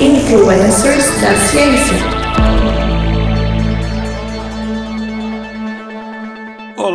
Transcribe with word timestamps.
Influencers 0.00 1.20
da 1.20 1.34
Ciência. 1.34 2.17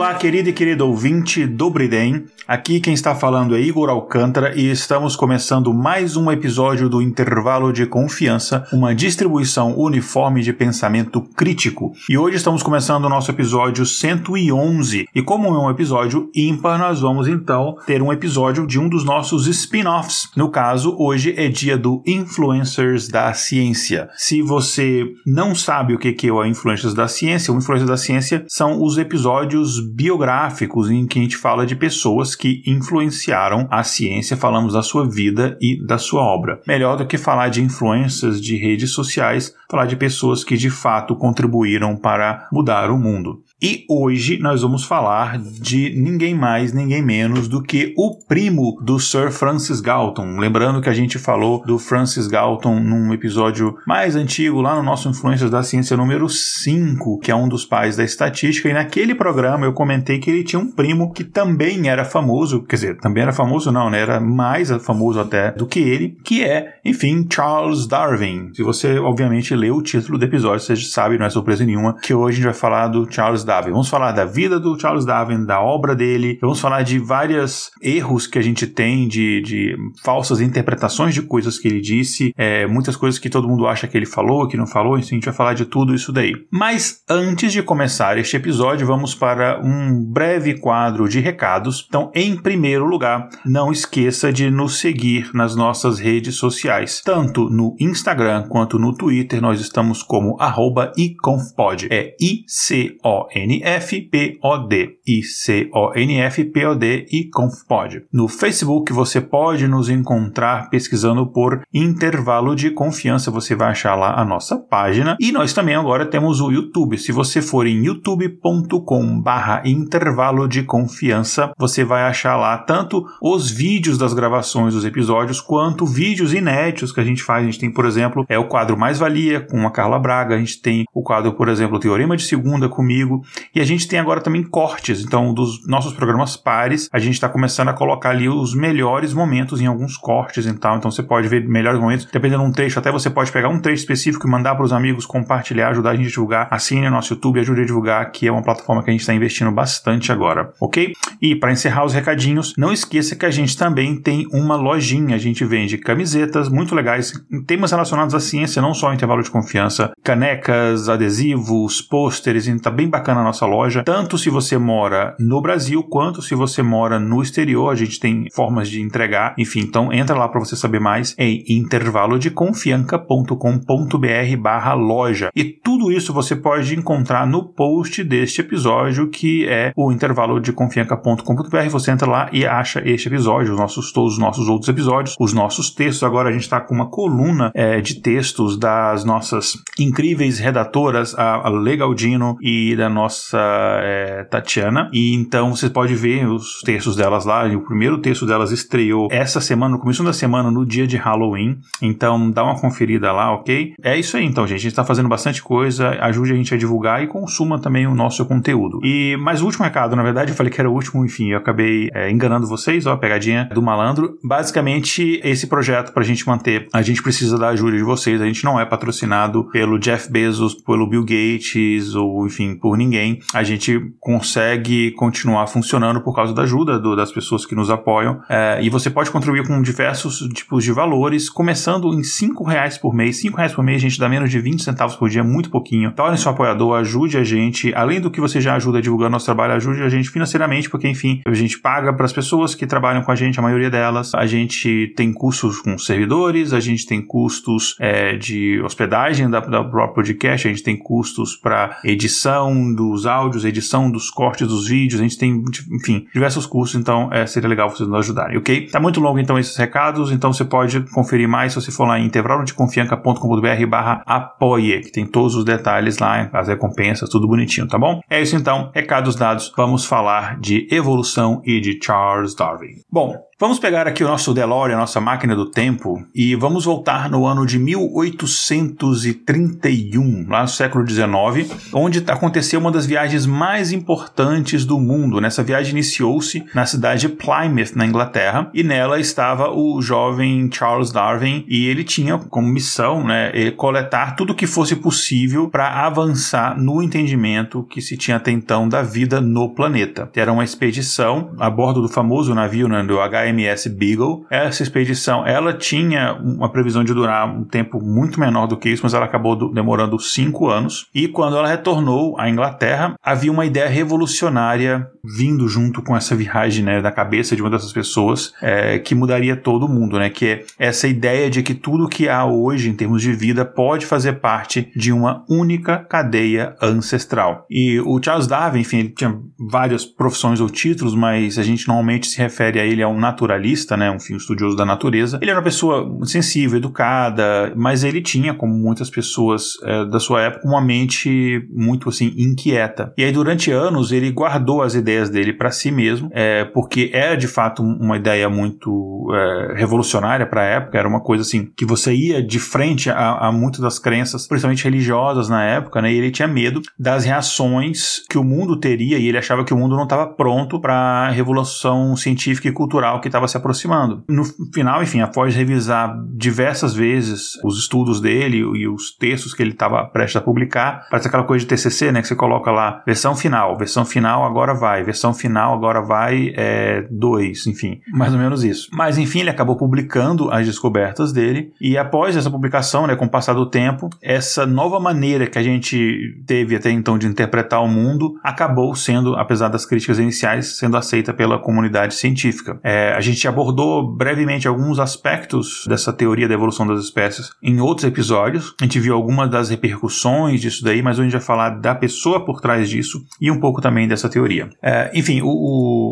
Olá, 0.04 0.16
querido 0.16 0.50
e 0.50 0.54
querido 0.54 0.86
ouvinte 0.86 1.48
do 1.48 1.70
Briden. 1.70 2.26
Aqui 2.46 2.82
quem 2.82 2.94
está 2.94 3.16
falando 3.16 3.56
é 3.56 3.62
Igor 3.62 3.90
Alcântara 3.90 4.54
e 4.54 4.70
estamos 4.70 5.16
começando 5.16 5.74
mais 5.74 6.18
um 6.18 6.30
episódio 6.30 6.90
do 6.90 7.02
Intervalo 7.02 7.72
de 7.72 7.86
Confiança, 7.86 8.68
uma 8.74 8.94
distribuição 8.94 9.80
uniforme 9.80 10.42
de 10.42 10.52
pensamento 10.52 11.22
crítico. 11.22 11.94
E 12.10 12.18
hoje 12.18 12.36
estamos 12.36 12.62
começando 12.62 13.06
o 13.06 13.10
nosso 13.10 13.32
episódio 13.32 13.86
111. 13.86 15.08
E 15.16 15.22
como 15.22 15.48
é 15.48 15.58
um 15.58 15.70
episódio 15.70 16.30
ímpar, 16.36 16.78
nós 16.78 17.00
vamos 17.00 17.30
então 17.30 17.78
ter 17.86 18.02
um 18.02 18.12
episódio 18.12 18.68
de 18.68 18.78
um 18.78 18.90
dos 18.90 19.06
nossos 19.06 19.48
spin-offs. 19.48 20.30
No 20.36 20.52
caso, 20.52 20.98
hoje 21.00 21.34
é 21.38 21.48
dia 21.48 21.78
do 21.78 22.04
Influencers 22.06 23.08
da 23.08 23.34
Ciência. 23.34 24.10
Se 24.18 24.42
você 24.42 25.06
não 25.26 25.56
sabe 25.56 25.96
o 25.96 25.98
que 25.98 26.28
é 26.28 26.32
o 26.32 26.46
Influencers 26.46 26.94
da 26.94 27.08
Ciência, 27.08 27.54
o 27.54 27.58
Influencers 27.58 27.90
da 27.90 27.96
Ciência 27.96 28.44
são 28.50 28.84
os 28.84 28.98
episódios 28.98 29.93
biográficos 29.94 30.90
em 30.90 31.06
que 31.06 31.20
a 31.20 31.22
gente 31.22 31.38
fala 31.38 31.66
de 31.66 31.76
pessoas 31.76 32.36
que 32.36 32.64
influenciaram 32.66 33.68
a 33.70 33.84
ciência, 33.84 34.36
falamos 34.36 34.74
da 34.74 34.82
sua 34.82 35.08
vida 35.08 35.58
e 35.62 35.86
da 35.86 35.98
sua 35.98 36.22
obra. 36.22 36.60
Melhor 36.68 36.98
do 36.98 37.06
que 37.06 37.18
falar 37.18 37.50
de 37.50 37.62
influências 37.62 38.42
de 38.42 38.58
redes 38.58 38.92
sociais, 38.92 39.54
falar 39.70 39.86
de 39.86 39.96
pessoas 39.96 40.44
que 40.44 40.58
de 40.58 40.70
fato 40.70 41.16
contribuíram 41.16 41.96
para 41.96 42.48
mudar 42.52 42.90
o 42.90 42.98
mundo. 42.98 43.44
E 43.66 43.86
hoje 43.88 44.40
nós 44.40 44.62
vamos 44.62 44.84
falar 44.84 45.38
de 45.38 45.94
ninguém 45.96 46.36
mais, 46.36 46.74
ninguém 46.74 47.02
menos 47.02 47.48
do 47.48 47.64
que 47.64 47.94
o 47.98 48.14
primo 48.28 48.78
do 48.82 49.00
Sir 49.00 49.32
Francis 49.32 49.80
Galton. 49.80 50.36
Lembrando 50.38 50.82
que 50.82 50.90
a 50.90 50.94
gente 50.94 51.18
falou 51.18 51.64
do 51.66 51.80
Francis 51.80 52.28
Galton 52.28 52.82
num 52.82 53.14
episódio 53.14 53.78
mais 53.88 54.18
antigo, 54.18 54.60
lá 54.60 54.76
no 54.76 54.84
nosso 54.84 55.08
Influências 55.08 55.50
da 55.50 55.64
Ciência 55.64 55.96
número 55.96 56.28
5, 56.28 57.20
que 57.20 57.32
é 57.32 57.36
um 57.36 57.48
dos 57.48 57.64
pais 57.64 57.96
da 57.96 58.04
estatística, 58.04 58.68
e 58.68 58.74
naquele 58.74 59.16
programa 59.16 59.66
eu 59.66 59.72
comentei 59.72 60.20
que 60.20 60.30
ele 60.30 60.44
tinha 60.44 60.60
um 60.60 60.70
primo 60.70 61.14
que 61.14 61.24
também 61.24 61.88
era 61.88 62.04
famoso, 62.04 62.64
quer 62.64 62.76
dizer, 62.76 62.98
também 62.98 63.24
era 63.24 63.32
famoso 63.32 63.72
não, 63.72 63.90
né? 63.90 64.02
Era 64.02 64.20
mais 64.20 64.72
famoso 64.86 65.22
até 65.22 65.54
do 65.54 65.66
que 65.66 65.80
ele, 65.80 66.18
que 66.26 66.44
é, 66.44 66.82
enfim, 66.84 67.26
Charles 67.32 67.88
Darwin. 67.88 68.54
Se 68.54 68.62
você, 68.62 69.00
obviamente, 69.00 69.56
leu 69.56 69.78
o 69.78 69.82
título 69.82 70.18
do 70.18 70.26
episódio, 70.26 70.60
você 70.60 70.76
sabe, 70.76 71.18
não 71.18 71.26
é 71.26 71.30
surpresa 71.30 71.64
nenhuma, 71.64 71.96
que 72.02 72.14
hoje 72.14 72.34
a 72.34 72.36
gente 72.36 72.52
vai 72.52 72.54
falar 72.54 72.90
do 72.90 73.10
Charles 73.10 73.46
Darwin 73.46 73.53
Darwin. 73.54 73.72
Vamos 73.72 73.90
falar 73.90 74.12
da 74.12 74.26
vida 74.26 74.60
do 74.60 74.80
Charles 74.80 75.06
Darwin, 75.06 75.46
da 75.46 75.62
obra 75.62 75.96
dele, 75.96 76.40
vamos 76.42 76.60
falar 76.60 76.82
de 76.82 76.98
vários 76.98 77.70
erros 77.82 78.26
que 78.26 78.40
a 78.40 78.42
gente 78.42 78.66
tem, 78.66 79.08
de, 79.08 79.42
de 79.42 79.76
falsas 80.04 80.42
interpretações 80.42 81.14
de 81.14 81.22
coisas 81.22 81.60
que 81.60 81.68
ele 81.68 81.80
disse, 81.80 82.34
é, 82.36 82.66
muitas 82.66 82.96
coisas 82.96 83.20
que 83.20 83.30
todo 83.30 83.48
mundo 83.48 83.68
acha 83.68 83.88
que 83.88 83.96
ele 83.96 84.08
falou, 84.08 84.48
que 84.48 84.58
não 84.58 84.66
falou, 84.66 84.98
então 84.98 85.10
a 85.10 85.14
gente 85.14 85.26
vai 85.26 85.34
falar 85.34 85.54
de 85.54 85.66
tudo 85.66 85.94
isso 85.94 86.12
daí. 86.12 86.34
Mas 86.52 87.04
antes 87.08 87.54
de 87.54 87.62
começar 87.62 88.18
este 88.18 88.38
episódio, 88.38 88.88
vamos 88.88 89.14
para 89.14 89.62
um 89.64 90.04
breve 90.04 90.60
quadro 90.60 91.08
de 91.08 91.20
recados. 91.20 91.86
Então, 91.88 92.12
em 92.16 92.36
primeiro 92.36 92.86
lugar, 92.86 93.30
não 93.46 93.72
esqueça 93.72 94.34
de 94.34 94.50
nos 94.50 94.80
seguir 94.80 95.30
nas 95.34 95.56
nossas 95.56 96.00
redes 96.00 96.36
sociais, 96.36 97.02
tanto 97.06 97.50
no 97.50 97.76
Instagram 97.80 98.48
quanto 98.50 98.80
no 98.80 98.96
Twitter, 98.96 99.40
nós 99.40 99.62
estamos 99.62 100.02
como 100.02 100.38
arroba 100.40 100.92
iconfpod, 100.98 101.88
é 101.92 102.16
I-C-O-N 102.20 103.43
I-C-O-N-F-P-O-D. 103.44 104.98
I-C-O-N-F-P-O-D 105.06 107.06
e 107.12 107.30
ConfPod. 107.30 108.04
No 108.12 108.28
Facebook 108.28 108.94
você 108.94 109.20
pode 109.20 109.68
nos 109.68 109.90
encontrar 109.90 110.70
pesquisando 110.70 111.28
por 111.28 111.62
Intervalo 111.74 112.56
de 112.56 112.72
Confiança. 112.72 113.32
Você 113.32 113.56
vai 113.56 113.72
achar 113.72 113.96
lá 113.96 114.20
a 114.20 114.26
nossa 114.26 114.58
página. 114.58 115.18
E 115.20 115.32
nós 115.32 115.54
também 115.54 115.76
agora 115.76 116.06
temos 116.06 116.40
o 116.40 116.52
YouTube. 116.52 116.98
Se 116.98 117.12
você 117.12 117.42
for 117.42 117.68
em 117.68 117.86
youtube.com 117.86 119.20
barra 119.20 119.62
intervalo 119.66 120.48
de 120.48 120.64
confiança, 120.64 121.52
você 121.58 121.84
vai 121.84 122.04
achar 122.04 122.38
lá 122.38 122.58
tanto 122.58 123.06
os 123.22 123.50
vídeos 123.50 123.98
das 123.98 124.14
gravações 124.14 124.74
dos 124.74 124.86
episódios, 124.86 125.42
quanto 125.42 125.86
vídeos 125.86 126.34
inéditos 126.34 126.92
que 126.92 127.00
a 127.00 127.04
gente 127.04 127.24
faz. 127.24 127.44
A 127.44 127.46
gente 127.46 127.60
tem, 127.60 127.72
por 127.72 127.86
exemplo, 127.86 128.26
é 128.30 128.38
o 128.38 128.48
quadro 128.48 128.78
Mais 128.78 129.00
Valia 129.00 129.42
com 129.42 129.66
a 129.66 129.72
Carla 129.72 130.00
Braga. 130.00 130.36
A 130.36 130.38
gente 130.38 130.62
tem 130.62 130.86
o 130.94 131.02
quadro, 131.02 131.34
por 131.34 131.50
exemplo, 131.50 131.80
Teorema 131.80 132.16
de 132.16 132.24
Segunda 132.24 132.70
comigo. 132.70 133.23
E 133.54 133.62
a 133.62 133.64
gente 133.64 133.88
tem 133.88 134.00
agora 134.00 134.22
também 134.22 134.44
cortes, 134.44 135.04
então 135.04 135.34
dos 135.34 135.66
nossos 135.68 135.94
programas 135.94 136.36
pares, 136.36 136.90
a 136.92 137.00
gente 137.00 137.14
está 137.14 137.30
começando 137.30 137.70
a 137.70 137.74
colocar 137.74 138.10
ali 138.10 138.28
os 138.30 138.56
melhores 138.56 139.14
momentos 139.14 139.62
em 139.62 139.66
alguns 139.66 139.98
cortes 139.98 140.46
e 140.46 140.54
tal. 140.54 140.78
Então 140.78 140.92
você 140.92 141.04
pode 141.04 141.28
ver 141.28 141.48
melhores 141.48 141.80
momentos, 141.80 142.06
dependendo 142.06 142.44
de 142.44 142.50
um 142.50 142.52
trecho, 142.52 142.80
até 142.80 142.92
você 142.92 143.10
pode 143.10 143.32
pegar 143.32 143.50
um 143.50 143.60
trecho 143.60 143.82
específico 143.82 144.28
e 144.28 144.32
mandar 144.32 144.56
para 144.56 144.66
os 144.66 144.74
amigos, 144.74 145.06
compartilhar, 145.06 145.70
ajudar 145.70 145.92
a 145.92 145.96
gente 145.96 146.08
a 146.08 146.10
divulgar. 146.10 146.48
Assine 146.52 146.88
o 146.88 146.92
nosso 146.92 147.14
YouTube, 147.14 147.40
ajude 147.40 147.62
a 147.62 147.66
divulgar, 147.66 148.12
que 148.12 148.28
é 148.28 148.32
uma 148.32 148.42
plataforma 148.42 148.84
que 148.84 148.90
a 148.90 148.94
gente 148.94 149.02
está 149.02 149.14
investindo 149.14 149.52
bastante 149.52 150.12
agora, 150.12 150.52
ok? 150.60 150.94
E 151.22 151.36
para 151.36 151.52
encerrar 151.52 151.86
os 151.86 151.94
recadinhos, 151.94 152.54
não 152.58 152.72
esqueça 152.72 153.16
que 153.16 153.26
a 153.26 153.32
gente 153.32 153.58
também 153.58 153.96
tem 153.96 154.28
uma 154.32 154.56
lojinha. 154.56 155.16
A 155.16 155.20
gente 155.20 155.46
vende 155.46 155.78
camisetas 155.78 156.50
muito 156.50 156.76
legais, 156.76 157.14
temas 157.46 157.72
relacionados 157.72 158.16
à 158.16 158.20
ciência, 158.20 158.62
não 158.62 158.74
só 158.74 158.94
intervalo 158.94 159.22
de 159.22 159.30
confiança, 159.30 159.92
canecas, 160.04 160.90
adesivos, 160.90 161.82
pôsteres, 161.82 162.48
está 162.48 162.72
bem 162.72 162.90
bacana 162.90 163.13
a 163.22 163.24
nossa 163.24 163.46
loja, 163.46 163.84
tanto 163.84 164.18
se 164.18 164.30
você 164.30 164.58
mora 164.58 165.16
no 165.20 165.42
Brasil 165.42 165.84
quanto 165.84 166.22
se 166.22 166.36
você 166.36 166.62
mora 166.62 167.00
no 167.00 167.22
exterior. 167.22 167.70
A 167.70 167.76
gente 167.76 168.00
tem 168.00 168.28
formas 168.34 168.70
de 168.70 168.82
entregar. 168.82 169.34
Enfim, 169.38 169.62
então 169.62 169.94
entra 169.94 170.16
lá 170.16 170.28
para 170.28 170.40
você 170.40 170.56
saber 170.56 170.80
mais 170.80 171.16
em 171.18 171.44
intervalodeconfianca.com.br 171.48 174.38
barra 174.40 174.74
loja. 174.74 175.30
E 175.36 175.44
tudo 175.44 175.92
isso 175.92 176.14
você 176.14 176.36
pode 176.36 176.76
encontrar 176.76 177.28
no 177.28 177.44
post 177.44 178.04
deste 178.04 178.42
episódio, 178.42 179.10
que 179.10 179.48
é 179.48 179.72
o 179.76 179.92
intervalodeconfianca.com.br. 179.92 181.70
Você 181.70 181.92
entra 181.92 182.10
lá 182.10 182.30
e 182.32 182.46
acha 182.46 182.82
este 182.86 183.08
episódio, 183.08 183.54
os 183.54 183.60
nossos, 183.60 183.92
todos 183.92 184.14
os 184.14 184.20
nossos 184.20 184.48
outros 184.48 184.70
episódios, 184.70 185.16
os 185.20 185.34
nossos 185.34 185.70
textos. 185.70 186.04
Agora 186.04 186.30
a 186.30 186.32
gente 186.32 186.42
está 186.42 186.60
com 186.60 186.74
uma 186.74 186.90
coluna 186.90 187.52
é, 187.54 187.82
de 187.82 188.02
textos 188.02 188.58
das 188.58 189.04
nossas 189.04 189.58
incríveis 189.80 190.40
redatoras, 190.40 191.14
a 191.18 191.50
Legaldino 191.50 192.38
e 192.42 192.76
da 192.76 192.90
nossa 192.90 193.03
nossa 193.04 193.38
é, 193.82 194.24
Tatiana. 194.24 194.90
E 194.94 195.14
então 195.14 195.54
você 195.54 195.70
pode 195.70 195.94
ver 195.96 196.28
os 196.28 196.62
textos 196.62 196.96
delas 196.96 197.26
lá. 197.26 197.46
O 197.48 197.62
primeiro 197.62 197.98
texto 197.98 198.26
delas 198.26 198.52
estreou 198.52 199.10
essa 199.12 199.42
semana, 199.42 199.74
no 199.74 199.80
começo 199.80 200.04
da 200.04 200.14
semana, 200.14 200.50
no 200.50 200.66
dia 200.66 200.88
de 200.88 200.96
Halloween. 200.96 201.60
Então 201.82 202.32
dá 202.32 202.44
uma 202.44 202.60
conferida 202.60 203.12
lá, 203.12 203.34
ok? 203.34 203.74
É 203.84 203.98
isso 203.98 204.16
aí, 204.16 204.26
então, 204.26 204.48
gente. 204.48 204.54
A 204.54 204.62
gente 204.62 204.72
está 204.72 204.86
fazendo 204.86 205.10
bastante 205.10 205.42
coisa. 205.44 205.90
Ajude 206.02 206.32
a 206.32 206.36
gente 206.36 206.54
a 206.54 206.58
divulgar 206.58 207.04
e 207.04 207.08
consuma 207.08 207.60
também 207.60 207.86
o 207.86 207.94
nosso 207.94 208.26
conteúdo. 208.26 208.80
E 208.84 209.18
mais 209.18 209.42
o 209.42 209.46
último 209.46 209.66
recado, 209.66 209.96
na 209.96 210.04
verdade, 210.04 210.32
eu 210.32 210.36
falei 210.36 210.52
que 210.52 210.62
era 210.62 210.70
o 210.70 210.74
último, 210.74 211.06
enfim, 211.06 211.32
eu 211.32 211.38
acabei 211.38 211.90
é, 211.94 212.10
enganando 212.10 212.48
vocês, 212.48 212.86
ó, 212.86 212.96
pegadinha 212.96 213.50
do 213.54 213.62
malandro. 213.62 214.18
Basicamente, 214.24 215.20
esse 215.24 215.48
projeto, 215.48 215.92
para 215.92 216.04
a 216.04 216.06
gente 216.06 216.26
manter, 216.26 216.68
a 216.72 216.82
gente 216.82 217.04
precisa 217.04 217.38
da 217.38 217.50
ajuda 217.50 217.76
de 217.76 217.84
vocês. 217.84 218.22
A 218.22 218.26
gente 218.26 218.46
não 218.46 218.60
é 218.60 218.66
patrocinado 218.66 219.50
pelo 219.52 219.78
Jeff 219.78 220.10
Bezos, 220.10 220.56
pelo 220.56 220.88
Bill 220.88 221.04
Gates, 221.04 221.96
ou 221.96 222.26
enfim, 222.26 222.56
por 222.56 222.78
ninguém 222.78 222.93
ninguém, 222.94 223.20
a 223.34 223.44
gente 223.44 223.80
consegue 224.00 224.92
continuar 224.92 225.48
funcionando 225.48 226.02
por 226.02 226.16
causa 226.16 226.34
da 226.34 226.44
ajuda 226.44 226.78
do, 226.80 226.96
das 226.96 227.12
pessoas 227.12 227.46
que 227.46 227.56
nos 227.56 227.70
apoiam. 227.70 228.22
É, 228.30 228.60
e 228.62 228.70
você 228.70 228.90
pode 228.90 229.10
contribuir 229.10 229.48
com 229.48 229.62
diversos 229.62 230.20
tipos 230.34 230.64
de 230.64 230.72
valores, 230.72 231.30
começando 231.30 231.92
em 231.94 232.04
5 232.04 232.44
reais 232.44 232.78
por 232.78 232.94
mês. 232.94 233.18
5 233.18 233.38
reais 233.38 233.54
por 233.54 233.64
mês 233.64 233.78
a 233.78 233.88
gente 233.88 234.00
dá 234.00 234.08
menos 234.08 234.30
de 234.30 234.40
20 234.40 234.64
centavos 234.64 234.96
por 234.96 235.10
dia, 235.10 235.24
muito 235.24 235.50
pouquinho. 235.50 235.92
Torne-se 235.92 236.28
apoiador, 236.28 236.78
ajude 236.78 237.18
a 237.18 237.24
gente. 237.24 237.74
Além 237.74 238.00
do 238.00 238.12
que 238.12 238.22
você 238.22 238.40
já 238.40 238.56
ajuda 238.56 238.82
divulgando 238.82 239.12
nosso 239.12 239.26
trabalho, 239.26 239.54
ajude 239.54 239.82
a 239.82 239.90
gente 239.90 240.10
financeiramente, 240.10 240.70
porque 240.70 240.88
enfim, 240.88 241.22
a 241.26 241.34
gente 241.34 241.60
paga 241.60 241.94
para 241.94 242.06
as 242.06 242.14
pessoas 242.14 242.54
que 242.54 242.68
trabalham 242.68 243.02
com 243.02 243.12
a 243.12 243.16
gente, 243.16 243.40
a 243.40 243.42
maioria 243.42 243.70
delas. 243.70 244.14
A 244.14 244.26
gente 244.26 244.94
tem 244.96 245.12
custos 245.12 245.60
com 245.60 245.78
servidores, 245.78 246.54
a 246.54 246.60
gente 246.60 246.86
tem 246.86 247.02
custos 247.02 247.76
é, 247.80 248.16
de 248.16 248.62
hospedagem 248.62 249.30
da, 249.30 249.40
da 249.40 249.64
própria 249.64 249.94
podcast, 249.94 250.48
a 250.48 250.52
gente 250.52 250.64
tem 250.64 250.78
custos 250.78 251.36
para 251.36 251.80
edição 251.84 252.74
do 252.74 252.83
dos 252.92 253.06
áudios, 253.06 253.46
edição 253.46 253.90
dos 253.90 254.10
cortes 254.10 254.48
dos 254.48 254.68
vídeos, 254.68 255.00
a 255.00 255.04
gente 255.04 255.18
tem, 255.18 255.44
enfim, 255.72 256.06
diversos 256.14 256.46
cursos, 256.46 256.80
então 256.80 257.10
é, 257.12 257.26
seria 257.26 257.50
legal 257.50 257.70
vocês 257.70 257.88
nos 257.88 258.00
ajudarem, 258.00 258.38
ok? 258.38 258.68
Tá 258.68 258.80
muito 258.80 259.00
longo 259.00 259.20
então 259.20 259.40
esses 259.40 259.56
recados, 259.56 260.12
então 260.12 260.34
você 260.34 260.46
pode 260.46 260.82
conferir 260.92 261.28
mais 261.28 261.54
se 261.54 261.62
você 261.62 261.72
for 261.72 261.88
lá 261.88 262.00
em 262.00 262.06
intervalodeconfianca.com.br 262.06 263.66
barra 263.68 264.04
apoie, 264.06 264.82
que 264.82 264.92
tem 264.92 265.06
todos 265.06 265.36
os 265.36 265.46
detalhes 265.46 265.98
lá, 265.98 266.30
as 266.34 266.48
recompensas, 266.48 267.10
tudo 267.10 267.28
bonitinho, 267.28 267.68
tá 267.68 267.78
bom? 267.78 268.00
É 268.10 268.22
isso 268.22 268.36
então, 268.36 268.72
recados 268.74 269.16
dados, 269.16 269.52
vamos 269.56 269.86
falar 269.86 270.40
de 270.40 270.68
evolução 270.72 271.42
e 271.46 271.60
de 271.60 271.80
Charles 271.82 272.36
Darwin. 272.36 272.76
Bom, 272.92 273.16
Vamos 273.44 273.60
pegar 273.60 273.86
aqui 273.90 274.06
o 274.06 274.08
nosso 274.08 274.34
DeLorean, 274.34 274.78
a 274.78 274.80
nossa 274.80 275.02
máquina 275.02 275.36
do 275.36 275.46
tempo, 275.46 276.02
e 276.16 276.34
vamos 276.34 276.64
voltar 276.64 277.10
no 277.10 277.26
ano 277.26 277.46
de 277.46 277.60
1831, 277.60 280.28
lá 280.30 280.44
no 280.44 280.48
século 280.48 280.88
XIX, 280.88 281.52
onde 281.74 282.02
aconteceu 282.08 282.62
uma 282.62 282.72
das 282.72 282.86
viagens 282.86 283.26
mais 283.26 283.74
importantes 283.74 284.64
do 284.64 284.80
mundo. 284.80 285.20
Nessa 285.20 285.44
viagem 285.44 285.74
iniciou-se 285.74 286.46
na 286.56 286.66
cidade 286.66 287.02
de 287.02 287.10
Plymouth, 287.10 287.76
na 287.76 287.86
Inglaterra, 287.86 288.50
e 288.54 288.64
nela 288.64 288.98
estava 288.98 289.52
o 289.52 289.82
jovem 289.82 290.50
Charles 290.50 290.94
Darwin 290.94 291.44
e 291.46 291.68
ele 291.68 291.84
tinha 291.84 292.18
como 292.18 292.48
missão, 292.48 293.06
né, 293.06 293.52
coletar 293.58 294.16
tudo 294.16 294.32
o 294.32 294.36
que 294.36 294.48
fosse 294.48 294.78
possível 294.78 295.50
para 295.50 295.68
avançar 295.86 296.58
no 296.58 296.82
entendimento 296.82 297.64
que 297.64 297.82
se 297.82 297.98
tinha 297.98 298.16
até 298.16 298.32
então 298.32 298.70
da 298.70 298.82
vida 298.82 299.20
no 299.20 299.54
planeta. 299.54 300.10
Era 300.16 300.32
uma 300.32 300.46
expedição 300.46 301.34
a 301.38 301.50
bordo 301.50 301.82
do 301.82 301.90
famoso 301.90 302.34
navio 302.34 302.70
né, 302.70 302.82
do 302.84 303.02
HMS 303.34 303.70
Beagle. 303.70 304.26
Essa 304.30 304.64
expedição, 304.64 305.26
ela 305.26 305.54
tinha 305.54 306.14
uma 306.14 306.50
previsão 306.50 306.84
de 306.84 306.94
durar 306.94 307.28
um 307.28 307.44
tempo 307.44 307.82
muito 307.82 308.20
menor 308.20 308.48
do 308.48 308.58
que 308.58 308.70
isso, 308.70 308.84
mas 308.84 308.94
ela 308.94 309.06
acabou 309.06 309.52
demorando 309.52 310.00
cinco 310.00 310.50
anos. 310.50 310.88
E 310.94 311.08
quando 311.08 311.38
ela 311.38 311.48
retornou 311.48 312.20
à 312.20 312.30
Inglaterra, 312.30 312.96
havia 313.04 313.32
uma 313.32 313.46
ideia 313.46 313.68
revolucionária 313.68 314.88
vindo 315.04 315.48
junto 315.48 315.82
com 315.82 315.96
essa 315.96 316.16
viagem 316.16 316.64
né, 316.64 316.82
da 316.82 316.92
cabeça 316.92 317.36
de 317.36 317.42
uma 317.42 317.50
dessas 317.50 317.74
pessoas 317.74 318.34
é, 318.42 318.80
que 318.80 318.96
mudaria 318.96 319.36
todo 319.36 319.68
mundo, 319.68 320.00
né? 320.00 320.10
Que 320.10 320.26
é 320.26 320.46
essa 320.58 320.88
ideia 320.88 321.30
de 321.30 321.44
que 321.44 321.54
tudo 321.54 321.90
que 321.90 322.08
há 322.08 322.26
hoje 322.26 322.70
em 322.70 322.74
termos 322.74 323.02
de 323.02 323.12
vida 323.12 323.44
pode 323.44 323.86
fazer 323.86 324.14
parte 324.14 324.72
de 324.76 324.94
uma 324.94 325.26
única 325.30 325.78
cadeia 325.78 326.56
ancestral. 326.62 327.46
E 327.50 327.80
o 327.82 328.02
Charles 328.02 328.28
Darwin, 328.28 328.62
enfim, 328.62 328.80
ele 328.80 328.90
tinha 328.90 329.20
várias 329.38 329.86
profissões 329.86 330.40
ou 330.40 330.50
títulos, 330.50 330.96
mas 330.96 331.38
a 331.38 331.44
gente 331.44 331.68
normalmente 331.68 332.08
se 332.08 332.18
refere 332.18 332.60
a 332.60 332.66
ele 332.66 332.82
a 332.82 332.88
um 332.88 333.00
naturalista, 333.14 333.78
né? 333.78 333.90
Um 333.90 333.96
enfim, 333.96 334.16
estudioso 334.16 334.56
da 334.56 334.66
natureza. 334.66 335.20
Ele 335.22 335.32
era 335.32 335.40
uma 335.40 335.44
pessoa 335.44 336.00
sensível, 336.04 336.58
educada, 336.58 337.54
mas 337.56 337.84
ele 337.84 338.02
tinha, 338.02 338.34
como 338.34 338.54
muitas 338.54 338.90
pessoas 338.90 339.54
é, 339.64 339.86
da 339.86 340.00
sua 340.00 340.22
época, 340.22 340.48
uma 340.48 340.62
mente 340.62 341.48
muito 341.50 341.90
assim 341.90 342.14
inquieta. 342.18 342.94
E 342.98 343.04
aí 343.04 343.12
durante 343.12 343.52
anos 343.52 343.92
ele 343.92 344.12
guardou 344.12 344.62
as 344.62 344.76
ideias 344.76 345.10
dele 345.10 345.34
para 345.34 345.52
si 345.52 345.72
mesmo, 345.72 346.10
é, 346.12 346.44
porque 346.46 346.90
era 346.94 347.16
de 347.16 347.28
fato 347.28 347.62
uma 347.64 347.98
ideia 347.98 348.30
muito 348.30 349.08
é, 349.14 349.54
revolucionária 349.56 350.26
para 350.26 350.42
a 350.42 350.46
época. 350.46 350.78
Era 350.78 350.88
uma 350.88 351.02
coisa 351.02 351.22
assim 351.22 351.50
que 351.56 351.66
você 351.66 351.94
ia 351.94 352.22
de 352.22 352.40
frente 352.40 352.90
a, 352.90 353.28
a 353.28 353.32
muitas 353.32 353.62
das 353.62 353.80
crenças, 353.80 354.28
principalmente 354.28 354.64
religiosas 354.64 355.30
na 355.30 355.44
época, 355.44 355.82
né? 355.82 355.92
E 355.92 355.98
ele 355.98 356.12
tinha 356.12 356.28
medo 356.28 356.62
das 356.78 357.06
reações 357.06 358.02
que 358.10 358.18
o 358.18 358.24
mundo 358.24 358.60
teria 358.60 358.98
e 358.98 359.08
ele 359.08 359.18
achava 359.18 359.44
que 359.44 359.54
o 359.54 359.58
mundo 359.58 359.76
não 359.76 359.84
estava 359.84 360.08
pronto 360.08 360.60
para 360.60 360.74
a 360.74 361.10
revolução 361.10 361.96
científica 361.96 362.48
e 362.48 362.52
cultural 362.52 363.00
que 363.04 363.10
estava 363.10 363.28
se 363.28 363.38
aproximando. 363.38 364.04
No 364.08 364.24
final, 364.54 364.82
enfim, 364.82 365.02
após 365.02 365.36
revisar 365.36 365.96
diversas 366.16 366.74
vezes 366.74 367.34
os 367.44 367.60
estudos 367.60 368.02
dele 368.02 368.38
e 368.38 368.68
os 368.68 368.96
textos 368.96 369.34
que 369.34 369.44
ele 369.44 369.52
estava 369.52 369.86
prestes 369.86 370.16
a 370.16 370.22
publicar, 370.22 370.88
parece 370.90 371.08
aquela 371.08 371.24
coisa 371.24 371.46
de 371.46 371.50
TCC, 371.50 371.92
né? 371.92 372.02
Que 372.02 372.08
você 372.08 372.16
coloca 372.16 372.50
lá 372.52 372.82
versão 372.86 373.16
final, 373.16 373.58
versão 373.58 373.86
final 373.86 374.26
agora 374.26 374.54
vai, 374.54 374.84
versão 374.84 375.14
final 375.14 375.54
agora 375.54 375.82
vai 375.82 376.34
é, 376.36 376.88
dois, 376.90 377.46
enfim, 377.46 377.82
mais 377.92 378.14
ou 378.14 378.20
menos 378.20 378.44
isso. 378.44 378.70
Mas 378.72 378.98
enfim, 378.98 379.20
ele 379.20 379.30
acabou 379.30 379.58
publicando 379.58 380.32
as 380.32 380.46
descobertas 380.46 381.12
dele 381.12 381.52
e 381.60 381.78
após 381.78 382.16
essa 382.16 382.32
publicação, 382.32 382.88
né, 382.88 382.96
com 382.96 383.06
o 383.06 383.10
passar 383.10 383.34
do 383.34 383.50
tempo, 383.50 383.90
essa 384.02 384.46
nova 384.46 384.80
maneira 384.80 385.28
que 385.28 385.38
a 385.38 385.44
gente 385.44 386.24
teve 386.26 386.56
até 386.56 386.72
então 386.72 386.98
de 386.98 387.08
interpretar 387.08 387.62
o 387.62 387.68
mundo 387.68 388.16
acabou 388.24 388.74
sendo, 388.76 389.16
apesar 389.16 389.50
das 389.50 389.66
críticas 389.66 390.00
iniciais, 390.00 390.58
sendo 390.58 390.78
aceita 390.78 391.14
pela 391.14 391.40
comunidade 391.40 391.94
científica. 391.94 392.60
É, 392.64 392.93
a 392.94 393.02
gente 393.02 393.28
abordou 393.28 393.96
brevemente 393.96 394.48
alguns 394.48 394.80
aspectos 394.80 395.66
dessa 395.68 395.92
teoria 395.92 396.28
da 396.28 396.34
evolução 396.34 396.66
das 396.66 396.84
espécies 396.84 397.32
em 397.42 397.60
outros 397.60 397.86
episódios. 397.88 398.54
A 398.62 398.64
gente 398.64 398.80
viu 398.80 398.94
algumas 398.94 399.30
das 399.30 399.50
repercussões 399.50 400.42
disso 400.42 400.64
daí, 400.64 400.82
mas 400.82 400.98
hoje 400.98 401.08
a 401.08 401.10
gente 401.12 401.20
vai 401.20 401.26
falar 401.26 401.50
da 401.52 401.76
pessoa 401.76 402.24
por 402.24 402.42
trás 402.42 402.70
disso 402.70 403.04
e 403.20 403.32
um 403.32 403.40
pouco 403.40 403.62
também 403.62 403.88
dessa 403.88 404.10
teoria. 404.10 404.50
É, 404.62 404.92
enfim, 404.94 405.22
o, 405.22 405.28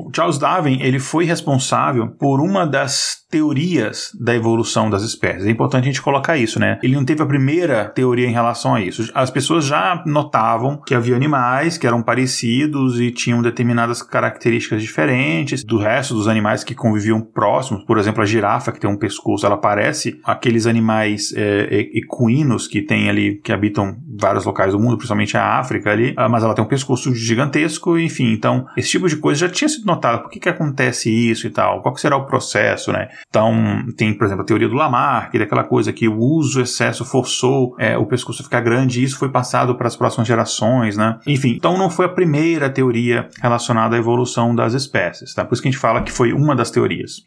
o 0.08 0.12
Charles 0.16 0.38
Darwin 0.38 0.82
ele 0.82 1.00
foi 1.00 1.26
responsável 1.26 2.08
por 2.08 2.40
uma 2.40 2.66
das 2.66 3.22
teorias 3.32 4.12
da 4.20 4.36
evolução 4.36 4.90
das 4.90 5.04
espécies. 5.04 5.46
É 5.46 5.50
importante 5.50 5.84
a 5.84 5.88
gente 5.88 6.02
colocar 6.02 6.38
isso, 6.38 6.60
né? 6.60 6.78
Ele 6.84 6.94
não 6.94 7.06
teve 7.06 7.24
a 7.24 7.26
primeira 7.26 7.86
teoria 7.86 8.28
em 8.28 8.34
relação 8.34 8.76
a 8.76 8.82
isso. 8.82 9.10
As 9.16 9.32
pessoas 9.32 9.66
já 9.66 10.04
notavam 10.06 10.82
que 10.86 10.94
havia 10.94 11.16
animais 11.16 11.78
que 11.78 11.88
eram 11.88 12.04
parecidos 12.04 13.00
e 13.00 13.10
tinham 13.10 13.42
determinadas 13.42 14.02
características 14.02 14.82
diferentes 14.82 15.64
do 15.64 15.78
resto 15.78 16.14
dos 16.14 16.28
animais 16.28 16.64
que 16.64 16.76
conviviam 16.76 16.91
próximos. 17.22 17.84
Por 17.84 17.98
exemplo, 17.98 18.22
a 18.22 18.26
girafa 18.26 18.72
que 18.72 18.80
tem 18.80 18.90
um 18.90 18.98
pescoço, 18.98 19.46
ela 19.46 19.58
parece 19.58 20.20
aqueles 20.24 20.66
animais 20.66 21.34
é, 21.36 21.90
equinos 21.94 22.68
que 22.68 22.82
tem 22.82 23.10
ali, 23.10 23.40
que 23.44 23.52
habitam 23.52 23.96
vários 24.20 24.46
locais 24.46 24.74
do 24.74 24.80
mundo, 24.80 24.98
principalmente 24.98 25.38
a 25.38 25.60
África 25.60 25.92
ali, 25.92 26.14
ah, 26.18 26.30
mas 26.30 26.44
ela 26.44 26.54
tem 26.54 26.64
um 26.64 26.68
pescoço 26.68 27.14
gigantesco, 27.14 27.98
enfim. 27.98 28.32
Então, 28.32 28.66
esse 28.78 28.90
tipo 28.90 29.08
de 29.08 29.18
coisa 29.18 29.48
já 29.48 29.50
tinha 29.50 29.70
sido 29.70 29.86
notado. 29.86 30.22
Por 30.22 30.30
que, 30.30 30.40
que 30.40 30.50
acontece 30.50 31.10
isso 31.10 31.48
e 31.48 31.50
tal? 31.50 31.82
Qual 31.82 31.96
será 31.98 32.18
o 32.18 32.26
processo, 32.26 32.92
né? 32.92 33.10
Então, 33.28 33.86
tem, 33.98 34.14
por 34.14 34.26
exemplo, 34.26 34.44
a 34.44 34.46
teoria 34.46 34.68
do 34.68 34.76
Lamarck, 34.76 35.38
daquela 35.38 35.64
coisa 35.64 35.92
que 35.92 36.08
o 36.08 36.18
uso, 36.18 36.62
excesso 36.62 37.06
forçou 37.06 37.76
é, 37.80 37.98
o 37.98 38.06
pescoço 38.06 38.42
a 38.42 38.46
ficar 38.46 38.62
grande 38.62 39.00
e 39.00 39.04
isso 39.04 39.18
foi 39.18 39.30
passado 39.30 39.76
para 39.76 39.88
as 39.88 39.96
próximas 39.96 40.28
gerações, 40.28 40.98
né? 40.98 41.20
Enfim, 41.26 41.54
então 41.56 41.78
não 41.78 41.90
foi 41.90 42.06
a 42.06 42.10
primeira 42.10 42.70
teoria 42.70 43.30
relacionada 43.42 43.96
à 43.96 44.00
evolução 44.00 44.54
das 44.56 44.74
espécies, 44.74 45.34
tá? 45.34 45.46
Por 45.46 45.54
isso 45.54 45.62
que 45.62 45.68
a 45.68 45.72
gente 45.72 45.80
fala 45.80 46.02
que 46.02 46.12
foi 46.12 46.34
uma 46.34 46.56
das 46.56 46.72
teorias. 46.72 46.81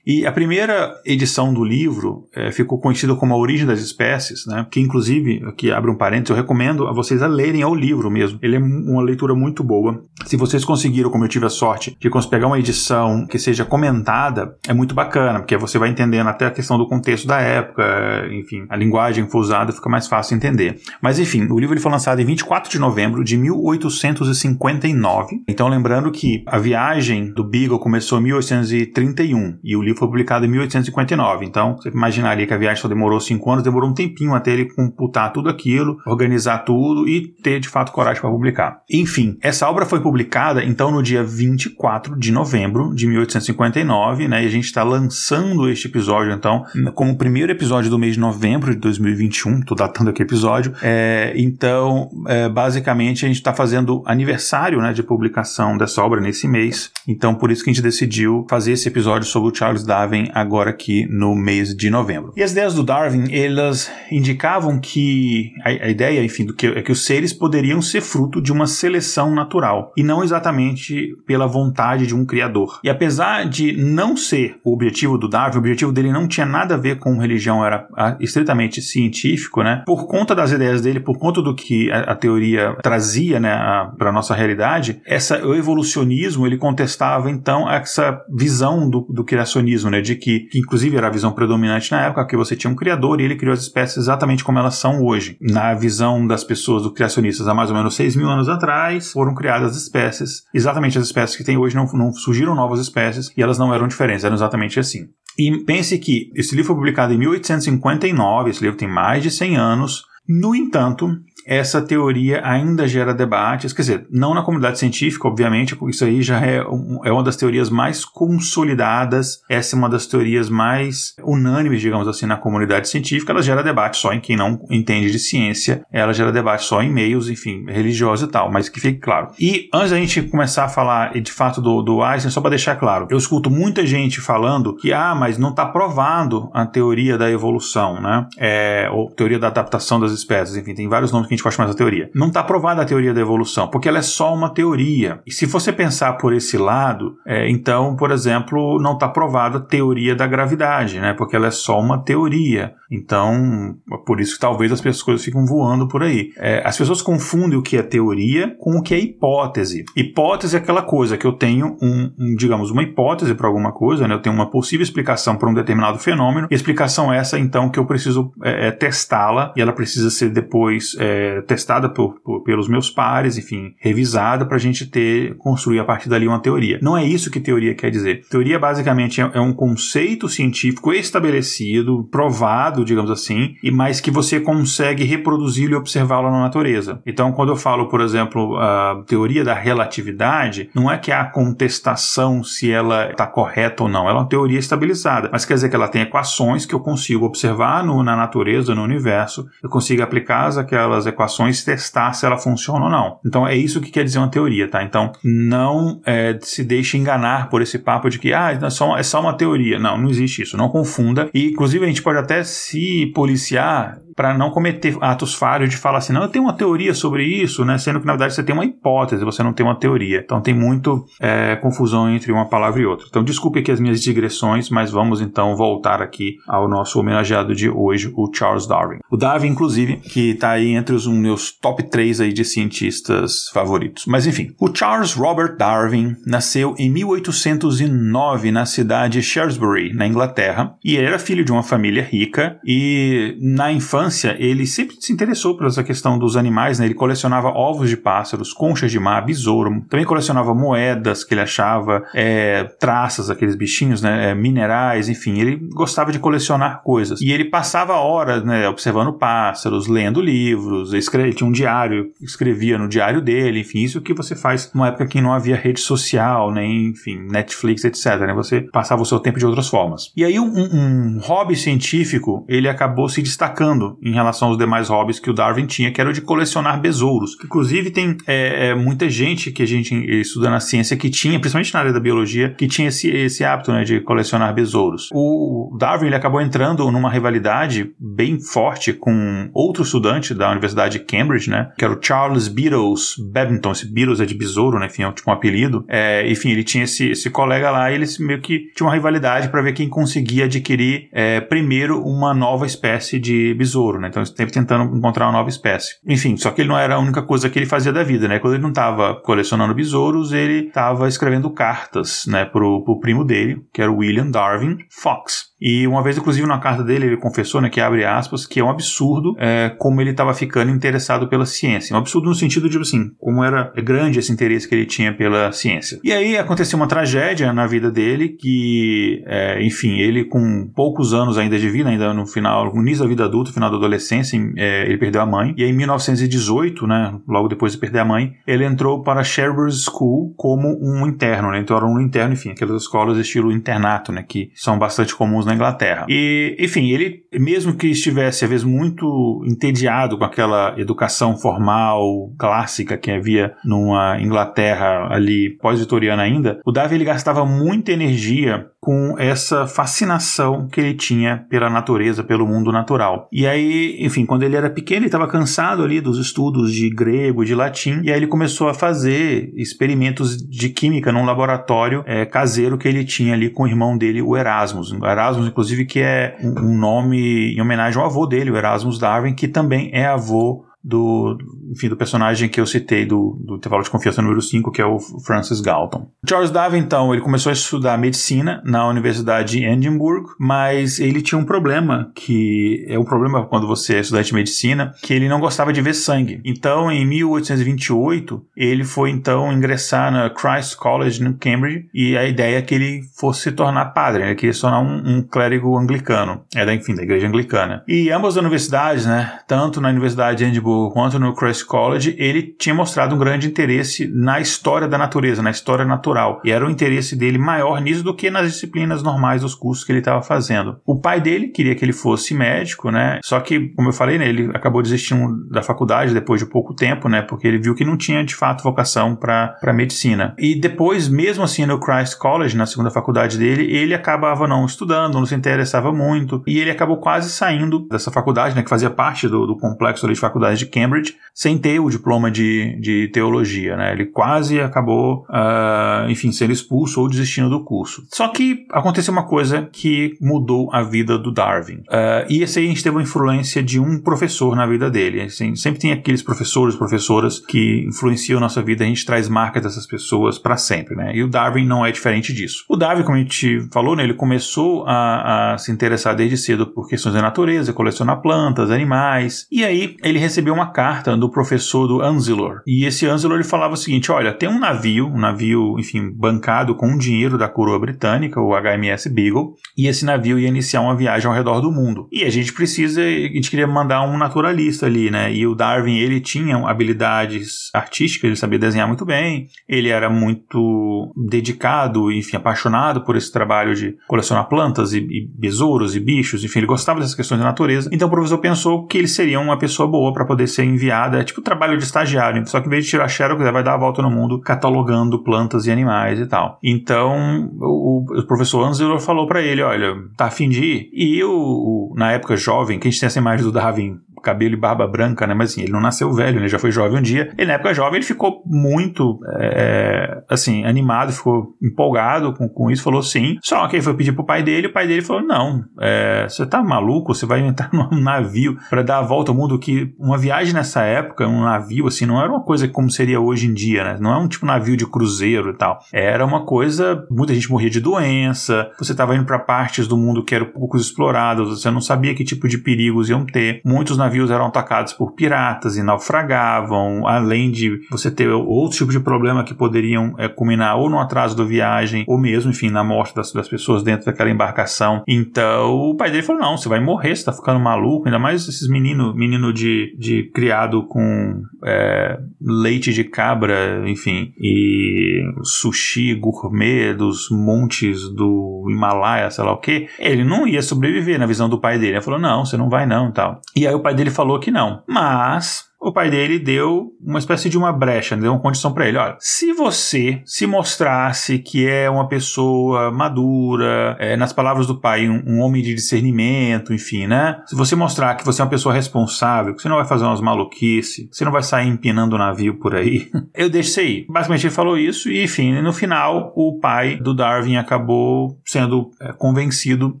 E 0.06 0.26
a 0.26 0.32
primeira 0.32 0.94
edição 1.04 1.52
do 1.52 1.64
livro 1.64 2.26
é, 2.34 2.50
ficou 2.50 2.80
conhecida 2.80 3.14
como 3.14 3.34
A 3.34 3.38
Origem 3.38 3.66
das 3.66 3.80
Espécies, 3.80 4.46
né? 4.46 4.66
Que, 4.70 4.80
inclusive, 4.80 5.42
aqui 5.46 5.70
abre 5.70 5.90
um 5.90 5.96
parênteses, 5.96 6.30
eu 6.30 6.36
recomendo 6.36 6.86
a 6.86 6.92
vocês 6.92 7.22
a 7.22 7.26
lerem 7.26 7.62
ao 7.62 7.74
livro 7.74 8.10
mesmo. 8.10 8.38
Ele 8.42 8.56
é 8.56 8.58
uma 8.58 9.02
leitura 9.02 9.34
muito 9.34 9.62
boa. 9.62 10.04
Se 10.26 10.36
vocês 10.36 10.64
conseguiram, 10.64 11.10
como 11.10 11.24
eu 11.24 11.28
tive 11.28 11.46
a 11.46 11.50
sorte, 11.50 11.96
de 12.00 12.10
pegar 12.28 12.46
uma 12.46 12.58
edição 12.58 13.26
que 13.26 13.38
seja 13.38 13.64
comentada, 13.64 14.56
é 14.68 14.72
muito 14.72 14.94
bacana, 14.94 15.40
porque 15.40 15.56
você 15.56 15.78
vai 15.78 15.88
entendendo 15.88 16.28
até 16.28 16.46
a 16.46 16.50
questão 16.50 16.78
do 16.78 16.88
contexto 16.88 17.26
da 17.26 17.40
época, 17.40 17.84
enfim, 18.32 18.66
a 18.68 18.76
linguagem 18.76 19.24
que 19.24 19.30
foi 19.30 19.40
usada 19.40 19.72
fica 19.72 19.88
mais 19.88 20.06
fácil 20.06 20.36
entender. 20.36 20.80
Mas 21.02 21.18
enfim, 21.18 21.46
o 21.50 21.58
livro 21.58 21.74
ele 21.74 21.80
foi 21.80 21.92
lançado 21.92 22.20
em 22.20 22.24
24 22.24 22.70
de 22.70 22.78
novembro 22.78 23.22
de 23.22 23.36
1859. 23.36 25.42
Então 25.48 25.68
lembrando 25.68 26.10
que 26.10 26.42
a 26.46 26.58
viagem 26.58 27.32
do 27.32 27.44
Beagle 27.44 27.78
começou 27.78 28.18
em 28.18 28.24
1831 28.24 29.43
e 29.62 29.76
o 29.76 29.82
livro 29.82 29.98
foi 29.98 30.08
publicado 30.08 30.44
em 30.44 30.48
1859. 30.48 31.44
Então 31.44 31.76
você 31.76 31.88
imaginaria 31.88 32.46
que 32.46 32.54
a 32.54 32.58
viagem 32.58 32.80
só 32.80 32.88
demorou 32.88 33.20
cinco 33.20 33.50
anos, 33.50 33.64
demorou 33.64 33.90
um 33.90 33.94
tempinho 33.94 34.34
até 34.34 34.52
ele 34.52 34.66
computar 34.66 35.32
tudo 35.32 35.48
aquilo, 35.48 35.98
organizar 36.06 36.58
tudo 36.58 37.08
e 37.08 37.28
ter 37.42 37.60
de 37.60 37.68
fato 37.68 37.92
coragem 37.92 38.20
para 38.20 38.30
publicar. 38.30 38.82
Enfim, 38.90 39.36
essa 39.40 39.68
obra 39.68 39.86
foi 39.86 40.00
publicada 40.00 40.64
então 40.64 40.90
no 40.90 41.02
dia 41.02 41.22
24 41.22 42.18
de 42.18 42.32
novembro 42.32 42.94
de 42.94 43.06
1859, 43.06 44.28
né? 44.28 44.42
E 44.42 44.46
a 44.46 44.50
gente 44.50 44.64
está 44.64 44.82
lançando 44.82 45.68
este 45.68 45.88
episódio, 45.88 46.32
então, 46.32 46.64
como 46.94 47.12
o 47.12 47.16
primeiro 47.16 47.52
episódio 47.52 47.90
do 47.90 47.98
mês 47.98 48.14
de 48.14 48.20
novembro 48.20 48.72
de 48.72 48.80
2021, 48.80 49.60
tô 49.62 49.74
datando 49.74 50.10
aqui 50.10 50.22
o 50.22 50.24
episódio. 50.24 50.72
É, 50.82 51.32
então, 51.36 52.08
é, 52.28 52.48
basicamente, 52.48 53.24
a 53.24 53.28
gente 53.28 53.36
está 53.36 53.52
fazendo 53.52 54.02
aniversário 54.06 54.80
né, 54.80 54.92
de 54.92 55.02
publicação 55.02 55.76
dessa 55.76 56.02
obra 56.02 56.20
nesse 56.20 56.46
mês. 56.48 56.90
Então, 57.06 57.34
por 57.34 57.50
isso 57.50 57.62
que 57.62 57.70
a 57.70 57.72
gente 57.72 57.82
decidiu 57.82 58.46
fazer 58.48 58.72
esse 58.72 58.88
episódio 58.88 59.28
sobre 59.34 59.50
o 59.50 59.54
Charles 59.54 59.84
Darwin 59.84 60.28
agora 60.32 60.70
aqui 60.70 61.08
no 61.10 61.34
mês 61.34 61.74
de 61.74 61.90
novembro. 61.90 62.32
E 62.36 62.42
as 62.42 62.52
ideias 62.52 62.72
do 62.72 62.84
Darwin, 62.84 63.34
elas 63.34 63.90
indicavam 64.12 64.78
que 64.78 65.52
a, 65.64 65.70
a 65.70 65.88
ideia, 65.88 66.22
enfim, 66.22 66.44
do 66.46 66.54
que 66.54 66.68
é 66.68 66.82
que 66.82 66.92
os 66.92 67.04
seres 67.04 67.32
poderiam 67.32 67.82
ser 67.82 68.00
fruto 68.00 68.40
de 68.40 68.52
uma 68.52 68.68
seleção 68.68 69.34
natural 69.34 69.92
e 69.96 70.04
não 70.04 70.22
exatamente 70.22 71.16
pela 71.26 71.48
vontade 71.48 72.06
de 72.06 72.14
um 72.14 72.24
criador. 72.24 72.78
E 72.84 72.88
apesar 72.88 73.48
de 73.48 73.76
não 73.76 74.16
ser 74.16 74.56
o 74.64 74.72
objetivo 74.72 75.18
do 75.18 75.28
Darwin, 75.28 75.58
objetivo 75.58 75.90
dele 75.90 76.12
não 76.12 76.28
tinha 76.28 76.46
nada 76.46 76.74
a 76.74 76.78
ver 76.78 77.00
com 77.00 77.18
religião, 77.18 77.64
era 77.64 77.88
ah, 77.96 78.16
estritamente 78.20 78.80
científico, 78.80 79.64
né? 79.64 79.82
Por 79.84 80.06
conta 80.06 80.32
das 80.32 80.52
ideias 80.52 80.80
dele, 80.80 81.00
por 81.00 81.18
conta 81.18 81.42
do 81.42 81.56
que 81.56 81.90
a, 81.90 82.12
a 82.12 82.14
teoria 82.14 82.76
trazia, 82.82 83.40
né, 83.40 83.50
para 83.98 84.12
nossa 84.12 84.32
realidade, 84.32 85.00
essa 85.04 85.44
o 85.44 85.54
evolucionismo 85.56 86.46
ele 86.46 86.56
contestava 86.56 87.28
então 87.28 87.68
essa 87.68 88.22
visão 88.32 88.88
do, 88.88 89.00
do 89.10 89.23
criacionismo, 89.24 89.90
né? 89.90 90.00
De 90.00 90.14
que, 90.16 90.40
que 90.40 90.58
inclusive 90.58 90.96
era 90.96 91.08
a 91.08 91.10
visão 91.10 91.32
predominante 91.32 91.90
na 91.90 92.06
época, 92.06 92.26
que 92.26 92.36
você 92.36 92.54
tinha 92.56 92.70
um 92.70 92.76
criador 92.76 93.20
e 93.20 93.24
ele 93.24 93.36
criou 93.36 93.52
as 93.52 93.60
espécies 93.60 93.96
exatamente 93.98 94.44
como 94.44 94.58
elas 94.58 94.76
são 94.76 95.02
hoje. 95.02 95.36
Na 95.40 95.74
visão 95.74 96.26
das 96.26 96.44
pessoas, 96.44 96.82
dos 96.82 96.92
criacionistas, 96.92 97.48
há 97.48 97.54
mais 97.54 97.70
ou 97.70 97.76
menos 97.76 97.94
6 97.94 98.16
mil 98.16 98.28
anos 98.28 98.48
atrás, 98.48 99.12
foram 99.12 99.34
criadas 99.34 99.72
as 99.72 99.82
espécies, 99.82 100.42
exatamente 100.52 100.98
as 100.98 101.04
espécies 101.04 101.36
que 101.36 101.44
tem 101.44 101.56
hoje, 101.56 101.74
não, 101.74 101.86
não 101.92 102.12
surgiram 102.12 102.54
novas 102.54 102.80
espécies 102.80 103.32
e 103.36 103.42
elas 103.42 103.58
não 103.58 103.72
eram 103.72 103.88
diferentes, 103.88 104.24
eram 104.24 104.36
exatamente 104.36 104.78
assim. 104.78 105.08
E 105.38 105.64
pense 105.64 105.98
que 105.98 106.30
esse 106.34 106.54
livro 106.54 106.68
foi 106.68 106.76
publicado 106.76 107.12
em 107.12 107.18
1859, 107.18 108.50
esse 108.50 108.62
livro 108.62 108.78
tem 108.78 108.88
mais 108.88 109.22
de 109.22 109.30
100 109.30 109.56
anos. 109.56 110.04
No 110.26 110.54
entanto, 110.54 111.10
essa 111.46 111.80
teoria 111.82 112.40
ainda 112.44 112.86
gera 112.86 113.14
debates, 113.14 113.72
quer 113.72 113.82
dizer, 113.82 114.06
não 114.10 114.34
na 114.34 114.42
comunidade 114.42 114.78
científica, 114.78 115.28
obviamente, 115.28 115.76
isso 115.88 116.04
aí 116.04 116.22
já 116.22 116.40
é, 116.40 116.62
um, 116.62 117.00
é 117.04 117.12
uma 117.12 117.22
das 117.22 117.36
teorias 117.36 117.70
mais 117.70 118.04
consolidadas, 118.04 119.42
essa 119.48 119.76
é 119.76 119.78
uma 119.78 119.88
das 119.88 120.06
teorias 120.06 120.48
mais 120.48 121.14
unânimes, 121.22 121.80
digamos 121.80 122.08
assim, 122.08 122.26
na 122.26 122.36
comunidade 122.36 122.88
científica, 122.88 123.32
ela 123.32 123.42
gera 123.42 123.62
debate 123.62 123.96
só 123.96 124.12
em 124.12 124.20
quem 124.20 124.36
não 124.36 124.60
entende 124.70 125.10
de 125.10 125.18
ciência, 125.18 125.84
ela 125.92 126.12
gera 126.12 126.32
debate 126.32 126.64
só 126.64 126.82
em 126.82 126.90
meios, 126.90 127.28
enfim, 127.28 127.64
religiosos 127.68 128.28
e 128.28 128.30
tal, 128.30 128.50
mas 128.50 128.68
que 128.68 128.80
fique 128.80 129.00
claro. 129.00 129.30
E 129.38 129.68
antes 129.72 129.90
da 129.90 129.96
gente 129.96 130.22
começar 130.22 130.64
a 130.64 130.68
falar 130.68 131.20
de 131.20 131.32
fato 131.32 131.60
do, 131.60 131.82
do 131.82 132.02
Einstein, 132.02 132.30
só 132.30 132.40
para 132.40 132.50
deixar 132.50 132.76
claro, 132.76 133.06
eu 133.10 133.18
escuto 133.18 133.50
muita 133.50 133.86
gente 133.86 134.20
falando 134.20 134.74
que, 134.76 134.92
ah, 134.92 135.14
mas 135.14 135.38
não 135.38 135.50
está 135.50 135.66
provado 135.66 136.50
a 136.52 136.66
teoria 136.66 137.18
da 137.18 137.30
evolução, 137.30 138.00
né? 138.00 138.26
É, 138.38 138.88
ou 138.92 139.10
teoria 139.10 139.38
da 139.38 139.48
adaptação 139.48 140.00
das 140.00 140.12
espécies, 140.12 140.56
enfim, 140.56 140.74
tem 140.74 140.88
vários 140.88 141.12
nomes 141.12 141.28
que 141.28 141.33
gente 141.34 141.42
pode 141.42 141.54
chamar 141.54 141.68
essa 141.68 141.78
teoria. 141.78 142.10
Não 142.14 142.28
está 142.28 142.42
provada 142.42 142.82
a 142.82 142.84
teoria 142.84 143.14
da 143.14 143.20
evolução, 143.20 143.68
porque 143.68 143.88
ela 143.88 143.98
é 143.98 144.02
só 144.02 144.34
uma 144.34 144.52
teoria. 144.52 145.20
E 145.26 145.32
se 145.32 145.46
você 145.46 145.72
pensar 145.72 146.14
por 146.14 146.32
esse 146.32 146.56
lado, 146.56 147.16
é, 147.26 147.50
então, 147.50 147.96
por 147.96 148.10
exemplo, 148.10 148.78
não 148.80 148.94
está 148.94 149.08
provada 149.08 149.58
a 149.58 149.60
teoria 149.60 150.14
da 150.14 150.26
gravidade, 150.26 151.00
né? 151.00 151.14
Porque 151.14 151.36
ela 151.36 151.46
é 151.46 151.50
só 151.50 151.78
uma 151.78 152.02
teoria. 152.02 152.74
Então, 152.90 153.76
por 154.06 154.20
isso 154.20 154.34
que 154.34 154.40
talvez 154.40 154.70
as 154.70 154.80
pessoas 154.80 155.24
ficam 155.24 155.44
voando 155.44 155.88
por 155.88 156.02
aí. 156.02 156.30
É, 156.38 156.62
as 156.64 156.76
pessoas 156.76 157.02
confundem 157.02 157.58
o 157.58 157.62
que 157.62 157.76
é 157.76 157.82
teoria 157.82 158.54
com 158.58 158.76
o 158.76 158.82
que 158.82 158.94
é 158.94 158.98
hipótese. 158.98 159.84
Hipótese 159.96 160.56
é 160.56 160.58
aquela 160.58 160.82
coisa 160.82 161.16
que 161.16 161.26
eu 161.26 161.32
tenho 161.32 161.76
um, 161.82 162.12
um 162.18 162.34
digamos, 162.36 162.70
uma 162.70 162.82
hipótese 162.82 163.34
para 163.34 163.48
alguma 163.48 163.72
coisa, 163.72 164.06
né? 164.06 164.14
Eu 164.14 164.22
tenho 164.22 164.34
uma 164.34 164.50
possível 164.50 164.82
explicação 164.82 165.36
para 165.36 165.48
um 165.48 165.54
determinado 165.54 165.98
fenômeno. 165.98 166.46
E 166.50 166.54
explicação 166.54 167.12
é 167.12 167.18
essa, 167.18 167.38
então, 167.38 167.70
que 167.70 167.78
eu 167.78 167.86
preciso 167.86 168.32
é, 168.42 168.68
é, 168.68 168.70
testá-la 168.70 169.52
e 169.56 169.60
ela 169.60 169.72
precisa 169.72 170.10
ser 170.10 170.30
depois 170.30 170.96
é, 170.98 171.23
testada 171.46 171.88
por, 171.88 172.20
por, 172.20 172.42
pelos 172.42 172.68
meus 172.68 172.90
pares, 172.90 173.38
enfim, 173.38 173.74
revisada 173.78 174.44
para 174.46 174.56
a 174.56 174.60
gente 174.60 174.86
ter 174.86 175.36
construir 175.38 175.78
a 175.78 175.84
partir 175.84 176.08
dali 176.08 176.26
uma 176.26 176.40
teoria. 176.40 176.78
Não 176.82 176.96
é 176.96 177.04
isso 177.04 177.30
que 177.30 177.40
teoria 177.40 177.74
quer 177.74 177.90
dizer. 177.90 178.22
Teoria 178.28 178.58
basicamente 178.58 179.20
é, 179.20 179.30
é 179.34 179.40
um 179.40 179.52
conceito 179.52 180.28
científico 180.28 180.92
estabelecido, 180.92 182.04
provado, 182.10 182.84
digamos 182.84 183.10
assim, 183.10 183.54
e 183.62 183.70
mais 183.70 184.00
que 184.00 184.10
você 184.10 184.40
consegue 184.40 185.04
reproduzi-lo 185.04 185.74
e 185.74 185.76
observá-lo 185.76 186.30
na 186.30 186.40
natureza. 186.40 187.00
Então, 187.06 187.32
quando 187.32 187.50
eu 187.50 187.56
falo, 187.56 187.88
por 187.88 188.00
exemplo, 188.00 188.56
a 188.56 189.02
teoria 189.06 189.44
da 189.44 189.54
relatividade, 189.54 190.68
não 190.74 190.90
é 190.90 190.98
que 190.98 191.10
há 191.10 191.24
contestação 191.24 192.42
se 192.42 192.70
ela 192.70 193.10
está 193.10 193.26
correta 193.26 193.82
ou 193.82 193.88
não. 193.88 194.08
Ela 194.08 194.18
é 194.18 194.22
uma 194.22 194.28
teoria 194.28 194.58
estabilizada, 194.58 195.28
mas 195.32 195.44
quer 195.44 195.54
dizer 195.54 195.68
que 195.68 195.76
ela 195.76 195.88
tem 195.88 196.02
equações 196.02 196.66
que 196.66 196.74
eu 196.74 196.80
consigo 196.80 197.24
observar 197.24 197.84
no, 197.84 198.02
na 198.02 198.16
natureza, 198.16 198.74
no 198.74 198.82
universo, 198.82 199.46
eu 199.62 199.68
consigo 199.68 200.02
aplicar 200.02 200.44
aquelas 200.58 201.06
equações 201.06 201.13
e 201.60 201.64
testar 201.64 202.12
se 202.12 202.26
ela 202.26 202.36
funciona 202.36 202.84
ou 202.84 202.90
não. 202.90 203.18
Então, 203.24 203.46
é 203.46 203.56
isso 203.56 203.80
que 203.80 203.90
quer 203.90 204.04
dizer 204.04 204.18
uma 204.18 204.30
teoria, 204.30 204.68
tá? 204.68 204.82
Então, 204.82 205.12
não 205.22 206.00
é, 206.04 206.38
se 206.40 206.62
deixe 206.64 206.96
enganar 206.96 207.48
por 207.48 207.62
esse 207.62 207.78
papo 207.78 208.08
de 208.08 208.18
que 208.18 208.32
ah, 208.32 208.52
é 208.52 208.70
só, 208.70 208.96
é 208.96 209.02
só 209.02 209.20
uma 209.20 209.36
teoria. 209.36 209.78
Não, 209.78 209.98
não 209.98 210.10
existe 210.10 210.42
isso. 210.42 210.56
Não 210.56 210.68
confunda. 210.68 211.30
E, 211.32 211.50
inclusive, 211.50 211.84
a 211.84 211.88
gente 211.88 212.02
pode 212.02 212.18
até 212.18 212.42
se 212.44 213.10
policiar 213.14 213.98
para 214.14 214.36
não 214.36 214.50
cometer 214.50 214.96
atos 215.00 215.34
falhos 215.34 215.70
de 215.70 215.76
falar 215.76 215.98
assim, 215.98 216.12
não, 216.12 216.22
eu 216.22 216.28
tenho 216.28 216.44
uma 216.44 216.52
teoria 216.52 216.94
sobre 216.94 217.24
isso, 217.24 217.64
né? 217.64 217.78
Sendo 217.78 218.00
que 218.00 218.06
na 218.06 218.12
verdade 218.12 218.34
você 218.34 218.42
tem 218.42 218.54
uma 218.54 218.64
hipótese, 218.64 219.24
você 219.24 219.42
não 219.42 219.52
tem 219.52 219.64
uma 219.64 219.78
teoria. 219.78 220.20
Então 220.24 220.40
tem 220.40 220.54
muito 220.54 221.04
é, 221.20 221.56
confusão 221.56 222.10
entre 222.10 222.32
uma 222.32 222.48
palavra 222.48 222.80
e 222.80 222.86
outra. 222.86 223.06
Então 223.08 223.24
desculpe 223.24 223.58
aqui 223.58 223.70
as 223.70 223.80
minhas 223.80 224.00
digressões, 224.02 224.70
mas 224.70 224.90
vamos 224.90 225.20
então 225.20 225.56
voltar 225.56 226.02
aqui 226.02 226.36
ao 226.46 226.68
nosso 226.68 226.98
homenageado 227.00 227.54
de 227.54 227.68
hoje, 227.68 228.12
o 228.14 228.30
Charles 228.32 228.66
Darwin. 228.66 228.98
O 229.10 229.16
Darwin, 229.16 229.48
inclusive, 229.48 229.96
que 229.96 230.30
está 230.30 230.50
aí 230.50 230.72
entre 230.72 230.94
os 230.94 231.06
meus 231.06 231.50
top 231.52 231.82
3 231.82 232.20
aí 232.20 232.32
de 232.32 232.44
cientistas 232.44 233.48
favoritos. 233.52 234.06
Mas 234.06 234.26
enfim, 234.26 234.54
o 234.60 234.74
Charles 234.74 235.14
Robert 235.14 235.56
Darwin 235.56 236.16
nasceu 236.26 236.74
em 236.78 236.90
1809 236.90 238.50
na 238.50 238.66
cidade 238.66 239.14
de 239.14 239.22
Shrewsbury, 239.22 239.92
na 239.94 240.06
Inglaterra, 240.06 240.74
e 240.84 240.96
ele 240.96 241.06
era 241.06 241.18
filho 241.18 241.44
de 241.44 241.52
uma 241.52 241.62
família 241.62 242.02
rica 242.02 242.58
e 242.64 243.36
na 243.40 243.70
infância 243.70 244.03
infância, 244.04 244.36
ele 244.38 244.66
sempre 244.66 244.96
se 244.98 245.12
interessou 245.12 245.56
por 245.56 245.66
essa 245.66 245.82
questão 245.82 246.18
dos 246.18 246.36
animais, 246.36 246.78
né? 246.78 246.86
Ele 246.86 246.94
colecionava 246.94 247.48
ovos 247.48 247.88
de 247.88 247.96
pássaros, 247.96 248.52
conchas 248.52 248.90
de 248.90 249.00
mar, 249.00 249.24
besouro, 249.24 249.84
também 249.88 250.04
colecionava 250.04 250.54
moedas 250.54 251.24
que 251.24 251.34
ele 251.34 251.40
achava, 251.40 252.04
é, 252.14 252.64
traças, 252.78 253.30
aqueles 253.30 253.56
bichinhos, 253.56 254.02
né? 254.02 254.30
É, 254.30 254.34
minerais, 254.34 255.08
enfim, 255.08 255.40
ele 255.40 255.56
gostava 255.72 256.12
de 256.12 256.18
colecionar 256.18 256.82
coisas. 256.82 257.20
E 257.20 257.32
ele 257.32 257.44
passava 257.44 257.94
horas, 257.94 258.44
né, 258.44 258.68
observando 258.68 259.12
pássaros, 259.12 259.86
lendo 259.86 260.20
livros, 260.20 260.92
escreve, 260.92 261.34
tinha 261.34 261.48
um 261.48 261.52
diário, 261.52 262.10
escrevia 262.20 262.78
no 262.78 262.88
diário 262.88 263.20
dele, 263.20 263.60
enfim, 263.60 263.82
isso 263.82 264.00
que 264.00 264.14
você 264.14 264.34
faz 264.34 264.70
numa 264.74 264.88
época 264.88 265.06
que 265.06 265.20
não 265.20 265.32
havia 265.32 265.56
rede 265.56 265.80
social, 265.80 266.52
nem, 266.52 266.88
enfim, 266.88 267.18
Netflix, 267.30 267.84
etc, 267.84 268.20
né? 268.20 268.34
Você 268.34 268.62
passava 268.72 269.02
o 269.02 269.06
seu 269.06 269.18
tempo 269.18 269.38
de 269.38 269.46
outras 269.46 269.68
formas. 269.68 270.12
E 270.16 270.24
aí 270.24 270.38
um, 270.38 270.44
um 270.46 271.18
hobby 271.22 271.56
científico, 271.56 272.44
ele 272.48 272.68
acabou 272.68 273.08
se 273.08 273.22
destacando 273.22 273.93
em 274.02 274.12
relação 274.12 274.48
aos 274.48 274.58
demais 274.58 274.88
hobbies 274.88 275.18
que 275.18 275.30
o 275.30 275.32
Darwin 275.32 275.66
tinha, 275.66 275.90
que 275.90 276.00
era 276.00 276.10
o 276.10 276.12
de 276.12 276.20
colecionar 276.20 276.80
besouros. 276.80 277.36
Inclusive, 277.44 277.90
tem 277.90 278.16
é, 278.26 278.68
é, 278.68 278.74
muita 278.74 279.08
gente 279.08 279.50
que 279.50 279.62
a 279.62 279.66
gente 279.66 279.94
estuda 279.94 280.50
na 280.50 280.60
ciência 280.60 280.96
que 280.96 281.10
tinha, 281.10 281.38
principalmente 281.38 281.72
na 281.72 281.80
área 281.80 281.92
da 281.92 282.00
biologia, 282.00 282.50
que 282.50 282.66
tinha 282.66 282.88
esse, 282.88 283.08
esse 283.08 283.44
hábito 283.44 283.72
né, 283.72 283.84
de 283.84 284.00
colecionar 284.00 284.52
besouros. 284.54 285.08
O 285.12 285.76
Darwin 285.78 286.06
ele 286.06 286.16
acabou 286.16 286.40
entrando 286.40 286.90
numa 286.90 287.10
rivalidade 287.10 287.92
bem 287.98 288.40
forte 288.40 288.92
com 288.92 289.50
outro 289.52 289.82
estudante 289.82 290.34
da 290.34 290.50
Universidade 290.50 290.98
de 290.98 291.04
Cambridge, 291.04 291.50
né, 291.50 291.70
que 291.78 291.84
era 291.84 291.94
o 291.94 291.98
Charles 292.00 292.48
Beatles 292.48 293.14
Babington. 293.32 293.72
Esse 293.72 293.92
Beatles 293.92 294.20
é 294.20 294.26
de 294.26 294.34
besouro, 294.34 294.78
né, 294.78 294.86
enfim, 294.86 295.02
é 295.02 295.12
tipo 295.12 295.30
um 295.30 295.32
apelido. 295.32 295.84
É, 295.88 296.30
enfim, 296.30 296.50
ele 296.50 296.64
tinha 296.64 296.84
esse, 296.84 297.10
esse 297.10 297.30
colega 297.30 297.70
lá 297.70 297.90
e 297.90 297.94
eles 297.94 298.18
meio 298.18 298.40
que 298.40 298.70
tinham 298.74 298.88
uma 298.88 298.94
rivalidade 298.94 299.48
para 299.48 299.62
ver 299.62 299.72
quem 299.72 299.88
conseguia 299.88 300.44
adquirir 300.44 301.08
é, 301.12 301.40
primeiro 301.40 302.02
uma 302.02 302.34
nova 302.34 302.66
espécie 302.66 303.18
de 303.18 303.54
besouro 303.54 303.83
besouro, 303.84 304.00
né? 304.00 304.08
Então 304.08 304.24
sempre 304.24 304.52
tentando 304.52 304.96
encontrar 304.96 305.26
uma 305.26 305.32
nova 305.32 305.48
espécie. 305.48 305.96
Enfim, 306.06 306.36
só 306.36 306.50
que 306.50 306.62
ele 306.62 306.68
não 306.68 306.78
era 306.78 306.94
a 306.94 306.98
única 306.98 307.22
coisa 307.22 307.50
que 307.50 307.58
ele 307.58 307.66
fazia 307.66 307.92
da 307.92 308.02
vida, 308.02 308.26
né? 308.28 308.38
Quando 308.38 308.54
ele 308.54 308.62
não 308.62 308.70
estava 308.70 309.14
colecionando 309.20 309.74
besouros, 309.74 310.32
ele 310.32 310.68
estava 310.68 311.06
escrevendo 311.08 311.50
cartas, 311.50 312.24
né, 312.26 312.44
pro, 312.44 312.82
pro 312.84 312.98
primo 313.00 313.24
dele, 313.24 313.62
que 313.72 313.82
era 313.82 313.90
o 313.90 313.98
William 313.98 314.30
Darwin 314.30 314.78
Fox. 314.90 315.53
E 315.60 315.86
uma 315.86 316.02
vez, 316.02 316.18
inclusive, 316.18 316.46
na 316.46 316.58
carta 316.58 316.82
dele, 316.82 317.06
ele 317.06 317.16
confessou, 317.16 317.60
né, 317.60 317.68
que 317.68 317.80
abre 317.80 318.04
aspas, 318.04 318.46
que 318.46 318.60
é 318.60 318.64
um 318.64 318.70
absurdo 318.70 319.34
é, 319.38 319.70
como 319.78 320.00
ele 320.00 320.10
estava 320.10 320.34
ficando 320.34 320.70
interessado 320.70 321.28
pela 321.28 321.46
ciência. 321.46 321.94
Um 321.94 321.98
absurdo 321.98 322.28
no 322.28 322.34
sentido 322.34 322.68
de, 322.68 322.78
assim, 322.78 323.10
como 323.18 323.42
era 323.42 323.72
grande 323.82 324.18
esse 324.18 324.32
interesse 324.32 324.68
que 324.68 324.74
ele 324.74 324.86
tinha 324.86 325.12
pela 325.12 325.52
ciência. 325.52 325.98
E 326.02 326.12
aí 326.12 326.36
aconteceu 326.36 326.76
uma 326.76 326.86
tragédia 326.86 327.52
na 327.52 327.66
vida 327.66 327.90
dele, 327.90 328.28
que, 328.28 329.22
é, 329.26 329.62
enfim, 329.64 329.98
ele 329.98 330.24
com 330.24 330.70
poucos 330.74 331.14
anos 331.14 331.38
ainda 331.38 331.58
de 331.58 331.68
vida, 331.68 331.88
ainda 331.88 332.12
no 332.12 332.26
final, 332.26 332.74
no 332.74 332.80
início 332.80 333.02
da 333.02 333.08
vida 333.08 333.24
adulta, 333.24 333.52
final 333.52 333.70
da 333.70 333.76
adolescência, 333.76 334.38
é, 334.56 334.86
ele 334.86 334.98
perdeu 334.98 335.22
a 335.22 335.26
mãe. 335.26 335.54
E 335.56 335.64
aí, 335.64 335.70
em 335.70 335.74
1918, 335.74 336.86
né, 336.86 337.18
logo 337.26 337.48
depois 337.48 337.72
de 337.72 337.78
perder 337.78 338.00
a 338.00 338.04
mãe, 338.04 338.34
ele 338.46 338.64
entrou 338.64 339.02
para 339.02 339.24
Sherwood 339.24 339.74
School 339.74 340.34
como 340.36 340.78
um 340.80 341.06
interno, 341.06 341.50
né? 341.50 341.58
Então 341.58 341.76
era 341.76 341.86
um 341.86 342.00
interno, 342.00 342.34
enfim, 342.34 342.50
aquelas 342.50 342.82
escolas 342.82 343.18
estilo 343.18 343.52
internato, 343.52 344.12
né, 344.12 344.24
que 344.26 344.50
são 344.54 344.78
bastante 344.78 345.14
comuns 345.14 345.46
na 345.46 345.53
Inglaterra. 345.54 346.06
E, 346.08 346.56
enfim, 346.58 346.90
ele, 346.90 347.22
mesmo 347.32 347.74
que 347.74 347.88
estivesse, 347.88 348.44
às 348.44 348.50
vezes, 348.50 348.64
muito 348.64 349.42
entediado 349.46 350.18
com 350.18 350.24
aquela 350.24 350.74
educação 350.78 351.36
formal, 351.36 352.32
clássica 352.38 352.96
que 352.96 353.10
havia 353.10 353.54
numa 353.64 354.20
Inglaterra 354.20 355.08
ali 355.10 355.50
pós-vitoriana 355.60 356.22
ainda, 356.22 356.60
o 356.64 356.72
Davi 356.72 356.94
ele 356.94 357.04
gastava 357.04 357.44
muita 357.44 357.92
energia 357.92 358.66
com 358.84 359.14
essa 359.18 359.66
fascinação 359.66 360.68
que 360.68 360.78
ele 360.78 360.92
tinha 360.92 361.46
pela 361.48 361.70
natureza, 361.70 362.22
pelo 362.22 362.46
mundo 362.46 362.70
natural. 362.70 363.28
E 363.32 363.46
aí, 363.46 363.96
enfim, 363.98 364.26
quando 364.26 364.42
ele 364.42 364.56
era 364.56 364.68
pequeno, 364.68 365.00
ele 365.00 365.06
estava 365.06 365.26
cansado 365.26 365.82
ali 365.82 366.02
dos 366.02 366.18
estudos 366.18 366.70
de 366.70 366.90
grego, 366.90 367.46
de 367.46 367.54
latim, 367.54 368.02
e 368.02 368.12
aí 368.12 368.18
ele 368.18 368.26
começou 368.26 368.68
a 368.68 368.74
fazer 368.74 369.50
experimentos 369.56 370.36
de 370.36 370.68
química 370.68 371.10
num 371.10 371.24
laboratório 371.24 372.04
é, 372.06 372.26
caseiro 372.26 372.76
que 372.76 372.86
ele 372.86 373.04
tinha 373.04 373.32
ali 373.32 373.48
com 373.48 373.62
o 373.62 373.66
irmão 373.66 373.96
dele, 373.96 374.20
o 374.20 374.36
Erasmus. 374.36 374.92
O 374.92 375.06
Erasmus, 375.06 375.33
inclusive, 375.38 375.84
que 375.84 376.00
é 376.00 376.36
um 376.42 376.76
nome 376.76 377.54
em 377.54 377.60
homenagem 377.60 378.00
ao 378.00 378.06
avô 378.06 378.26
dele, 378.26 378.50
o 378.50 378.56
Erasmus 378.56 378.98
Darwin, 378.98 379.34
que 379.34 379.48
também 379.48 379.90
é 379.92 380.06
avô 380.06 380.64
do, 380.84 381.38
enfim, 381.70 381.88
do 381.88 381.96
personagem 381.96 382.48
que 382.48 382.60
eu 382.60 382.66
citei 382.66 383.06
do, 383.06 383.38
do 383.42 383.56
intervalo 383.56 383.82
de 383.82 383.88
confiança 383.88 384.20
número 384.20 384.42
5, 384.42 384.70
que 384.70 384.82
é 384.82 384.86
o 384.86 384.98
Francis 384.98 385.60
Galton. 385.60 386.10
Charles 386.28 386.50
Darwin, 386.50 386.78
então, 386.78 387.12
ele 387.14 387.22
começou 387.22 387.48
a 387.48 387.54
estudar 387.54 387.96
medicina 387.96 388.62
na 388.64 388.86
Universidade 388.86 389.58
de 389.58 389.64
Edinburgh, 389.64 390.26
mas 390.38 390.98
ele 390.98 391.22
tinha 391.22 391.38
um 391.38 391.44
problema, 391.44 392.12
que 392.14 392.84
é 392.88 392.98
um 392.98 393.04
problema 393.04 393.46
quando 393.46 393.66
você 393.66 393.96
é 393.96 394.00
estudante 394.00 394.28
de 394.28 394.34
medicina, 394.34 394.92
que 395.02 395.14
ele 395.14 395.28
não 395.28 395.40
gostava 395.40 395.72
de 395.72 395.80
ver 395.80 395.94
sangue. 395.94 396.42
Então, 396.44 396.92
em 396.92 397.06
1828, 397.06 398.44
ele 398.54 398.84
foi, 398.84 399.10
então, 399.10 399.50
ingressar 399.52 400.12
na 400.12 400.28
Christ 400.28 400.76
College, 400.76 401.22
no 401.22 401.34
Cambridge, 401.34 401.88
e 401.94 402.16
a 402.16 402.26
ideia 402.26 402.58
é 402.58 402.62
que 402.62 402.74
ele 402.74 403.00
fosse 403.18 403.42
se 403.44 403.52
tornar 403.52 403.86
padre, 403.86 404.22
né? 404.22 404.28
ele 404.28 404.34
queria 404.34 404.52
se 404.52 404.60
tornar 404.60 404.80
um, 404.80 405.16
um 405.16 405.22
clérigo 405.22 405.78
anglicano, 405.78 406.42
é 406.54 406.64
da, 406.66 406.74
enfim, 406.74 406.94
da 406.94 407.02
igreja 407.02 407.26
anglicana. 407.26 407.82
E 407.88 408.10
ambas 408.10 408.34
as 408.34 408.40
universidades, 408.40 409.06
né, 409.06 409.38
tanto 409.46 409.80
na 409.80 409.88
Universidade 409.88 410.38
de 410.38 410.44
Edinburgh 410.44 410.73
no, 410.74 410.90
quanto 410.90 411.18
no 411.18 411.34
Christ 411.34 411.64
College, 411.64 412.16
ele 412.18 412.42
tinha 412.42 412.74
mostrado 412.74 413.14
um 413.14 413.18
grande 413.18 413.46
interesse 413.46 414.08
na 414.08 414.40
história 414.40 414.88
da 414.88 414.98
natureza, 414.98 415.42
na 415.42 415.50
história 415.50 415.84
natural. 415.84 416.40
E 416.44 416.50
era 416.50 416.66
o 416.66 416.70
interesse 416.70 417.16
dele 417.16 417.38
maior 417.38 417.80
nisso 417.80 418.02
do 418.02 418.14
que 418.14 418.30
nas 418.30 418.50
disciplinas 418.50 419.02
normais 419.02 419.42
dos 419.42 419.54
cursos 419.54 419.84
que 419.84 419.92
ele 419.92 420.00
estava 420.00 420.22
fazendo. 420.22 420.76
O 420.84 421.00
pai 421.00 421.20
dele 421.20 421.48
queria 421.48 421.74
que 421.74 421.84
ele 421.84 421.92
fosse 421.92 422.34
médico, 422.34 422.90
né? 422.90 423.20
Só 423.22 423.38
que, 423.40 423.68
como 423.70 423.88
eu 423.88 423.92
falei, 423.92 424.18
né, 424.18 424.28
ele 424.28 424.50
acabou 424.54 424.82
desistindo 424.82 425.48
da 425.48 425.62
faculdade 425.62 426.12
depois 426.12 426.40
de 426.40 426.46
pouco 426.46 426.74
tempo, 426.74 427.08
né? 427.08 427.22
Porque 427.22 427.46
ele 427.46 427.58
viu 427.58 427.74
que 427.74 427.84
não 427.84 427.96
tinha 427.96 428.24
de 428.24 428.34
fato 428.34 428.62
vocação 428.62 429.14
para 429.14 429.72
medicina. 429.72 430.34
E 430.38 430.54
depois, 430.54 431.08
mesmo 431.08 431.44
assim, 431.44 431.66
no 431.66 431.78
Christ 431.78 432.18
College, 432.18 432.56
na 432.56 432.66
segunda 432.66 432.90
faculdade 432.90 433.38
dele, 433.38 433.64
ele 433.74 433.94
acabava 433.94 434.46
não 434.48 434.64
estudando, 434.64 435.14
não 435.14 435.26
se 435.26 435.34
interessava 435.34 435.92
muito. 435.92 436.42
E 436.46 436.58
ele 436.58 436.70
acabou 436.70 436.98
quase 436.98 437.30
saindo 437.30 437.86
dessa 437.88 438.10
faculdade, 438.10 438.54
né? 438.54 438.62
Que 438.62 438.70
fazia 438.70 438.90
parte 438.90 439.28
do, 439.28 439.46
do 439.46 439.56
complexo 439.56 440.06
de 440.06 440.14
faculdade 440.14 440.63
de 440.64 440.70
Cambridge, 440.70 441.16
sem 441.34 441.58
ter 441.58 441.80
o 441.80 441.90
diploma 441.90 442.30
de, 442.30 442.78
de 442.80 443.08
teologia, 443.08 443.76
né? 443.76 443.92
Ele 443.92 444.06
quase 444.06 444.60
acabou, 444.60 445.26
uh, 445.28 446.08
enfim, 446.08 446.30
sendo 446.30 446.52
expulso 446.52 447.00
ou 447.00 447.08
desistindo 447.08 447.50
do 447.50 447.64
curso. 447.64 448.06
Só 448.12 448.28
que 448.28 448.66
aconteceu 448.70 449.12
uma 449.12 449.26
coisa 449.26 449.68
que 449.72 450.16
mudou 450.20 450.70
a 450.72 450.82
vida 450.82 451.18
do 451.18 451.32
Darwin. 451.32 451.78
Uh, 451.78 452.24
e 452.28 452.42
esse 452.42 452.60
aí 452.60 452.66
a 452.66 452.68
gente 452.68 452.84
teve 452.84 452.94
uma 452.94 453.02
influência 453.02 453.62
de 453.62 453.80
um 453.80 454.00
professor 454.00 454.54
na 454.54 454.64
vida 454.64 454.88
dele. 454.88 455.22
Assim, 455.22 455.56
sempre 455.56 455.80
tem 455.80 455.92
aqueles 455.92 456.22
professores, 456.22 456.76
professoras 456.76 457.40
que 457.40 457.84
influenciam 457.88 458.38
a 458.38 458.40
nossa 458.40 458.62
vida, 458.62 458.84
a 458.84 458.86
gente 458.86 459.04
traz 459.04 459.28
marcas 459.28 459.64
dessas 459.64 459.86
pessoas 459.86 460.38
para 460.38 460.56
sempre, 460.56 460.94
né? 460.94 461.16
E 461.16 461.22
o 461.22 461.28
Darwin 461.28 461.66
não 461.66 461.84
é 461.84 461.90
diferente 461.90 462.32
disso. 462.32 462.64
O 462.68 462.76
Darwin, 462.76 463.02
como 463.02 463.16
a 463.16 463.20
gente 463.20 463.60
falou, 463.72 463.96
né, 463.96 464.04
ele 464.04 464.14
começou 464.14 464.84
a, 464.86 465.54
a 465.54 465.58
se 465.58 465.72
interessar 465.72 466.14
desde 466.14 466.36
cedo 466.36 466.66
por 466.66 466.88
questões 466.88 467.14
da 467.14 467.22
natureza, 467.22 467.72
colecionar 467.72 468.22
plantas, 468.22 468.70
animais. 468.70 469.46
E 469.50 469.64
aí 469.64 469.96
ele 470.02 470.18
recebeu 470.18 470.53
uma 470.54 470.70
carta 470.70 471.16
do 471.16 471.30
professor 471.30 471.86
do 471.86 472.00
Anzilor. 472.00 472.60
E 472.66 472.84
esse 472.84 473.06
Anzilor 473.06 473.36
ele 473.36 473.44
falava 473.44 473.74
o 473.74 473.76
seguinte: 473.76 474.10
olha, 474.10 474.32
tem 474.32 474.48
um 474.48 474.58
navio, 474.58 475.06
um 475.06 475.18
navio, 475.18 475.78
enfim, 475.78 476.10
bancado 476.10 476.74
com 476.74 476.96
dinheiro 476.96 477.36
da 477.36 477.48
coroa 477.48 477.78
britânica, 477.78 478.40
o 478.40 478.54
HMS 478.54 479.08
Beagle, 479.08 479.54
e 479.76 479.86
esse 479.86 480.04
navio 480.04 480.38
ia 480.38 480.48
iniciar 480.48 480.80
uma 480.80 480.96
viagem 480.96 481.28
ao 481.28 481.34
redor 481.34 481.60
do 481.60 481.70
mundo. 481.70 482.08
E 482.12 482.24
a 482.24 482.30
gente 482.30 482.52
precisa, 482.52 483.02
a 483.02 483.04
gente 483.04 483.50
queria 483.50 483.66
mandar 483.66 484.02
um 484.02 484.16
naturalista 484.16 484.86
ali, 484.86 485.10
né? 485.10 485.32
E 485.32 485.46
o 485.46 485.54
Darwin, 485.54 485.98
ele 485.98 486.20
tinha 486.20 486.56
habilidades 486.68 487.70
artísticas, 487.74 488.28
ele 488.28 488.36
sabia 488.36 488.58
desenhar 488.58 488.86
muito 488.86 489.04
bem, 489.04 489.48
ele 489.68 489.88
era 489.88 490.08
muito 490.08 491.12
dedicado, 491.28 492.10
enfim, 492.12 492.36
apaixonado 492.36 493.04
por 493.04 493.16
esse 493.16 493.32
trabalho 493.32 493.74
de 493.74 493.96
colecionar 494.06 494.48
plantas 494.48 494.92
e, 494.92 494.98
e 494.98 495.28
besouros 495.38 495.94
e 495.96 496.00
bichos, 496.00 496.44
enfim, 496.44 496.60
ele 496.60 496.66
gostava 496.66 497.00
dessas 497.00 497.14
questões 497.14 497.40
da 497.40 497.46
natureza. 497.46 497.90
Então 497.92 498.08
o 498.08 498.10
professor 498.10 498.38
pensou 498.38 498.86
que 498.86 498.98
ele 498.98 499.08
seria 499.08 499.40
uma 499.40 499.58
pessoa 499.58 499.88
boa 499.88 500.12
para 500.12 500.24
poder 500.24 500.43
ser 500.46 500.64
enviada, 500.64 501.20
é 501.20 501.24
tipo 501.24 501.42
trabalho 501.42 501.76
de 501.76 501.84
estagiário, 501.84 502.46
só 502.46 502.60
que 502.60 502.66
em 502.66 502.70
vez 502.70 502.84
de 502.84 502.90
tirar 502.90 503.08
xerox, 503.08 503.40
ele 503.40 503.52
vai 503.52 503.62
dar 503.62 503.74
a 503.74 503.78
volta 503.78 504.02
no 504.02 504.10
mundo 504.10 504.40
catalogando 504.40 505.22
plantas 505.22 505.66
e 505.66 505.70
animais 505.70 506.18
e 506.20 506.26
tal. 506.26 506.58
Então 506.62 507.50
o, 507.60 508.04
o 508.18 508.26
professor 508.26 508.64
Anzler 508.64 508.98
falou 509.00 509.26
para 509.26 509.42
ele, 509.42 509.62
olha, 509.62 509.94
tá 510.16 510.26
afim 510.26 510.48
de 510.48 510.64
ir? 510.64 510.90
E 510.92 511.22
o, 511.24 511.94
na 511.96 512.12
época 512.12 512.36
jovem, 512.36 512.78
que 512.78 512.88
a 512.88 512.90
gente 512.90 513.00
tem 513.00 513.06
essa 513.06 513.18
imagem 513.18 513.44
do 513.44 513.52
Darwin 513.52 513.98
cabelo 514.24 514.54
e 514.54 514.58
barba 514.58 514.86
branca, 514.86 515.26
né? 515.26 515.34
Mas 515.34 515.52
assim, 515.52 515.62
ele 515.62 515.72
não 515.72 515.80
nasceu 515.80 516.12
velho, 516.12 516.40
ele 516.40 516.48
já 516.48 516.58
foi 516.58 516.70
jovem 516.70 516.98
um 516.98 517.02
dia. 517.02 517.32
Ele, 517.36 517.46
na 517.46 517.54
época 517.54 517.74
jovem, 517.74 517.96
ele 517.96 518.06
ficou 518.06 518.42
muito, 518.46 519.20
é, 519.38 520.22
assim, 520.28 520.64
animado, 520.64 521.12
ficou 521.12 521.54
empolgado 521.62 522.32
com, 522.34 522.48
com 522.48 522.70
isso, 522.70 522.82
falou 522.82 523.02
sim. 523.02 523.36
Só 523.42 523.66
que 523.68 523.76
ele 523.76 523.82
foi 523.82 523.94
pedir 523.94 524.12
pro 524.12 524.24
pai 524.24 524.42
dele, 524.42 524.68
o 524.68 524.72
pai 524.72 524.86
dele 524.86 525.02
falou: 525.02 525.22
não, 525.22 525.62
é, 525.80 526.26
você 526.28 526.46
tá 526.46 526.62
maluco? 526.62 527.14
Você 527.14 527.26
vai 527.26 527.40
entrar 527.40 527.70
num 527.72 528.00
navio 528.00 528.56
para 528.70 528.82
dar 528.82 528.98
a 528.98 529.02
volta 529.02 529.30
ao 529.30 529.36
mundo? 529.36 529.58
Que 529.58 529.92
uma 529.98 530.18
viagem 530.18 530.54
nessa 530.54 530.82
época, 530.82 531.26
um 531.26 531.42
navio, 531.42 531.86
assim, 531.86 532.06
não 532.06 532.20
era 532.20 532.30
uma 532.30 532.42
coisa 532.42 532.66
como 532.68 532.90
seria 532.90 533.20
hoje 533.20 533.46
em 533.46 533.54
dia, 533.54 533.84
né? 533.84 533.96
Não 534.00 534.12
é 534.12 534.16
um 534.16 534.28
tipo 534.28 534.46
navio 534.46 534.76
de 534.76 534.86
cruzeiro 534.86 535.50
e 535.50 535.56
tal. 535.56 535.78
Era 535.92 536.24
uma 536.24 536.44
coisa, 536.44 537.06
muita 537.10 537.34
gente 537.34 537.50
morria 537.50 537.70
de 537.70 537.80
doença, 537.80 538.70
você 538.78 538.94
tava 538.94 539.14
indo 539.14 539.24
para 539.24 539.38
partes 539.38 539.86
do 539.86 539.96
mundo 539.96 540.24
que 540.24 540.34
eram 540.34 540.46
poucos 540.46 540.86
explorados, 540.86 541.60
você 541.60 541.70
não 541.70 541.80
sabia 541.80 542.14
que 542.14 542.24
tipo 542.24 542.48
de 542.48 542.58
perigos 542.58 543.08
iam 543.08 543.24
ter. 543.24 543.60
Muitos 543.64 543.96
navios 543.96 544.13
navios 544.14 544.30
eram 544.30 544.46
atacados 544.46 544.92
por 544.92 545.12
piratas 545.12 545.76
e 545.76 545.82
naufragavam, 545.82 547.06
além 547.06 547.50
de 547.50 547.80
você 547.90 548.10
ter 548.10 548.28
outros 548.28 548.78
tipos 548.78 548.94
de 548.94 549.00
problema 549.00 549.42
que 549.42 549.52
poderiam 549.52 550.14
é, 550.18 550.28
culminar 550.28 550.78
ou 550.78 550.88
no 550.88 551.00
atraso 551.00 551.36
da 551.36 551.44
viagem, 551.44 552.04
ou 552.06 552.18
mesmo, 552.18 552.50
enfim, 552.50 552.70
na 552.70 552.84
morte 552.84 553.14
das, 553.14 553.32
das 553.32 553.48
pessoas 553.48 553.82
dentro 553.82 554.06
daquela 554.06 554.30
embarcação. 554.30 555.02
Então, 555.08 555.74
o 555.74 555.96
pai 555.96 556.10
dele 556.10 556.22
falou: 556.22 556.40
não, 556.40 556.56
você 556.56 556.68
vai 556.68 556.80
morrer, 556.80 557.16
você 557.16 557.24
tá 557.24 557.32
ficando 557.32 557.58
maluco, 557.58 558.06
ainda 558.06 558.18
mais 558.18 558.46
esses 558.46 558.68
meninos 558.68 559.14
menino 559.14 559.52
de, 559.52 559.96
de 559.98 560.30
criado 560.32 560.86
com 560.86 561.42
é, 561.64 562.18
leite 562.40 562.92
de 562.92 563.04
cabra, 563.04 563.82
enfim, 563.86 564.32
e 564.38 565.22
sushi 565.42 566.14
gourmet 566.14 566.94
dos 566.94 567.28
montes 567.30 568.08
do 568.14 568.66
Himalaia, 568.70 569.30
sei 569.30 569.44
lá 569.44 569.52
o 569.52 569.58
que. 569.58 569.88
Ele 569.98 570.24
não 570.24 570.46
ia 570.46 570.62
sobreviver 570.62 571.18
na 571.18 571.26
visão 571.26 571.48
do 571.48 571.60
pai 571.60 571.78
dele. 571.78 571.94
Ele 571.94 572.00
falou: 572.00 572.20
não, 572.20 572.44
você 572.44 572.56
não 572.56 572.68
vai 572.68 572.86
não, 572.86 573.10
tal. 573.10 573.40
E 573.56 573.66
aí 573.66 573.74
o 573.74 573.80
pai 573.80 573.94
dele 573.94 574.03
falou 574.10 574.38
que 574.38 574.50
não. 574.50 574.82
Mas 574.88 575.64
o 575.84 575.92
pai 575.92 576.10
dele 576.10 576.38
deu 576.38 576.92
uma 576.98 577.18
espécie 577.18 577.50
de 577.50 577.58
uma 577.58 577.70
brecha, 577.70 578.16
deu 578.16 578.32
uma 578.32 578.40
condição 578.40 578.72
para 578.72 578.88
ele. 578.88 578.96
Olha, 578.96 579.16
se 579.20 579.52
você 579.52 580.22
se 580.24 580.46
mostrasse 580.46 581.38
que 581.38 581.68
é 581.68 581.90
uma 581.90 582.08
pessoa 582.08 582.90
madura, 582.90 583.94
é, 584.00 584.16
nas 584.16 584.32
palavras 584.32 584.66
do 584.66 584.80
pai, 584.80 585.06
um, 585.06 585.22
um, 585.26 585.40
homem 585.40 585.62
de 585.62 585.74
discernimento, 585.74 586.72
enfim, 586.72 587.06
né? 587.06 587.42
Se 587.46 587.54
você 587.54 587.76
mostrar 587.76 588.14
que 588.14 588.24
você 588.24 588.40
é 588.40 588.44
uma 588.44 588.50
pessoa 588.50 588.74
responsável, 588.74 589.54
que 589.54 589.60
você 589.60 589.68
não 589.68 589.76
vai 589.76 589.84
fazer 589.84 590.04
umas 590.04 590.22
maluquices, 590.22 591.06
você 591.12 591.22
não 591.22 591.32
vai 591.32 591.42
sair 591.42 591.68
empinando 591.68 592.16
o 592.16 592.18
navio 592.18 592.58
por 592.58 592.74
aí, 592.74 593.10
eu 593.36 593.50
deixo 593.50 593.70
você 593.70 593.84
ir. 593.84 594.06
Basicamente 594.08 594.46
ele 594.46 594.54
falou 594.54 594.78
isso 594.78 595.10
e, 595.10 595.22
enfim, 595.22 595.60
no 595.60 595.72
final 595.72 596.32
o 596.34 596.58
pai 596.58 596.96
do 596.96 597.14
Darwin 597.14 597.56
acabou 597.56 598.38
sendo 598.46 598.90
é, 599.02 599.12
convencido 599.12 600.00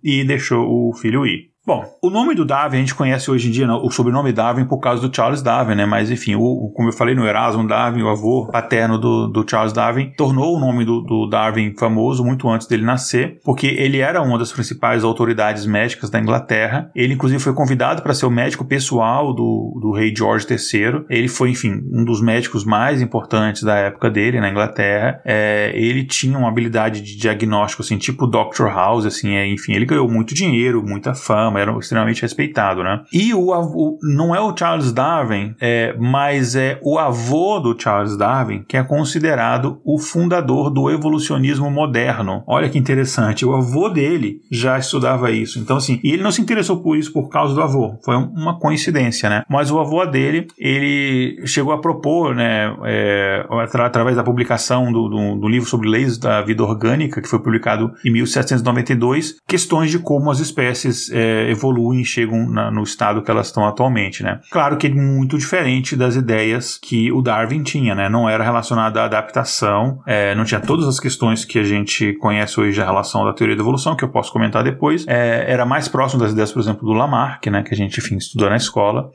e 0.00 0.22
deixou 0.22 0.64
o 0.64 0.94
filho 0.94 1.26
ir. 1.26 1.51
Bom, 1.64 1.84
o 2.02 2.10
nome 2.10 2.34
do 2.34 2.44
Darwin 2.44 2.78
a 2.78 2.80
gente 2.80 2.94
conhece 2.94 3.30
hoje 3.30 3.46
em 3.46 3.52
dia, 3.52 3.72
o 3.72 3.88
sobrenome 3.88 4.32
Darwin 4.32 4.64
por 4.64 4.80
causa 4.80 5.06
do 5.06 5.14
Charles 5.14 5.42
Darwin, 5.42 5.76
né? 5.76 5.86
Mas 5.86 6.10
enfim, 6.10 6.34
o, 6.34 6.72
como 6.74 6.88
eu 6.88 6.92
falei 6.92 7.14
no 7.14 7.24
Erasmo 7.24 7.64
Darwin, 7.68 8.02
o 8.02 8.08
avô 8.08 8.48
paterno 8.50 8.98
do, 8.98 9.28
do 9.28 9.48
Charles 9.48 9.72
Darwin, 9.72 10.12
tornou 10.16 10.56
o 10.56 10.60
nome 10.60 10.84
do, 10.84 11.00
do, 11.00 11.28
Darwin 11.28 11.72
famoso 11.78 12.24
muito 12.24 12.48
antes 12.48 12.66
dele 12.66 12.84
nascer, 12.84 13.38
porque 13.44 13.68
ele 13.68 13.98
era 13.98 14.20
uma 14.20 14.36
das 14.36 14.50
principais 14.50 15.04
autoridades 15.04 15.64
médicas 15.64 16.10
da 16.10 16.18
Inglaterra. 16.18 16.90
Ele, 16.96 17.14
inclusive, 17.14 17.40
foi 17.40 17.54
convidado 17.54 18.02
para 18.02 18.12
ser 18.12 18.26
o 18.26 18.30
médico 18.30 18.64
pessoal 18.64 19.32
do, 19.32 19.78
do 19.80 19.92
rei 19.92 20.12
George 20.12 20.44
III. 20.50 21.04
Ele 21.08 21.28
foi, 21.28 21.50
enfim, 21.50 21.80
um 21.92 22.04
dos 22.04 22.20
médicos 22.20 22.64
mais 22.64 23.00
importantes 23.00 23.62
da 23.62 23.76
época 23.76 24.10
dele 24.10 24.40
na 24.40 24.50
Inglaterra. 24.50 25.20
É, 25.24 25.70
ele 25.76 26.02
tinha 26.04 26.36
uma 26.36 26.48
habilidade 26.48 27.00
de 27.02 27.16
diagnóstico, 27.16 27.82
assim, 27.82 27.98
tipo 27.98 28.26
Dr. 28.26 28.66
House, 28.66 29.06
assim, 29.06 29.36
é, 29.36 29.46
enfim, 29.46 29.74
ele 29.74 29.86
ganhou 29.86 30.10
muito 30.10 30.34
dinheiro, 30.34 30.82
muita 30.82 31.14
fama 31.14 31.51
era 31.58 31.76
extremamente 31.78 32.22
respeitado, 32.22 32.82
né? 32.82 33.02
E 33.12 33.34
o, 33.34 33.50
o 33.50 33.98
não 34.02 34.34
é 34.34 34.40
o 34.40 34.56
Charles 34.56 34.92
Darwin, 34.92 35.54
é, 35.60 35.94
mas 35.98 36.54
é 36.54 36.78
o 36.82 36.98
avô 36.98 37.58
do 37.60 37.78
Charles 37.78 38.16
Darwin 38.16 38.64
que 38.68 38.76
é 38.76 38.82
considerado 38.82 39.80
o 39.84 39.98
fundador 39.98 40.70
do 40.70 40.90
evolucionismo 40.90 41.70
moderno. 41.70 42.42
Olha 42.46 42.68
que 42.68 42.78
interessante, 42.78 43.44
o 43.44 43.54
avô 43.54 43.88
dele 43.88 44.40
já 44.50 44.78
estudava 44.78 45.30
isso. 45.30 45.58
Então, 45.58 45.76
assim, 45.76 46.00
e 46.02 46.12
ele 46.12 46.22
não 46.22 46.30
se 46.30 46.40
interessou 46.40 46.82
por 46.82 46.96
isso 46.96 47.12
por 47.12 47.28
causa 47.28 47.54
do 47.54 47.62
avô, 47.62 47.98
foi 48.04 48.16
uma 48.16 48.58
coincidência, 48.58 49.28
né? 49.28 49.42
Mas 49.48 49.70
o 49.70 49.78
avô 49.78 50.04
dele, 50.06 50.46
ele 50.58 51.46
chegou 51.46 51.72
a 51.72 51.80
propor, 51.80 52.34
né, 52.34 52.74
é, 52.84 53.46
através 53.74 54.16
da 54.16 54.24
publicação 54.24 54.92
do, 54.92 55.08
do, 55.08 55.36
do 55.36 55.48
livro 55.48 55.68
sobre 55.68 55.88
leis 55.88 56.18
da 56.18 56.42
vida 56.42 56.62
orgânica, 56.62 57.20
que 57.20 57.28
foi 57.28 57.38
publicado 57.38 57.92
em 58.04 58.12
1792, 58.12 59.36
questões 59.46 59.90
de 59.90 59.98
como 59.98 60.30
as 60.30 60.40
espécies 60.40 61.10
é, 61.12 61.41
evoluem 61.50 62.00
e 62.00 62.04
chegam 62.04 62.48
na, 62.48 62.70
no 62.70 62.82
estado 62.82 63.22
que 63.22 63.30
elas 63.30 63.46
estão 63.46 63.66
atualmente, 63.66 64.22
né? 64.22 64.40
Claro 64.50 64.76
que 64.76 64.86
é 64.86 64.90
muito 64.90 65.38
diferente 65.38 65.96
das 65.96 66.16
ideias 66.16 66.78
que 66.78 67.10
o 67.12 67.22
Darwin 67.22 67.62
tinha, 67.62 67.94
né? 67.94 68.08
Não 68.08 68.28
era 68.28 68.44
relacionado 68.44 68.96
à 68.98 69.04
adaptação, 69.04 70.00
é, 70.06 70.34
não 70.34 70.44
tinha 70.44 70.60
todas 70.60 70.86
as 70.86 70.98
questões 70.98 71.44
que 71.44 71.58
a 71.58 71.64
gente 71.64 72.12
conhece 72.14 72.60
hoje 72.60 72.78
da 72.78 72.84
relação 72.84 73.24
da 73.24 73.32
teoria 73.32 73.56
da 73.56 73.62
evolução, 73.62 73.96
que 73.96 74.04
eu 74.04 74.08
posso 74.08 74.32
comentar 74.32 74.62
depois. 74.62 75.06
É, 75.06 75.44
era 75.50 75.64
mais 75.64 75.88
próximo 75.88 76.20
das 76.22 76.32
ideias, 76.32 76.52
por 76.52 76.60
exemplo, 76.60 76.86
do 76.86 76.92
Lamarck, 76.92 77.46
né? 77.48 77.62
Que 77.62 77.74
a 77.74 77.76
gente, 77.76 77.98
enfim, 77.98 78.16
estudou 78.16 78.48
na 78.48 78.56
escola. 78.56 79.10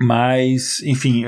Mas, 0.00 0.82
enfim, 0.84 1.24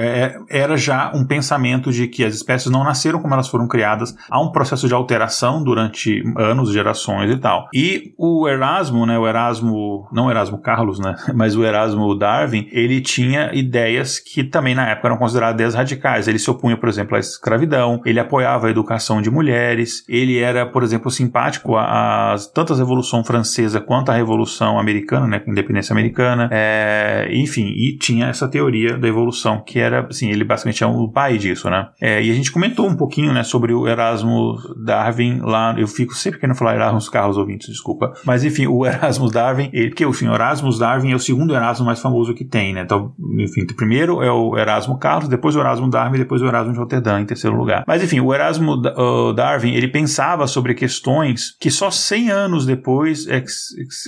era 0.50 0.76
já 0.76 1.12
um 1.14 1.26
pensamento 1.26 1.92
de 1.92 2.08
que 2.08 2.24
as 2.24 2.34
espécies 2.34 2.70
não 2.70 2.84
nasceram 2.84 3.20
como 3.20 3.34
elas 3.34 3.48
foram 3.48 3.66
criadas, 3.68 4.14
há 4.30 4.40
um 4.40 4.50
processo 4.50 4.88
de 4.88 4.94
alteração 4.94 5.62
durante 5.62 6.22
anos, 6.36 6.72
gerações 6.72 7.30
e 7.30 7.36
tal. 7.36 7.68
E 7.74 8.12
o 8.16 8.48
Erasmo, 8.48 9.06
né? 9.06 9.18
O 9.18 9.26
Erasmo 9.26 10.07
não 10.12 10.30
Erasmo 10.30 10.58
Carlos, 10.58 10.98
né, 10.98 11.14
mas 11.34 11.56
o 11.56 11.64
Erasmo 11.64 12.14
Darwin, 12.14 12.68
ele 12.72 13.00
tinha 13.00 13.50
ideias 13.52 14.18
que 14.18 14.44
também 14.44 14.74
na 14.74 14.88
época 14.88 15.08
eram 15.08 15.16
consideradas 15.16 15.54
ideias 15.54 15.74
radicais. 15.74 16.28
Ele 16.28 16.38
se 16.38 16.50
opunha, 16.50 16.76
por 16.76 16.88
exemplo, 16.88 17.16
à 17.16 17.20
escravidão, 17.20 18.00
ele 18.04 18.20
apoiava 18.20 18.68
a 18.68 18.70
educação 18.70 19.20
de 19.20 19.30
mulheres, 19.30 20.04
ele 20.08 20.38
era, 20.38 20.66
por 20.66 20.82
exemplo, 20.82 21.10
simpático 21.10 21.76
às 21.76 22.46
tanto 22.46 22.72
a 22.72 22.76
Revolução 22.76 23.24
Francesa 23.24 23.80
quanto 23.80 24.10
a 24.10 24.14
Revolução 24.14 24.78
Americana, 24.78 25.26
né, 25.26 25.42
a 25.46 25.50
independência 25.50 25.92
americana, 25.92 26.48
é, 26.52 27.28
enfim, 27.32 27.66
e 27.76 27.96
tinha 27.96 28.26
essa 28.26 28.48
teoria 28.48 28.96
da 28.96 29.08
evolução 29.08 29.60
que 29.60 29.78
era, 29.78 30.06
assim, 30.08 30.30
ele 30.30 30.44
basicamente 30.44 30.82
é 30.82 30.86
o 30.86 31.08
pai 31.08 31.38
disso, 31.38 31.68
né. 31.68 31.88
É, 32.00 32.22
e 32.22 32.30
a 32.30 32.34
gente 32.34 32.52
comentou 32.52 32.86
um 32.86 32.96
pouquinho, 32.96 33.32
né, 33.32 33.42
sobre 33.42 33.72
o 33.72 33.86
Erasmo 33.86 34.56
Darwin 34.84 35.40
lá, 35.42 35.74
eu 35.78 35.86
fico 35.86 36.14
sempre 36.14 36.40
querendo 36.40 36.56
falar 36.56 36.74
Erasmus 36.74 37.08
Carlos 37.08 37.36
ouvintes, 37.36 37.68
desculpa, 37.68 38.12
mas 38.24 38.44
enfim, 38.44 38.66
o 38.66 38.84
Erasmus 38.86 39.32
Darwin, 39.32 39.70
ele, 39.72 39.90
enfim, 40.04 40.28
o 40.28 40.34
Erasmus 40.34 40.78
Darwin 40.78 41.12
é 41.12 41.14
o 41.14 41.18
segundo 41.18 41.54
Erasmo 41.54 41.86
mais 41.86 42.00
famoso 42.00 42.34
que 42.34 42.44
tem, 42.44 42.72
né, 42.74 42.82
então, 42.82 43.12
enfim, 43.38 43.66
primeiro 43.66 44.22
é 44.22 44.30
o 44.30 44.56
Erasmo 44.56 44.98
Carlos, 44.98 45.28
depois 45.28 45.56
o 45.56 45.60
Erasmo 45.60 45.88
Darwin, 45.88 46.18
depois 46.18 46.42
o 46.42 46.46
Erasmo 46.46 46.72
de 46.72 46.78
Roterdã 46.78 47.20
em 47.20 47.26
terceiro 47.26 47.56
lugar. 47.56 47.84
Mas 47.86 48.02
enfim, 48.02 48.20
o 48.20 48.34
Erasmo 48.34 48.74
uh, 48.74 49.32
Darwin, 49.32 49.72
ele 49.72 49.88
pensava 49.88 50.46
sobre 50.46 50.74
questões 50.74 51.56
que 51.58 51.70
só 51.70 51.90
100 51.90 52.30
anos 52.30 52.66
depois 52.66 53.26
é 53.26 53.42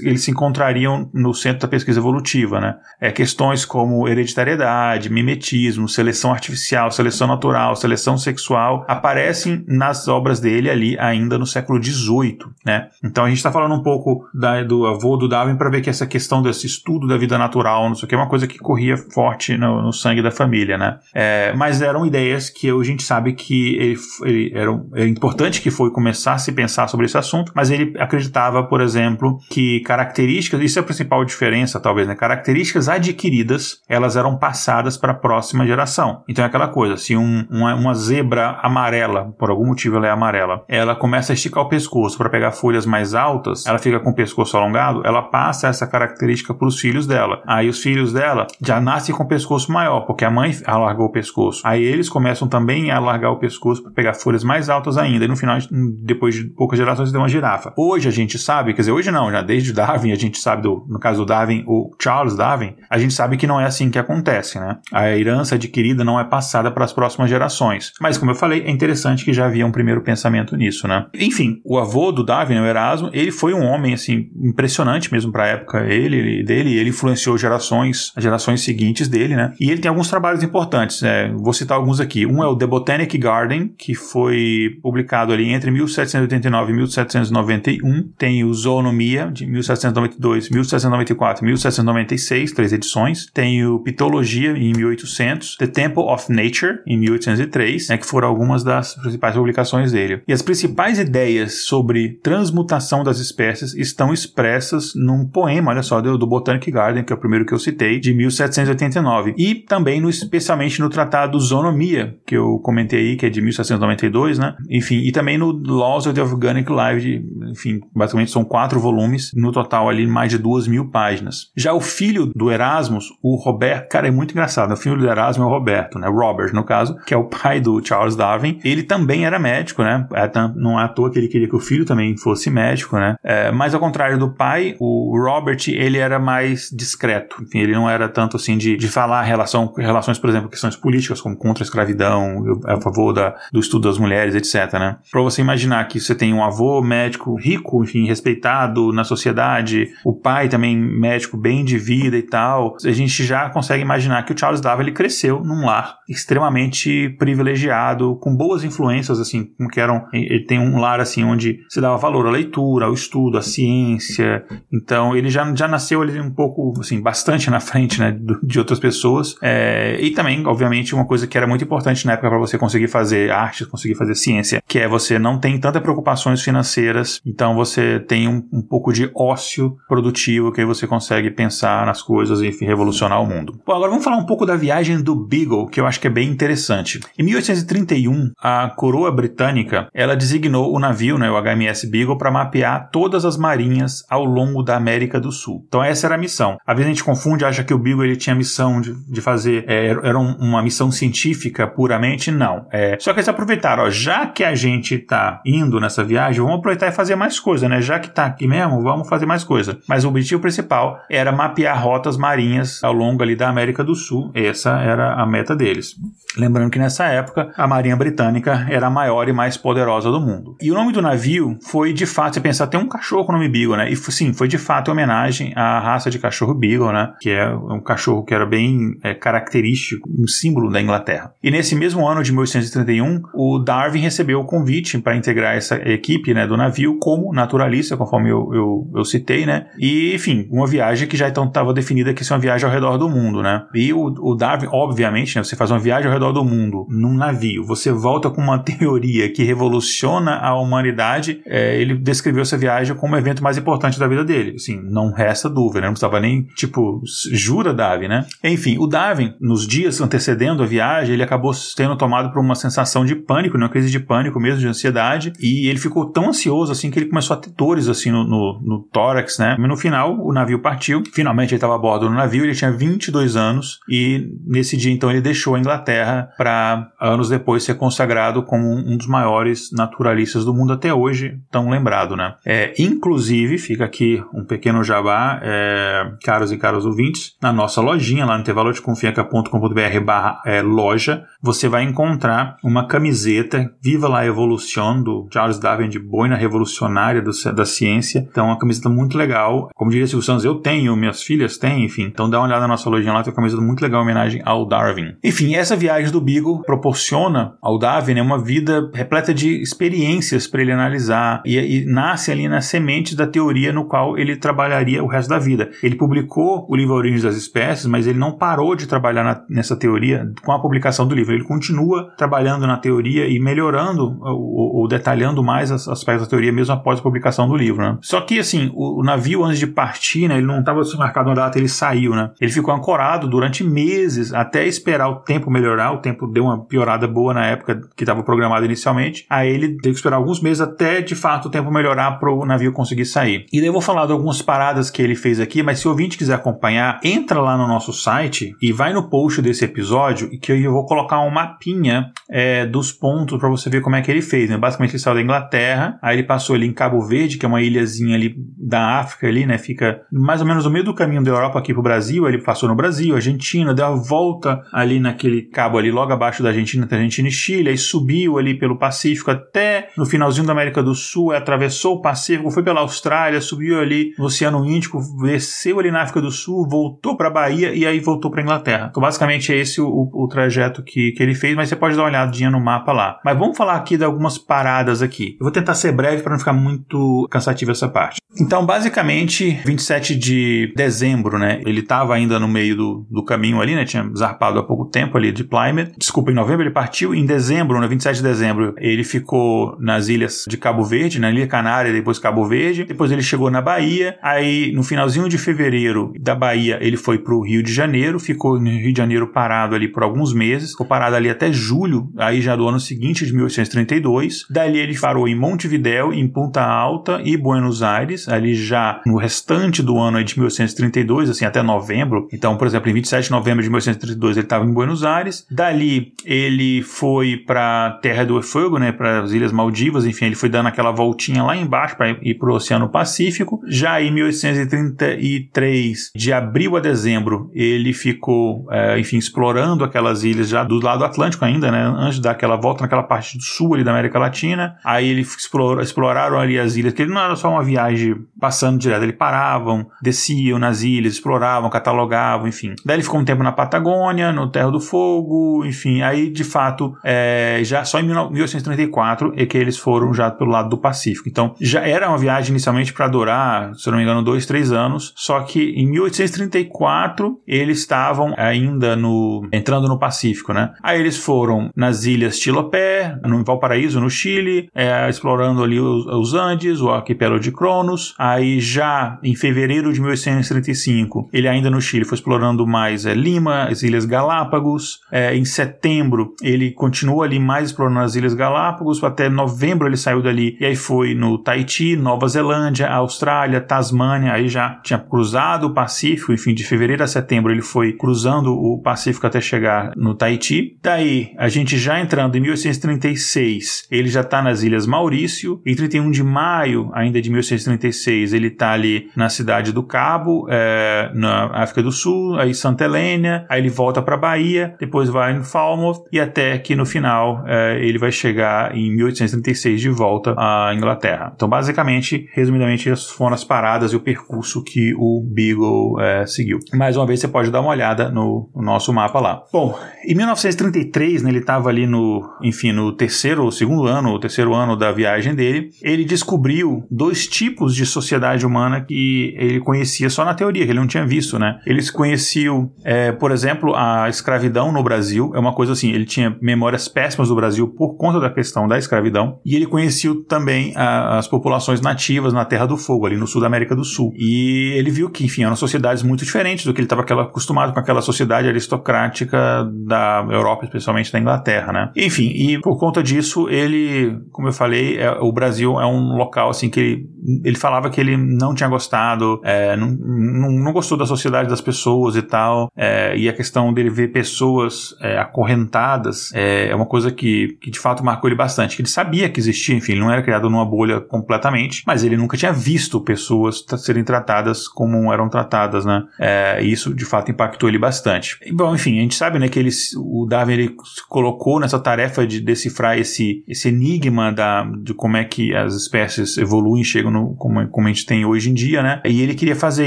eles 0.02 0.22
se 0.22 0.30
encontrariam 0.30 1.10
no 1.12 1.34
centro 1.34 1.60
da 1.60 1.68
pesquisa 1.68 2.00
evolutiva, 2.00 2.60
né? 2.60 2.76
É, 3.00 3.10
questões 3.10 3.64
como 3.64 4.08
hereditariedade, 4.08 5.10
mimetismo, 5.10 5.88
seleção 5.88 6.32
artificial, 6.32 6.90
seleção 6.90 7.26
natural, 7.26 7.76
seleção 7.76 8.18
sexual, 8.18 8.84
aparecem 8.88 9.64
nas 9.66 10.08
obras 10.08 10.40
dele 10.40 10.70
ali 10.70 10.98
ainda 10.98 11.38
no 11.38 11.46
século 11.46 11.82
XVIII, 11.82 12.38
né? 12.64 12.88
Então 13.02 13.24
a 13.24 13.28
gente 13.28 13.38
está 13.38 13.52
falando 13.52 13.74
um 13.74 13.82
pouco 13.82 14.28
da, 14.34 14.62
do 14.62 14.86
avô 14.86 15.16
do 15.16 15.28
Darwin 15.28 15.56
para 15.56 15.70
ver 15.70 15.79
que 15.80 15.90
essa 15.90 16.06
questão 16.06 16.42
desse 16.42 16.66
estudo 16.66 17.06
da 17.06 17.16
vida 17.16 17.38
natural, 17.38 17.88
não 17.88 17.94
sei 17.94 18.06
o 18.06 18.08
que, 18.08 18.14
é 18.14 18.18
uma 18.18 18.28
coisa 18.28 18.46
que 18.46 18.58
corria 18.58 18.96
forte 18.96 19.56
no, 19.56 19.82
no 19.82 19.92
sangue 19.92 20.22
da 20.22 20.30
família, 20.30 20.76
né? 20.76 20.98
É, 21.14 21.52
mas 21.54 21.82
eram 21.82 22.06
ideias 22.06 22.50
que 22.50 22.70
a 22.70 22.82
gente 22.82 23.02
sabe 23.02 23.32
que 23.32 23.76
ele, 23.76 23.96
ele 24.24 24.52
era, 24.54 24.82
era 24.94 25.08
importante 25.08 25.60
que 25.60 25.70
foi 25.70 25.90
começar 25.90 26.34
a 26.34 26.38
se 26.38 26.52
pensar 26.52 26.88
sobre 26.88 27.06
esse 27.06 27.16
assunto, 27.16 27.52
mas 27.54 27.70
ele 27.70 27.94
acreditava, 27.98 28.62
por 28.64 28.80
exemplo, 28.80 29.38
que 29.50 29.80
características, 29.80 30.60
isso 30.60 30.78
é 30.78 30.82
a 30.82 30.84
principal 30.84 31.24
diferença, 31.24 31.80
talvez, 31.80 32.06
né? 32.06 32.14
Características 32.14 32.88
adquiridas, 32.88 33.80
elas 33.88 34.16
eram 34.16 34.36
passadas 34.36 34.96
para 34.96 35.12
a 35.12 35.16
próxima 35.16 35.66
geração. 35.66 36.22
Então 36.28 36.44
é 36.44 36.48
aquela 36.48 36.68
coisa, 36.68 36.96
se 36.96 37.16
um, 37.16 37.46
uma, 37.50 37.74
uma 37.74 37.94
zebra 37.94 38.58
amarela, 38.62 39.34
por 39.38 39.50
algum 39.50 39.66
motivo 39.66 39.96
ela 39.96 40.06
é 40.06 40.10
amarela, 40.10 40.64
ela 40.68 40.94
começa 40.94 41.32
a 41.32 41.34
esticar 41.34 41.62
o 41.62 41.68
pescoço 41.68 42.16
para 42.18 42.28
pegar 42.28 42.52
folhas 42.52 42.86
mais 42.86 43.14
altas, 43.14 43.66
ela 43.66 43.78
fica 43.78 44.00
com 44.00 44.10
o 44.10 44.14
pescoço 44.14 44.56
alongado, 44.56 45.02
ela 45.04 45.22
passa 45.22 45.68
essa 45.70 45.86
característica 45.86 46.54
para 46.54 46.68
os 46.68 46.78
filhos 46.78 47.06
dela. 47.06 47.42
Aí 47.46 47.68
os 47.68 47.82
filhos 47.82 48.12
dela 48.12 48.46
já 48.64 48.80
nascem 48.80 49.14
com 49.14 49.24
o 49.24 49.28
pescoço 49.28 49.72
maior, 49.72 50.00
porque 50.02 50.24
a 50.24 50.30
mãe 50.30 50.52
alargou 50.66 51.06
o 51.06 51.12
pescoço. 51.12 51.62
Aí 51.64 51.82
eles 51.82 52.08
começam 52.08 52.48
também 52.48 52.90
a 52.90 52.96
alargar 52.96 53.32
o 53.32 53.38
pescoço 53.38 53.82
para 53.82 53.92
pegar 53.92 54.14
folhas 54.14 54.44
mais 54.44 54.68
altas 54.68 54.98
ainda. 54.98 55.24
E 55.24 55.28
no 55.28 55.36
final, 55.36 55.58
depois 56.04 56.34
de 56.34 56.44
poucas 56.44 56.78
gerações, 56.78 57.12
deu 57.12 57.20
uma 57.20 57.28
girafa. 57.28 57.72
Hoje 57.76 58.08
a 58.08 58.12
gente 58.12 58.38
sabe, 58.38 58.74
quer 58.74 58.82
dizer, 58.82 58.92
hoje 58.92 59.10
não, 59.10 59.30
já 59.30 59.42
desde 59.42 59.72
Darwin 59.72 60.12
a 60.12 60.16
gente 60.16 60.38
sabe, 60.38 60.62
do, 60.62 60.84
no 60.88 60.98
caso 60.98 61.20
do 61.20 61.26
Darwin, 61.26 61.64
o 61.66 61.90
Charles 62.00 62.36
Darwin, 62.36 62.74
a 62.88 62.98
gente 62.98 63.14
sabe 63.14 63.36
que 63.36 63.46
não 63.46 63.60
é 63.60 63.64
assim 63.64 63.90
que 63.90 63.98
acontece, 63.98 64.58
né? 64.58 64.78
A 64.92 65.10
herança 65.10 65.54
adquirida 65.54 66.04
não 66.04 66.18
é 66.18 66.24
passada 66.24 66.70
para 66.70 66.84
as 66.84 66.92
próximas 66.92 67.30
gerações. 67.30 67.92
Mas, 68.00 68.18
como 68.18 68.30
eu 68.30 68.34
falei, 68.34 68.62
é 68.62 68.70
interessante 68.70 69.24
que 69.24 69.32
já 69.32 69.46
havia 69.46 69.66
um 69.66 69.72
primeiro 69.72 70.02
pensamento 70.02 70.56
nisso, 70.56 70.86
né? 70.88 71.06
Enfim, 71.14 71.60
o 71.64 71.78
avô 71.78 72.12
do 72.12 72.24
Darwin, 72.24 72.58
o 72.58 72.66
Erasmo, 72.66 73.10
ele 73.12 73.30
foi 73.30 73.54
um 73.54 73.64
homem, 73.64 73.94
assim, 73.94 74.30
impressionante 74.42 75.12
mesmo 75.12 75.32
para 75.32 75.44
a 75.44 75.48
época 75.48 75.59
ele, 75.88 76.42
dele, 76.42 76.78
ele 76.78 76.90
influenciou 76.90 77.36
gerações, 77.38 78.12
gerações 78.16 78.62
seguintes 78.62 79.08
dele, 79.08 79.36
né? 79.36 79.52
E 79.60 79.70
ele 79.70 79.80
tem 79.80 79.88
alguns 79.88 80.08
trabalhos 80.08 80.42
importantes, 80.42 81.02
né? 81.02 81.32
Vou 81.36 81.52
citar 81.52 81.76
alguns 81.76 82.00
aqui. 82.00 82.26
Um 82.26 82.42
é 82.42 82.46
o 82.46 82.56
The 82.56 82.66
Botanic 82.66 83.16
Garden, 83.18 83.72
que 83.76 83.94
foi 83.94 84.78
publicado 84.82 85.32
ali 85.32 85.50
entre 85.50 85.70
1789 85.70 86.72
e 86.72 86.76
1791. 86.76 88.10
Tem 88.16 88.44
o 88.44 88.52
Zoonomia, 88.52 89.30
de 89.32 89.46
1792, 89.46 90.50
1794 90.50 91.44
e 91.44 91.46
1796, 91.46 92.52
três 92.52 92.72
edições. 92.72 93.26
Tem 93.32 93.64
o 93.64 93.78
Pitologia, 93.78 94.52
em 94.52 94.72
1800. 94.72 95.56
The 95.56 95.66
Temple 95.66 96.04
of 96.04 96.32
Nature, 96.32 96.80
em 96.86 96.98
1803, 96.98 97.88
né, 97.88 97.98
que 97.98 98.06
foram 98.06 98.28
algumas 98.28 98.62
das 98.62 98.94
principais 98.94 99.34
publicações 99.34 99.92
dele. 99.92 100.22
E 100.26 100.32
as 100.32 100.42
principais 100.42 100.98
ideias 100.98 101.64
sobre 101.64 102.18
transmutação 102.22 103.02
das 103.02 103.18
espécies 103.18 103.74
estão 103.74 104.12
expressas 104.12 104.92
num 104.94 105.26
poema, 105.40 105.70
olha 105.70 105.82
só, 105.82 106.00
do, 106.00 106.18
do 106.18 106.26
Botanic 106.26 106.70
Garden, 106.70 107.02
que 107.02 107.12
é 107.12 107.16
o 107.16 107.18
primeiro 107.18 107.46
que 107.46 107.54
eu 107.54 107.58
citei, 107.58 107.98
de 107.98 108.12
1789. 108.12 109.34
E 109.38 109.54
também, 109.54 110.00
no, 110.00 110.10
especialmente 110.10 110.80
no 110.80 110.90
tratado 110.90 111.38
Zonomia, 111.40 112.16
que 112.26 112.36
eu 112.36 112.58
comentei 112.58 113.00
aí, 113.00 113.16
que 113.16 113.24
é 113.24 113.30
de 113.30 113.40
1792, 113.40 114.38
né? 114.38 114.54
Enfim, 114.68 114.98
e 114.98 115.12
também 115.12 115.38
no 115.38 115.52
Laws 115.52 116.06
of 116.06 116.14
the 116.14 116.22
Organic 116.22 116.70
Life, 116.70 117.00
de, 117.00 117.50
enfim, 117.50 117.80
basicamente 117.94 118.30
são 118.30 118.44
quatro 118.44 118.78
volumes, 118.78 119.32
no 119.34 119.50
total 119.50 119.88
ali 119.88 120.06
mais 120.06 120.30
de 120.30 120.38
duas 120.38 120.68
mil 120.68 120.90
páginas. 120.90 121.50
Já 121.56 121.72
o 121.72 121.80
filho 121.80 122.26
do 122.26 122.50
Erasmus, 122.50 123.06
o 123.22 123.36
Roberto, 123.36 123.88
cara, 123.88 124.08
é 124.08 124.10
muito 124.10 124.32
engraçado, 124.32 124.72
o 124.72 124.76
filho 124.76 124.98
do 124.98 125.08
Erasmo 125.08 125.44
é 125.44 125.46
o 125.46 125.50
Roberto, 125.50 125.98
né? 125.98 126.08
Robert, 126.08 126.52
no 126.52 126.64
caso, 126.64 126.96
que 127.06 127.14
é 127.14 127.16
o 127.16 127.24
pai 127.24 127.60
do 127.60 127.80
Charles 127.84 128.14
Darwin. 128.14 128.60
Ele 128.62 128.82
também 128.82 129.24
era 129.24 129.38
médico, 129.38 129.82
né? 129.82 130.06
É, 130.12 130.30
não 130.54 130.78
é 130.78 130.84
à 130.84 130.88
toa 130.88 131.10
que 131.10 131.18
ele 131.18 131.28
queria 131.28 131.48
que 131.48 131.56
o 131.56 131.60
filho 131.60 131.84
também 131.84 132.16
fosse 132.16 132.50
médico, 132.50 132.96
né? 132.96 133.16
É, 133.24 133.50
mas 133.50 133.74
ao 133.74 133.80
contrário 133.80 134.18
do 134.18 134.30
pai, 134.34 134.76
o 134.78 135.18
Robert, 135.18 135.29
ele 135.68 135.98
era 135.98 136.18
mais 136.18 136.70
discreto. 136.72 137.42
Enfim, 137.42 137.60
ele 137.60 137.72
não 137.72 137.88
era 137.88 138.08
tanto 138.08 138.36
assim 138.36 138.56
de, 138.56 138.76
de 138.76 138.88
falar 138.88 139.22
relação, 139.22 139.72
relações, 139.76 140.18
por 140.18 140.30
exemplo, 140.30 140.48
questões 140.48 140.76
políticas, 140.76 141.20
como 141.20 141.36
contra 141.36 141.62
a 141.62 141.66
escravidão, 141.66 142.60
a 142.66 142.80
favor 142.80 143.12
da, 143.12 143.36
do 143.52 143.60
estudo 143.60 143.88
das 143.88 143.98
mulheres, 143.98 144.34
etc, 144.34 144.72
né? 144.74 144.98
Para 145.10 145.22
você 145.22 145.40
imaginar 145.40 145.86
que 145.88 146.00
você 146.00 146.14
tem 146.14 146.32
um 146.32 146.44
avô 146.44 146.82
médico 146.82 147.34
rico, 147.34 147.82
enfim, 147.82 148.06
respeitado 148.06 148.92
na 148.92 149.04
sociedade, 149.04 149.88
o 150.04 150.14
pai 150.14 150.48
também 150.48 150.76
médico 150.76 151.36
bem 151.36 151.64
de 151.64 151.78
vida 151.78 152.16
e 152.16 152.22
tal, 152.22 152.76
a 152.84 152.92
gente 152.92 153.24
já 153.24 153.48
consegue 153.50 153.82
imaginar 153.82 154.24
que 154.24 154.32
o 154.32 154.38
Charles 154.38 154.60
Darwin 154.60 154.84
ele 154.84 154.92
cresceu 154.92 155.40
num 155.44 155.64
lar 155.64 155.98
extremamente 156.08 157.10
privilegiado, 157.18 158.16
com 158.16 158.34
boas 158.34 158.64
influências, 158.64 159.20
assim, 159.20 159.44
como 159.56 159.68
que 159.68 159.80
eram, 159.80 160.06
ele 160.12 160.44
tem 160.44 160.58
um 160.58 160.78
lar, 160.78 161.00
assim, 161.00 161.24
onde 161.24 161.60
se 161.68 161.80
dava 161.80 161.96
valor 161.96 162.26
à 162.26 162.30
leitura, 162.30 162.86
ao 162.86 162.94
estudo, 162.94 163.38
à 163.38 163.42
ciência, 163.42 164.44
então 164.72 165.16
ele 165.20 165.30
já, 165.30 165.54
já 165.54 165.68
nasceu 165.68 166.02
ali 166.02 166.20
um 166.20 166.30
pouco, 166.30 166.72
assim, 166.80 167.00
bastante 167.00 167.50
na 167.50 167.60
frente, 167.60 168.00
né, 168.00 168.16
de 168.42 168.58
outras 168.58 168.78
pessoas, 168.78 169.36
é, 169.42 169.98
e 170.00 170.10
também, 170.10 170.44
obviamente, 170.46 170.94
uma 170.94 171.06
coisa 171.06 171.26
que 171.26 171.36
era 171.36 171.46
muito 171.46 171.64
importante 171.64 172.06
na 172.06 172.14
época 172.14 172.28
para 172.28 172.38
você 172.38 172.58
conseguir 172.58 172.88
fazer 172.88 173.30
arte, 173.30 173.66
conseguir 173.66 173.94
fazer 173.94 174.14
ciência, 174.14 174.62
que 174.66 174.78
é 174.78 174.88
você 174.88 175.18
não 175.18 175.38
tem 175.38 175.58
tantas 175.58 175.82
preocupações 175.82 176.42
financeiras, 176.42 177.20
então 177.24 177.54
você 177.54 178.00
tem 178.00 178.28
um, 178.28 178.46
um 178.52 178.62
pouco 178.62 178.92
de 178.92 179.10
ócio 179.14 179.76
produtivo 179.88 180.52
que 180.52 180.60
aí 180.60 180.66
você 180.66 180.86
consegue 180.86 181.30
pensar 181.30 181.86
nas 181.86 182.02
coisas 182.02 182.40
e 182.40 182.48
enfim, 182.48 182.66
revolucionar 182.66 183.22
o 183.22 183.26
mundo. 183.26 183.60
Bom, 183.66 183.72
agora 183.72 183.90
vamos 183.90 184.04
falar 184.04 184.16
um 184.16 184.26
pouco 184.26 184.46
da 184.46 184.56
viagem 184.56 185.02
do 185.02 185.14
Beagle, 185.14 185.66
que 185.68 185.80
eu 185.80 185.86
acho 185.86 186.00
que 186.00 186.06
é 186.06 186.10
bem 186.10 186.28
interessante. 186.28 187.00
Em 187.18 187.24
1831, 187.24 188.32
a 188.40 188.70
coroa 188.76 189.10
britânica, 189.10 189.88
ela 189.92 190.16
designou 190.16 190.74
o 190.74 190.78
navio, 190.78 191.18
né, 191.18 191.30
o 191.30 191.40
HMS 191.40 191.86
Beagle, 191.86 192.18
para 192.18 192.30
mapear 192.30 192.90
todas 192.90 193.24
as 193.24 193.36
marinhas 193.36 194.04
ao 194.08 194.24
longo 194.24 194.62
da 194.62 194.76
América 194.76 195.09
do 195.18 195.32
Sul. 195.32 195.64
Então 195.66 195.82
essa 195.82 196.06
era 196.06 196.14
a 196.14 196.18
missão. 196.18 196.58
Às 196.66 196.76
vezes 196.76 196.86
a 196.86 196.94
gente 196.94 197.04
confunde, 197.04 197.44
acha 197.44 197.64
que 197.64 197.74
o 197.74 197.78
Beagle 197.78 198.04
ele 198.04 198.16
tinha 198.16 198.34
a 198.34 198.36
missão 198.36 198.80
de, 198.80 198.94
de 199.10 199.20
fazer, 199.20 199.64
é, 199.66 199.88
era 199.88 200.18
uma 200.18 200.62
missão 200.62 200.90
científica 200.92 201.66
puramente, 201.66 202.30
não. 202.30 202.66
É, 202.70 202.96
só 203.00 203.12
que 203.12 203.20
eles 203.20 203.28
aproveitaram, 203.28 203.84
ó, 203.84 203.90
já 203.90 204.26
que 204.26 204.44
a 204.44 204.54
gente 204.54 204.94
está 204.94 205.40
indo 205.44 205.80
nessa 205.80 206.04
viagem, 206.04 206.40
vamos 206.42 206.58
aproveitar 206.58 206.88
e 206.88 206.92
fazer 206.92 207.16
mais 207.16 207.40
coisa, 207.40 207.68
né? 207.68 207.80
Já 207.80 207.98
que 207.98 208.08
está 208.08 208.26
aqui 208.26 208.46
mesmo, 208.46 208.82
vamos 208.82 209.08
fazer 209.08 209.26
mais 209.26 209.42
coisa. 209.42 209.78
Mas 209.88 210.04
o 210.04 210.08
objetivo 210.08 210.40
principal 210.40 211.00
era 211.10 211.32
mapear 211.32 211.82
rotas 211.82 212.16
marinhas 212.16 212.82
ao 212.84 212.92
longo 212.92 213.22
ali 213.22 213.34
da 213.34 213.48
América 213.48 213.82
do 213.82 213.94
Sul. 213.94 214.30
Essa 214.34 214.78
era 214.80 215.14
a 215.14 215.26
meta 215.26 215.56
deles. 215.56 215.96
Lembrando 216.36 216.70
que 216.70 216.78
nessa 216.78 217.06
época 217.06 217.52
a 217.56 217.66
Marinha 217.66 217.96
Britânica 217.96 218.66
era 218.70 218.86
a 218.86 218.90
maior 218.90 219.28
e 219.28 219.32
mais 219.32 219.56
poderosa 219.56 220.10
do 220.10 220.20
mundo. 220.20 220.56
E 220.60 220.70
o 220.70 220.74
nome 220.74 220.92
do 220.92 221.02
navio 221.02 221.58
foi 221.62 221.92
de 221.92 222.06
fato, 222.06 222.34
você 222.34 222.40
pensar, 222.40 222.66
tem 222.66 222.78
um 222.78 222.88
cachorro 222.88 223.24
com 223.24 223.32
o 223.32 223.36
nome 223.36 223.48
Beagle, 223.48 223.76
né? 223.76 223.90
E 223.90 223.96
sim, 223.96 224.32
foi 224.32 224.48
de 224.48 224.58
fato 224.58 224.90
em 224.90 224.94
homenagem 225.00 225.52
à 225.56 225.80
raça 225.80 226.10
de 226.10 226.18
cachorro 226.18 226.54
Beagle, 226.54 226.92
né? 226.92 227.12
Que 227.20 227.30
é 227.30 227.48
um 227.54 227.80
cachorro 227.80 228.24
que 228.24 228.34
era 228.34 228.46
bem 228.46 228.98
é, 229.02 229.14
característico, 229.14 230.08
um 230.08 230.26
símbolo 230.26 230.70
da 230.70 230.80
Inglaterra. 230.80 231.32
E 231.42 231.50
nesse 231.50 231.74
mesmo 231.74 232.06
ano 232.06 232.22
de 232.22 232.32
1831, 232.32 233.22
o 233.34 233.58
Darwin 233.58 234.00
recebeu 234.00 234.40
o 234.40 234.44
convite 234.44 234.98
para 234.98 235.16
integrar 235.16 235.56
essa 235.56 235.76
equipe 235.76 236.34
né, 236.34 236.46
do 236.46 236.56
navio 236.56 236.98
como 236.98 237.32
naturalista, 237.32 237.96
conforme 237.96 238.30
eu, 238.30 238.50
eu, 238.52 238.90
eu 238.96 239.04
citei, 239.04 239.46
né? 239.46 239.66
E, 239.78 240.14
enfim, 240.14 240.46
uma 240.50 240.66
viagem 240.66 241.08
que 241.08 241.16
já 241.16 241.28
então 241.28 241.44
estava 241.44 241.72
definida 241.72 242.12
que 242.12 242.20
ia 242.20 242.24
ser 242.24 242.34
uma 242.34 242.40
viagem 242.40 242.66
ao 242.66 242.72
redor 242.72 242.98
do 242.98 243.08
mundo, 243.08 243.42
né? 243.42 243.64
E 243.74 243.92
o, 243.92 244.12
o 244.20 244.34
Darwin, 244.34 244.68
obviamente, 244.70 245.36
né, 245.36 245.42
você 245.42 245.56
faz 245.56 245.70
uma 245.70 245.78
viagem 245.78 246.06
ao 246.06 246.12
redor 246.12 246.32
do 246.32 246.44
mundo 246.44 246.86
num 246.90 247.14
navio, 247.14 247.64
você 247.64 247.90
volta 247.92 248.30
com 248.30 248.40
uma 248.40 248.58
teoria 248.62 249.32
que 249.32 249.42
revoluciona 249.42 250.36
a 250.36 250.58
humanidade, 250.58 251.40
é, 251.46 251.80
ele 251.80 251.94
descreveu 251.96 252.42
essa 252.42 252.58
viagem 252.58 252.94
como 252.96 253.14
o 253.14 253.18
evento 253.18 253.42
mais 253.42 253.56
importante 253.56 253.98
da 253.98 254.06
vida 254.06 254.24
dele. 254.24 254.54
Assim, 254.56 254.80
não 254.90 255.12
resta 255.12 255.48
dúvida, 255.48 255.80
né? 255.80 255.86
não 255.86 255.94
precisava 255.94 256.20
nem, 256.20 256.44
tipo, 256.56 257.02
jura, 257.32 257.72
Darwin, 257.72 258.08
né? 258.08 258.26
Enfim, 258.42 258.76
o 258.78 258.86
Darwin, 258.86 259.34
nos 259.40 259.66
dias 259.66 260.00
antecedendo 260.00 260.62
a 260.62 260.66
viagem, 260.66 261.14
ele 261.14 261.22
acabou 261.22 261.52
sendo 261.54 261.96
tomado 261.96 262.32
por 262.32 262.40
uma 262.40 262.54
sensação 262.54 263.04
de 263.04 263.14
pânico, 263.14 263.56
né? 263.56 263.64
uma 263.64 263.70
crise 263.70 263.90
de 263.90 264.00
pânico 264.00 264.40
mesmo, 264.40 264.60
de 264.60 264.68
ansiedade, 264.68 265.32
e 265.40 265.68
ele 265.68 265.78
ficou 265.78 266.10
tão 266.10 266.28
ansioso 266.28 266.72
assim 266.72 266.90
que 266.90 266.98
ele 266.98 267.06
começou 267.06 267.36
a 267.36 267.40
ter 267.40 267.50
dores 267.50 267.88
assim 267.88 268.10
no, 268.10 268.24
no, 268.24 268.60
no 268.62 268.82
tórax, 268.92 269.38
né? 269.38 269.56
Mas 269.58 269.68
no 269.68 269.76
final, 269.76 270.18
o 270.20 270.32
navio 270.32 270.60
partiu, 270.60 271.02
finalmente 271.12 271.50
ele 271.50 271.56
estava 271.56 271.74
a 271.74 271.78
bordo 271.78 272.08
do 272.08 272.14
navio, 272.14 272.44
ele 272.44 272.54
tinha 272.54 272.70
22 272.70 273.36
anos, 273.36 273.80
e 273.88 274.28
nesse 274.46 274.76
dia 274.76 274.92
então 274.92 275.10
ele 275.10 275.20
deixou 275.20 275.54
a 275.54 275.58
Inglaterra 275.58 276.30
para 276.36 276.90
anos 277.00 277.28
depois 277.28 277.62
ser 277.62 277.74
consagrado 277.74 278.42
como 278.42 278.66
um 278.66 278.96
dos 278.96 279.06
maiores 279.06 279.70
naturalistas 279.72 280.44
do 280.44 280.54
mundo 280.54 280.72
até 280.72 280.92
hoje, 280.92 281.38
tão 281.50 281.68
lembrado, 281.70 282.16
né? 282.16 282.34
É, 282.44 282.74
inclusive, 282.78 283.58
fica 283.58 283.84
aqui 283.84 284.22
um 284.34 284.44
pequeno 284.44 284.79
jabá, 284.84 285.40
é, 285.42 286.12
caros 286.24 286.52
e 286.52 286.56
caros 286.56 286.84
ouvintes, 286.84 287.34
na 287.40 287.52
nossa 287.52 287.80
lojinha 287.80 288.24
lá 288.24 288.34
no 288.34 288.40
intervalodeconfianca.com.br 288.40 290.00
barra 290.04 290.40
é, 290.44 290.62
loja, 290.62 291.24
você 291.42 291.68
vai 291.68 291.84
encontrar 291.84 292.56
uma 292.62 292.86
camiseta 292.86 293.72
Viva 293.82 294.08
la 294.08 294.26
Evolution 294.26 295.02
do 295.02 295.28
Charles 295.32 295.58
Darwin 295.58 295.88
de 295.88 295.98
boina 295.98 296.36
revolucionária 296.36 297.22
do, 297.22 297.30
da 297.54 297.64
ciência. 297.64 298.26
Então, 298.30 298.46
uma 298.46 298.58
camiseta 298.58 298.88
muito 298.88 299.16
legal. 299.16 299.70
Como 299.74 299.90
diria 299.90 300.06
Silvio 300.06 300.24
Santos, 300.24 300.44
eu 300.44 300.56
tenho, 300.56 300.96
minhas 300.96 301.22
filhas 301.22 301.58
têm, 301.58 301.84
enfim. 301.84 302.04
Então, 302.04 302.28
dá 302.28 302.38
uma 302.38 302.46
olhada 302.46 302.62
na 302.62 302.68
nossa 302.68 302.88
lojinha 302.88 303.12
lá, 303.12 303.22
tem 303.22 303.32
uma 303.32 303.36
camiseta 303.36 303.62
muito 303.62 303.80
legal 303.80 304.00
em 304.00 304.04
homenagem 304.04 304.42
ao 304.44 304.66
Darwin. 304.66 305.16
Enfim, 305.22 305.54
essa 305.54 305.76
viagem 305.76 306.10
do 306.10 306.20
Beagle 306.20 306.62
proporciona 306.62 307.54
ao 307.62 307.78
Darwin 307.78 308.14
né, 308.14 308.22
uma 308.22 308.38
vida 308.38 308.90
repleta 308.92 309.32
de 309.32 309.60
experiências 309.62 310.46
para 310.46 310.62
ele 310.62 310.72
analisar 310.72 311.42
e, 311.44 311.58
e 311.58 311.84
nasce 311.86 312.30
ali 312.30 312.48
nas 312.48 312.66
sementes 312.66 313.14
da 313.14 313.26
teoria 313.26 313.72
no 313.72 313.84
qual 313.84 314.18
ele 314.18 314.36
trabalharia 314.70 315.02
o 315.02 315.06
resto 315.06 315.28
da 315.28 315.38
vida. 315.38 315.70
Ele 315.82 315.96
publicou 315.96 316.66
o 316.68 316.76
livro 316.76 316.94
Origens 316.94 317.22
das 317.22 317.36
Espécies, 317.36 317.86
mas 317.86 318.06
ele 318.06 318.18
não 318.18 318.32
parou 318.32 318.76
de 318.76 318.86
trabalhar 318.86 319.24
na, 319.24 319.42
nessa 319.48 319.76
teoria 319.76 320.32
com 320.44 320.52
a 320.52 320.60
publicação 320.60 321.06
do 321.06 321.14
livro. 321.14 321.34
Ele 321.34 321.44
continua 321.44 322.12
trabalhando 322.16 322.66
na 322.66 322.76
teoria 322.76 323.26
e 323.26 323.38
melhorando 323.40 324.16
ou, 324.20 324.76
ou 324.76 324.88
detalhando 324.88 325.42
mais 325.42 325.72
as 325.72 325.88
aspectos 325.88 326.26
da 326.26 326.30
teoria 326.30 326.52
mesmo 326.52 326.74
após 326.74 327.00
a 327.00 327.02
publicação 327.02 327.48
do 327.48 327.56
livro. 327.56 327.82
Né? 327.82 327.98
Só 328.00 328.20
que 328.20 328.38
assim, 328.38 328.70
o, 328.74 329.00
o, 329.00 329.02
navio 329.02 329.44
antes 329.44 329.58
de 329.58 329.66
partir, 329.66 330.28
né, 330.28 330.36
ele 330.36 330.46
não 330.46 330.60
estava 330.60 330.80
marcado 330.96 331.28
uma 331.28 331.34
data, 331.34 331.58
ele 331.58 331.68
saiu, 331.68 332.14
né? 332.14 332.30
Ele 332.40 332.52
ficou 332.52 332.74
ancorado 332.74 333.28
durante 333.28 333.64
meses 333.64 334.32
até 334.32 334.66
esperar 334.66 335.08
o 335.08 335.16
tempo 335.16 335.50
melhorar. 335.50 335.92
O 335.92 335.98
tempo 335.98 336.26
deu 336.26 336.44
uma 336.44 336.64
piorada 336.64 337.06
boa 337.08 337.34
na 337.34 337.46
época 337.46 337.80
que 337.96 338.04
estava 338.04 338.22
programado 338.22 338.64
inicialmente. 338.64 339.26
Aí 339.28 339.50
ele 339.50 339.68
teve 339.76 339.90
que 339.90 339.96
esperar 339.96 340.16
alguns 340.16 340.40
meses 340.40 340.60
até 340.60 341.00
de 341.00 341.14
fato 341.14 341.48
o 341.48 341.50
tempo 341.50 341.70
melhorar 341.70 342.12
para 342.12 342.30
o 342.30 342.44
navio 342.44 342.72
conseguir 342.72 343.04
sair. 343.04 343.46
E 343.52 343.58
daí 343.58 343.66
eu 343.66 343.72
vou 343.72 343.82
falar 343.82 344.06
de 344.06 344.12
algumas 344.12 344.42
paradas 344.60 344.90
que 344.90 345.00
ele 345.00 345.16
fez 345.16 345.40
aqui, 345.40 345.62
mas 345.62 345.78
se 345.78 345.88
o 345.88 345.90
ouvinte 345.90 346.18
quiser 346.18 346.34
acompanhar, 346.34 347.00
entra 347.02 347.40
lá 347.40 347.56
no 347.56 347.66
nosso 347.66 347.94
site 347.94 348.54
e 348.60 348.72
vai 348.72 348.92
no 348.92 349.08
post 349.08 349.40
desse 349.40 349.64
episódio 349.64 350.28
e 350.30 350.36
que 350.36 350.52
eu 350.52 350.70
vou 350.70 350.84
colocar 350.84 351.18
um 351.22 351.30
mapinha 351.30 352.12
é, 352.30 352.66
dos 352.66 352.92
pontos 352.92 353.38
para 353.38 353.48
você 353.48 353.70
ver 353.70 353.80
como 353.80 353.96
é 353.96 354.02
que 354.02 354.10
ele 354.10 354.20
fez. 354.20 354.50
Né? 354.50 354.58
Basicamente 354.58 354.90
ele 354.90 354.98
saiu 354.98 355.14
da 355.14 355.22
Inglaterra, 355.22 355.98
aí 356.02 356.18
ele 356.18 356.26
passou 356.26 356.54
ali 356.54 356.66
em 356.66 356.74
Cabo 356.74 357.00
Verde, 357.00 357.38
que 357.38 357.46
é 357.46 357.48
uma 357.48 357.62
ilhazinha 357.62 358.14
ali 358.14 358.34
da 358.36 358.98
África 358.98 359.28
ali, 359.28 359.46
né? 359.46 359.56
Fica 359.56 360.02
mais 360.12 360.42
ou 360.42 360.46
menos 360.46 360.66
no 360.66 360.70
meio 360.70 360.84
do 360.84 360.92
caminho 360.92 361.24
da 361.24 361.30
Europa 361.30 361.58
aqui 361.58 361.72
pro 361.72 361.82
Brasil. 361.82 362.28
Ele 362.28 362.42
passou 362.42 362.68
no 362.68 362.74
Brasil, 362.74 363.14
Argentina, 363.14 363.72
deu 363.72 363.86
a 363.86 363.94
volta 363.94 364.60
ali 364.74 365.00
naquele 365.00 365.40
cabo 365.40 365.78
ali 365.78 365.90
logo 365.90 366.12
abaixo 366.12 366.42
da 366.42 366.50
Argentina, 366.50 366.84
da 366.84 366.96
Argentina 366.96 367.28
e 367.28 367.32
Chile, 367.32 367.70
aí 367.70 367.78
subiu 367.78 368.36
ali 368.36 368.58
pelo 368.58 368.78
Pacífico 368.78 369.30
até 369.30 369.88
no 369.96 370.04
finalzinho 370.04 370.46
da 370.46 370.52
América 370.52 370.82
do 370.82 370.94
Sul, 370.94 371.32
atravessou 371.32 371.94
o 371.94 372.02
Pacífico, 372.02 372.50
foi 372.50 372.62
pela 372.62 372.80
Austrália, 372.80 373.40
subiu 373.40 373.80
ali 373.80 374.12
no 374.18 374.28
Oceano 374.40 374.64
Índico, 374.64 375.00
desceu 375.22 375.78
ali 375.78 375.90
na 375.90 376.02
África 376.02 376.20
do 376.20 376.30
Sul, 376.30 376.66
voltou 376.68 377.16
para 377.16 377.28
Bahia 377.28 377.74
e 377.74 377.86
aí 377.86 378.00
voltou 378.00 378.30
para 378.30 378.42
Inglaterra. 378.42 378.88
Então 378.90 379.02
basicamente 379.02 379.52
é 379.52 379.56
esse 379.56 379.80
o, 379.80 380.10
o, 380.12 380.26
trajeto 380.28 380.82
que, 380.82 381.12
que 381.12 381.22
ele 381.22 381.34
fez, 381.34 381.54
mas 381.54 381.68
você 381.68 381.76
pode 381.76 381.94
dar 381.94 382.02
uma 382.02 382.08
olhadinha 382.08 382.50
no 382.50 382.60
mapa 382.60 382.92
lá. 382.92 383.20
Mas 383.24 383.38
vamos 383.38 383.56
falar 383.56 383.76
aqui 383.76 383.96
de 383.96 384.04
algumas 384.04 384.38
paradas 384.38 385.02
aqui. 385.02 385.36
Eu 385.38 385.44
vou 385.44 385.50
tentar 385.50 385.74
ser 385.74 385.92
breve 385.92 386.22
para 386.22 386.32
não 386.32 386.38
ficar 386.38 386.52
muito 386.52 387.28
cansativo 387.30 387.70
essa 387.70 387.88
parte. 387.88 388.20
Então, 388.38 388.64
basicamente, 388.64 389.60
27 389.64 390.14
de 390.14 390.72
dezembro, 390.76 391.36
né? 391.36 391.60
Ele 391.66 391.80
estava 391.80 392.14
ainda 392.14 392.38
no 392.38 392.46
meio 392.46 392.76
do, 392.76 393.06
do 393.10 393.24
caminho 393.24 393.60
ali, 393.60 393.74
né? 393.74 393.84
Tinha 393.84 394.08
zarpado 394.16 394.58
há 394.58 394.62
pouco 394.62 394.84
tempo 394.84 395.18
ali 395.18 395.32
de 395.32 395.42
Plymouth. 395.42 395.92
Desculpa, 395.98 396.30
em 396.30 396.34
novembro 396.34 396.62
ele 396.62 396.70
partiu. 396.70 397.12
Em 397.12 397.26
dezembro, 397.26 397.80
no 397.80 397.88
27 397.88 398.18
de 398.18 398.22
dezembro, 398.22 398.74
ele 398.78 399.02
ficou 399.02 399.76
nas 399.80 400.08
ilhas 400.08 400.44
de 400.48 400.56
Cabo 400.56 400.84
Verde, 400.84 401.18
na 401.18 401.30
Ilha 401.30 401.46
Canária, 401.48 401.92
depois 401.92 402.18
Cabo 402.20 402.44
Verde. 402.46 402.84
Depois 402.84 403.10
ele 403.10 403.22
chegou 403.22 403.50
na 403.50 403.60
Bahia. 403.60 404.16
Aí, 404.30 404.70
no 404.72 404.84
finalzinho 404.84 405.28
de 405.28 405.36
fevereiro 405.36 406.12
da 406.20 406.36
Bahia, 406.36 406.78
ele 406.80 406.96
foi 406.96 407.18
para 407.18 407.34
o 407.34 407.44
Rio 407.44 407.64
de 407.64 407.72
Janeiro. 407.72 408.20
Ficou 408.20 408.60
no 408.60 408.70
Rio 408.70 408.92
de 408.92 408.98
Janeiro 408.98 409.26
parado 409.26 409.74
ali 409.74 409.88
por 409.88 410.04
alguns 410.04 410.32
meses. 410.32 410.70
Ficou 410.70 410.86
parado 410.86 411.16
ali 411.16 411.28
até 411.28 411.52
julho, 411.52 412.08
aí 412.16 412.40
já 412.40 412.54
do 412.54 412.68
ano 412.68 412.78
seguinte, 412.78 413.26
de 413.26 413.32
1832. 413.32 414.46
Dali 414.48 414.78
ele 414.78 414.96
parou 414.96 415.26
em 415.26 415.34
Montevidéu, 415.34 416.12
em 416.12 416.28
Punta 416.28 416.62
Alta 416.62 417.20
e 417.24 417.36
Buenos 417.36 417.82
Aires, 417.82 418.28
ali 418.28 418.54
já 418.54 419.02
no 419.04 419.16
restante 419.16 419.82
do 419.82 419.98
ano 419.98 420.22
de 420.22 420.38
1832, 420.38 421.30
assim, 421.30 421.44
até 421.44 421.60
novembro. 421.60 422.28
Então, 422.32 422.56
por 422.56 422.68
exemplo, 422.68 422.88
em 422.88 422.94
27 422.94 423.24
de 423.24 423.30
novembro 423.32 423.64
de 423.64 423.68
1832 423.68 424.36
ele 424.36 424.46
estava 424.46 424.64
em 424.64 424.72
Buenos 424.72 425.04
Aires. 425.04 425.44
Dali 425.50 426.12
ele 426.24 426.82
foi 426.82 427.36
para 427.36 427.98
Terra 428.00 428.24
do 428.24 428.40
Fogo, 428.42 428.78
né, 428.78 428.92
para 428.92 429.22
as 429.22 429.32
Ilhas 429.32 429.50
Maldivas, 429.50 430.06
enfim, 430.06 430.26
ele 430.26 430.36
foi 430.36 430.48
dando 430.48 430.68
aquela 430.68 430.92
voltinha 430.92 431.42
lá 431.42 431.56
embaixo 431.56 431.96
para 431.96 432.10
ir 432.10 432.38
para 432.38 432.48
o 432.48 432.54
Oceano 432.54 432.88
Pacífico. 432.88 433.60
Já 433.66 434.00
em 434.00 434.19
1833, 434.22 436.10
de 436.14 436.32
abril 436.32 436.76
a 436.76 436.80
dezembro, 436.80 437.50
ele 437.52 437.92
ficou, 437.92 438.66
é, 438.70 438.98
enfim, 438.98 439.18
explorando 439.18 439.84
aquelas 439.84 440.24
ilhas 440.24 440.48
já 440.48 440.64
do 440.64 440.80
lado 440.82 441.04
Atlântico 441.04 441.44
ainda, 441.44 441.70
né, 441.70 441.82
antes 441.96 442.18
daquela 442.18 442.56
volta 442.56 442.82
naquela 442.82 443.02
parte 443.02 443.36
do 443.36 443.44
sul 443.44 443.74
ali 443.74 443.84
da 443.84 443.90
América 443.90 444.18
Latina. 444.18 444.76
Aí 444.84 445.08
ele 445.08 445.20
explorou, 445.20 445.82
exploraram 445.82 446.38
ali 446.38 446.58
as 446.58 446.76
ilhas, 446.76 446.92
que 446.92 447.02
ele 447.02 447.12
não 447.12 447.20
era 447.20 447.36
só 447.36 447.50
uma 447.50 447.62
viagem 447.62 448.16
passando 448.38 448.78
direto, 448.78 449.02
eles 449.02 449.16
paravam, 449.16 449.86
desciam 450.02 450.58
nas 450.58 450.82
ilhas, 450.82 451.14
exploravam, 451.14 451.70
catalogavam, 451.70 452.48
enfim. 452.48 452.74
Daí 452.84 452.96
ele 452.96 453.02
ficou 453.02 453.20
um 453.20 453.24
tempo 453.24 453.42
na 453.42 453.52
Patagônia, 453.52 454.32
no 454.32 454.50
Terra 454.50 454.70
do 454.70 454.80
Fogo, 454.80 455.64
enfim. 455.64 456.02
Aí, 456.02 456.30
de 456.30 456.44
fato, 456.44 456.94
é, 457.04 457.60
já 457.62 457.84
só 457.84 458.00
em 458.00 458.04
1834 458.04 459.34
é 459.36 459.46
que 459.46 459.56
eles 459.56 459.78
foram 459.78 460.12
já 460.12 460.30
pelo 460.30 460.50
lado 460.50 460.68
do 460.68 460.78
Pacífico. 460.78 461.28
Então, 461.28 461.54
já 461.60 461.86
era 461.86 462.08
uma 462.08 462.18
viagem 462.18 462.50
inicialmente 462.50 462.92
para 462.92 463.08
durar, 463.08 463.74
se 463.74 463.88
não 463.90 463.96
me 463.96 464.02
engano, 464.02 464.09
dois, 464.22 464.46
três 464.46 464.72
anos. 464.72 465.12
Só 465.16 465.40
que 465.40 465.70
em 465.76 465.86
1834 465.88 467.40
eles 467.46 467.78
estavam 467.78 468.34
ainda 468.36 468.96
no 468.96 469.48
entrando 469.52 469.88
no 469.88 469.98
Pacífico, 469.98 470.52
né? 470.52 470.72
Aí 470.82 471.00
eles 471.00 471.16
foram 471.16 471.70
nas 471.76 472.04
ilhas 472.04 472.38
Tilopé, 472.38 473.16
no 473.24 473.44
Valparaíso, 473.44 474.00
no 474.00 474.10
Chile, 474.10 474.68
é, 474.74 475.08
explorando 475.08 475.62
ali 475.62 475.80
os, 475.80 476.06
os 476.06 476.34
Andes, 476.34 476.80
o 476.80 476.90
arquipélago 476.90 477.40
de 477.40 477.52
Cronos. 477.52 478.14
Aí 478.18 478.60
já 478.60 479.18
em 479.22 479.34
fevereiro 479.34 479.92
de 479.92 480.00
1835, 480.00 481.28
ele 481.32 481.48
ainda 481.48 481.70
no 481.70 481.80
Chile 481.80 482.04
foi 482.04 482.16
explorando 482.16 482.66
mais 482.66 483.06
é, 483.06 483.14
Lima, 483.14 483.64
as 483.64 483.82
Ilhas 483.82 484.04
Galápagos. 484.04 485.00
É, 485.12 485.34
em 485.36 485.44
setembro 485.44 486.34
ele 486.42 486.72
continuou 486.72 487.22
ali 487.22 487.38
mais 487.38 487.68
explorando 487.68 488.00
as 488.00 488.14
Ilhas 488.14 488.34
Galápagos. 488.34 489.02
Até 489.02 489.28
novembro 489.28 489.86
ele 489.86 489.96
saiu 489.96 490.22
dali 490.22 490.56
e 490.60 490.64
aí 490.64 490.76
foi 490.76 491.14
no 491.14 491.38
Tahiti, 491.38 491.96
Nova 491.96 492.28
Zelândia, 492.28 492.88
Austrália, 492.88 493.60
Tasmânia. 493.60 493.99
Aí 494.02 494.48
já 494.48 494.80
tinha 494.82 494.98
cruzado 494.98 495.66
o 495.66 495.74
Pacífico. 495.74 496.32
Enfim, 496.32 496.54
de 496.54 496.64
fevereiro 496.64 497.02
a 497.02 497.06
setembro 497.06 497.52
ele 497.52 497.62
foi 497.62 497.92
cruzando 497.92 498.52
o 498.52 498.80
Pacífico 498.80 499.26
até 499.26 499.40
chegar 499.40 499.92
no 499.96 500.14
Tahiti. 500.14 500.78
Daí 500.82 501.32
a 501.38 501.48
gente 501.48 501.78
já 501.78 502.00
entrando 502.00 502.36
em 502.36 502.40
1836, 502.40 503.86
ele 503.90 504.08
já 504.08 504.20
está 504.20 504.42
nas 504.42 504.62
Ilhas 504.62 504.86
Maurício. 504.86 505.60
Em 505.66 505.74
31 505.74 506.10
de 506.10 506.22
maio 506.22 506.90
ainda 506.94 507.20
de 507.20 507.30
1836 507.30 508.32
ele 508.32 508.48
está 508.48 508.72
ali 508.72 509.10
na 509.16 509.28
cidade 509.28 509.72
do 509.72 509.82
Cabo, 509.82 510.46
é, 510.48 511.10
na 511.14 511.46
África 511.62 511.82
do 511.82 511.92
Sul, 511.92 512.38
aí 512.38 512.54
Santa 512.54 512.84
Helena, 512.84 513.46
aí 513.48 513.60
ele 513.60 513.70
volta 513.70 514.02
para 514.02 514.16
Bahia, 514.16 514.74
depois 514.78 515.08
vai 515.08 515.34
em 515.34 515.42
Falmouth 515.42 516.04
e 516.12 516.20
até 516.20 516.58
que 516.58 516.74
no 516.74 516.86
final 516.86 517.44
é, 517.46 517.78
ele 517.80 517.98
vai 517.98 518.12
chegar 518.12 518.74
em 518.76 518.94
1836 518.94 519.80
de 519.80 519.88
volta 519.88 520.34
à 520.36 520.72
Inglaterra. 520.74 521.32
Então, 521.34 521.48
basicamente, 521.48 522.28
resumidamente, 522.32 522.88
essas 522.88 523.10
foram 523.10 523.34
as 523.34 523.44
paradas 523.44 523.89
e 523.92 523.96
o 523.96 524.00
percurso 524.00 524.62
que 524.62 524.94
o 524.96 525.22
Beagle 525.26 526.00
é, 526.00 526.26
seguiu. 526.26 526.58
Mais 526.74 526.96
uma 526.96 527.06
vez, 527.06 527.20
você 527.20 527.28
pode 527.28 527.50
dar 527.50 527.60
uma 527.60 527.70
olhada 527.70 528.10
no, 528.10 528.50
no 528.54 528.62
nosso 528.62 528.92
mapa 528.92 529.20
lá. 529.20 529.42
Bom, 529.52 529.78
em 530.04 530.14
1933, 530.14 531.22
né, 531.22 531.30
ele 531.30 531.38
estava 531.38 531.68
ali 531.68 531.86
no, 531.86 532.22
enfim, 532.42 532.72
no 532.72 532.92
terceiro 532.92 533.44
ou 533.44 533.52
segundo 533.52 533.86
ano, 533.86 534.10
o 534.10 534.18
terceiro 534.18 534.54
ano 534.54 534.76
da 534.76 534.92
viagem 534.92 535.34
dele, 535.34 535.70
ele 535.82 536.04
descobriu 536.04 536.84
dois 536.90 537.26
tipos 537.26 537.74
de 537.74 537.84
sociedade 537.86 538.46
humana 538.46 538.80
que 538.80 539.34
ele 539.36 539.60
conhecia 539.60 540.10
só 540.10 540.24
na 540.24 540.34
teoria, 540.34 540.64
que 540.64 540.72
ele 540.72 540.80
não 540.80 540.86
tinha 540.86 541.06
visto, 541.06 541.38
né? 541.38 541.60
Eles 541.66 541.90
conheciam, 541.90 542.70
é, 542.84 543.12
por 543.12 543.30
exemplo, 543.30 543.74
a 543.74 544.08
escravidão 544.08 544.72
no 544.72 544.82
Brasil, 544.82 545.32
é 545.34 545.38
uma 545.38 545.54
coisa 545.54 545.72
assim, 545.72 545.90
ele 545.90 546.04
tinha 546.04 546.36
memórias 546.40 546.88
péssimas 546.88 547.28
do 547.28 547.34
Brasil 547.34 547.68
por 547.68 547.96
conta 547.96 548.20
da 548.20 548.30
questão 548.30 548.66
da 548.66 548.78
escravidão, 548.78 549.38
e 549.44 549.54
ele 549.54 549.66
conhecia 549.66 550.10
também 550.28 550.72
a, 550.76 551.18
as 551.18 551.28
populações 551.28 551.80
nativas 551.80 552.32
na 552.32 552.44
Terra 552.44 552.66
do 552.66 552.76
Fogo, 552.76 553.06
ali 553.06 553.16
no 553.16 553.26
sul 553.26 553.40
da 553.40 553.46
América 553.46 553.74
do 553.74 553.79
do 553.80 553.84
Sul. 553.84 554.12
E 554.16 554.72
ele 554.76 554.90
viu 554.90 555.10
que, 555.10 555.24
enfim, 555.24 555.44
eram 555.44 555.56
sociedades 555.56 556.02
muito 556.02 556.24
diferentes 556.24 556.64
do 556.64 556.72
que 556.72 556.80
ele 556.80 556.86
estava 556.86 557.02
acostumado 557.22 557.72
com 557.72 557.80
aquela 557.80 558.02
sociedade 558.02 558.48
aristocrática 558.48 559.68
da 559.86 560.26
Europa, 560.30 560.64
especialmente 560.64 561.12
da 561.12 561.18
Inglaterra, 561.18 561.72
né? 561.72 561.90
Enfim, 561.96 562.28
e 562.28 562.60
por 562.60 562.78
conta 562.78 563.02
disso, 563.02 563.48
ele, 563.48 564.18
como 564.30 564.48
eu 564.48 564.52
falei, 564.52 564.98
é, 564.98 565.10
o 565.20 565.32
Brasil 565.32 565.80
é 565.80 565.86
um 565.86 566.16
local 566.16 566.50
assim 566.50 566.68
que 566.68 566.80
ele, 566.80 567.08
ele 567.44 567.56
falava 567.56 567.90
que 567.90 568.00
ele 568.00 568.16
não 568.16 568.54
tinha 568.54 568.68
gostado, 568.68 569.40
é, 569.44 569.76
não, 569.76 569.90
não, 569.90 570.50
não, 570.50 570.72
gostou 570.72 570.96
da 570.96 571.06
sociedade 571.06 571.48
das 571.48 571.60
pessoas 571.60 572.16
e 572.16 572.22
tal, 572.22 572.70
é, 572.76 573.16
e 573.16 573.28
a 573.28 573.32
questão 573.32 573.72
dele 573.72 573.90
ver 573.90 574.08
pessoas 574.08 574.94
é, 575.00 575.18
acorrentadas 575.18 576.30
é, 576.34 576.68
é 576.68 576.74
uma 576.74 576.86
coisa 576.86 577.10
que, 577.10 577.58
que 577.60 577.70
de 577.70 577.78
fato 577.78 578.04
marcou 578.04 578.28
ele 578.28 578.36
bastante. 578.36 578.76
Que 578.76 578.82
ele 578.82 578.88
sabia 578.88 579.28
que 579.28 579.40
existia, 579.40 579.74
enfim, 579.74 579.92
ele 579.92 580.00
não 580.00 580.10
era 580.10 580.22
criado 580.22 580.48
numa 580.48 580.64
bolha 580.64 581.00
completamente, 581.00 581.82
mas 581.86 582.04
ele 582.04 582.16
nunca 582.16 582.36
tinha 582.36 582.52
visto 582.52 583.00
pessoas 583.00 583.64
serem 583.78 584.04
tratadas 584.04 584.68
como 584.68 585.12
eram 585.12 585.28
tratadas, 585.28 585.84
né? 585.84 586.04
É, 586.18 586.58
e 586.62 586.72
isso 586.72 586.94
de 586.94 587.04
fato 587.04 587.30
impactou 587.30 587.68
ele 587.68 587.78
bastante. 587.78 588.38
E, 588.44 588.52
bom, 588.52 588.74
enfim, 588.74 588.98
a 588.98 589.02
gente 589.02 589.14
sabe, 589.14 589.38
né, 589.38 589.48
que 589.48 589.58
ele, 589.58 589.70
o 589.96 590.26
Darwin 590.26 590.52
ele 590.52 590.76
se 590.84 591.06
colocou 591.08 591.60
nessa 591.60 591.78
tarefa 591.78 592.26
de 592.26 592.40
decifrar 592.40 592.98
esse, 592.98 593.44
esse 593.46 593.68
enigma 593.68 594.32
da, 594.32 594.64
de 594.64 594.94
como 594.94 595.16
é 595.16 595.24
que 595.24 595.54
as 595.54 595.74
espécies 595.74 596.36
evoluem, 596.38 596.84
chegam 596.84 597.09
no, 597.10 597.34
como, 597.36 597.66
como 597.68 597.86
a 597.86 597.90
gente 597.90 598.06
tem 598.06 598.24
hoje 598.24 598.50
em 598.50 598.54
dia, 598.54 598.82
né? 598.82 599.00
E 599.04 599.20
ele 599.20 599.34
queria 599.34 599.56
fazer 599.56 599.86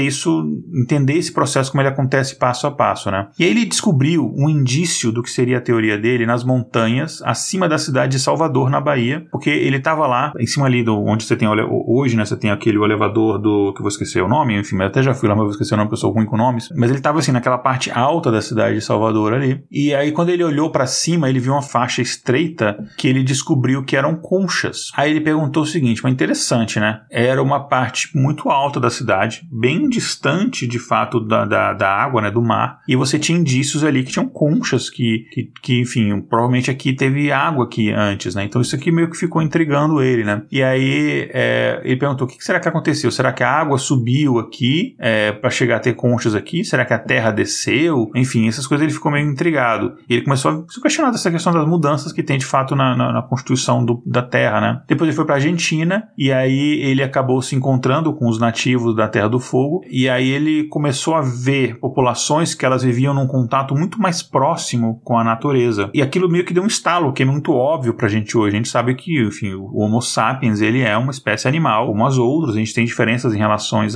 isso, 0.00 0.44
entender 0.82 1.14
esse 1.14 1.32
processo, 1.32 1.70
como 1.70 1.82
ele 1.82 1.88
acontece 1.88 2.36
passo 2.36 2.66
a 2.66 2.70
passo, 2.70 3.10
né? 3.10 3.28
E 3.38 3.44
aí 3.44 3.50
ele 3.50 3.64
descobriu 3.64 4.32
um 4.36 4.48
indício 4.48 5.10
do 5.10 5.22
que 5.22 5.30
seria 5.30 5.58
a 5.58 5.60
teoria 5.60 5.98
dele 5.98 6.26
nas 6.26 6.44
montanhas 6.44 7.22
acima 7.22 7.68
da 7.68 7.78
cidade 7.78 8.12
de 8.16 8.22
Salvador, 8.22 8.70
na 8.70 8.80
Bahia, 8.80 9.26
porque 9.30 9.50
ele 9.50 9.76
estava 9.76 10.06
lá, 10.06 10.32
em 10.38 10.46
cima 10.46 10.66
ali 10.66 10.82
do 10.82 10.96
onde 11.04 11.24
você 11.24 11.36
tem 11.36 11.48
hoje, 11.48 12.16
né? 12.16 12.24
Você 12.24 12.36
tem 12.36 12.50
aquele 12.50 12.82
elevador 12.82 13.38
do 13.38 13.72
que 13.72 13.80
eu 13.80 13.82
vou 13.82 13.88
esquecer 13.88 14.22
o 14.22 14.28
nome, 14.28 14.58
enfim, 14.58 14.76
eu 14.76 14.86
até 14.86 15.02
já 15.02 15.14
fui 15.14 15.28
lá, 15.28 15.34
mas 15.34 15.42
eu 15.42 15.46
vou 15.46 15.52
esquecer 15.52 15.74
o 15.74 15.76
nome 15.76 15.88
porque 15.88 15.96
eu 15.96 16.00
sou 16.00 16.12
ruim 16.12 16.26
com 16.26 16.36
nomes. 16.36 16.68
Mas 16.76 16.90
ele 16.90 16.98
estava 16.98 17.18
assim 17.18 17.32
naquela 17.32 17.58
parte 17.58 17.90
alta 17.90 18.30
da 18.30 18.40
cidade 18.40 18.76
de 18.76 18.80
Salvador 18.80 19.34
ali. 19.34 19.62
E 19.70 19.94
aí 19.94 20.12
quando 20.12 20.30
ele 20.30 20.44
olhou 20.44 20.70
para 20.70 20.86
cima, 20.86 21.28
ele 21.28 21.40
viu 21.40 21.52
uma 21.52 21.62
faixa 21.62 22.02
estreita 22.02 22.76
que 22.96 23.08
ele 23.08 23.22
descobriu 23.22 23.84
que 23.84 23.96
eram 23.96 24.16
conchas. 24.16 24.90
Aí 24.96 25.10
ele 25.10 25.20
perguntou 25.20 25.62
o 25.62 25.66
seguinte, 25.66 26.02
mas 26.02 26.12
interessante, 26.12 26.78
né? 26.78 27.00
Era 27.16 27.40
uma 27.40 27.68
parte 27.68 28.10
muito 28.12 28.50
alta 28.50 28.80
da 28.80 28.90
cidade, 28.90 29.46
bem 29.52 29.88
distante 29.88 30.66
de 30.66 30.80
fato 30.80 31.20
da, 31.20 31.44
da, 31.44 31.72
da 31.72 31.88
água, 31.88 32.20
né? 32.20 32.28
Do 32.28 32.42
mar. 32.42 32.80
E 32.88 32.96
você 32.96 33.20
tinha 33.20 33.38
indícios 33.38 33.84
ali 33.84 34.02
que 34.02 34.10
tinham 34.10 34.28
conchas 34.28 34.90
que, 34.90 35.26
que, 35.30 35.52
que 35.62 35.80
enfim, 35.80 36.20
provavelmente 36.20 36.72
aqui 36.72 36.92
teve 36.92 37.30
água 37.30 37.66
aqui 37.66 37.92
antes, 37.92 38.34
né? 38.34 38.42
Então 38.42 38.60
isso 38.60 38.74
aqui 38.74 38.90
meio 38.90 39.08
que 39.08 39.16
ficou 39.16 39.40
intrigando 39.40 40.02
ele, 40.02 40.24
né? 40.24 40.42
E 40.50 40.60
aí 40.60 41.30
é, 41.32 41.80
ele 41.84 41.96
perguntou: 41.96 42.26
o 42.26 42.30
que 42.30 42.42
será 42.42 42.58
que 42.58 42.68
aconteceu? 42.68 43.12
Será 43.12 43.32
que 43.32 43.44
a 43.44 43.50
água 43.50 43.78
subiu 43.78 44.40
aqui 44.40 44.96
é, 44.98 45.30
para 45.30 45.50
chegar 45.50 45.76
a 45.76 45.80
ter 45.80 45.94
conchas 45.94 46.34
aqui? 46.34 46.64
Será 46.64 46.84
que 46.84 46.92
a 46.92 46.98
terra 46.98 47.30
desceu? 47.30 48.10
Enfim, 48.16 48.48
essas 48.48 48.66
coisas 48.66 48.82
ele 48.84 48.92
ficou 48.92 49.12
meio 49.12 49.30
intrigado. 49.30 49.94
E 50.08 50.14
ele 50.14 50.24
começou 50.24 50.50
a 50.50 50.72
se 50.72 50.82
questionar 50.82 51.12
dessa 51.12 51.30
questão 51.30 51.52
das 51.52 51.64
mudanças 51.64 52.12
que 52.12 52.24
tem 52.24 52.38
de 52.38 52.44
fato 52.44 52.74
na, 52.74 52.96
na, 52.96 53.12
na 53.12 53.22
constituição 53.22 53.84
do, 53.84 54.02
da 54.04 54.22
terra, 54.22 54.60
né? 54.60 54.82
Depois 54.88 55.06
ele 55.06 55.16
foi 55.16 55.24
para 55.24 55.36
Argentina 55.36 56.08
e 56.18 56.32
aí 56.32 56.80
ele 56.82 57.03
acabou 57.04 57.40
se 57.40 57.54
encontrando 57.54 58.12
com 58.12 58.28
os 58.28 58.38
nativos 58.38 58.94
da 58.96 59.08
Terra 59.08 59.28
do 59.28 59.38
Fogo 59.38 59.82
e 59.88 60.08
aí 60.08 60.28
ele 60.28 60.64
começou 60.64 61.14
a 61.14 61.20
ver 61.20 61.78
populações 61.78 62.54
que 62.54 62.64
elas 62.64 62.82
viviam 62.82 63.14
num 63.14 63.26
contato 63.26 63.74
muito 63.74 64.00
mais 64.00 64.22
próximo 64.22 65.00
com 65.04 65.18
a 65.18 65.24
natureza. 65.24 65.90
E 65.94 66.02
aquilo 66.02 66.28
meio 66.28 66.44
que 66.44 66.54
deu 66.54 66.62
um 66.62 66.66
estalo, 66.66 67.12
que 67.12 67.22
é 67.22 67.26
muito 67.26 67.52
óbvio 67.52 67.94
pra 67.94 68.08
gente 68.08 68.36
hoje. 68.36 68.54
A 68.54 68.58
gente 68.58 68.68
sabe 68.68 68.94
que, 68.94 69.22
enfim, 69.22 69.54
o 69.54 69.78
Homo 69.78 70.00
sapiens, 70.00 70.60
ele 70.60 70.80
é 70.80 70.96
uma 70.96 71.10
espécie 71.10 71.46
animal, 71.46 71.86
como 71.86 72.06
as 72.06 72.18
outras. 72.18 72.56
A 72.56 72.58
gente 72.58 72.74
tem 72.74 72.84
diferenças 72.84 73.34
em 73.34 73.38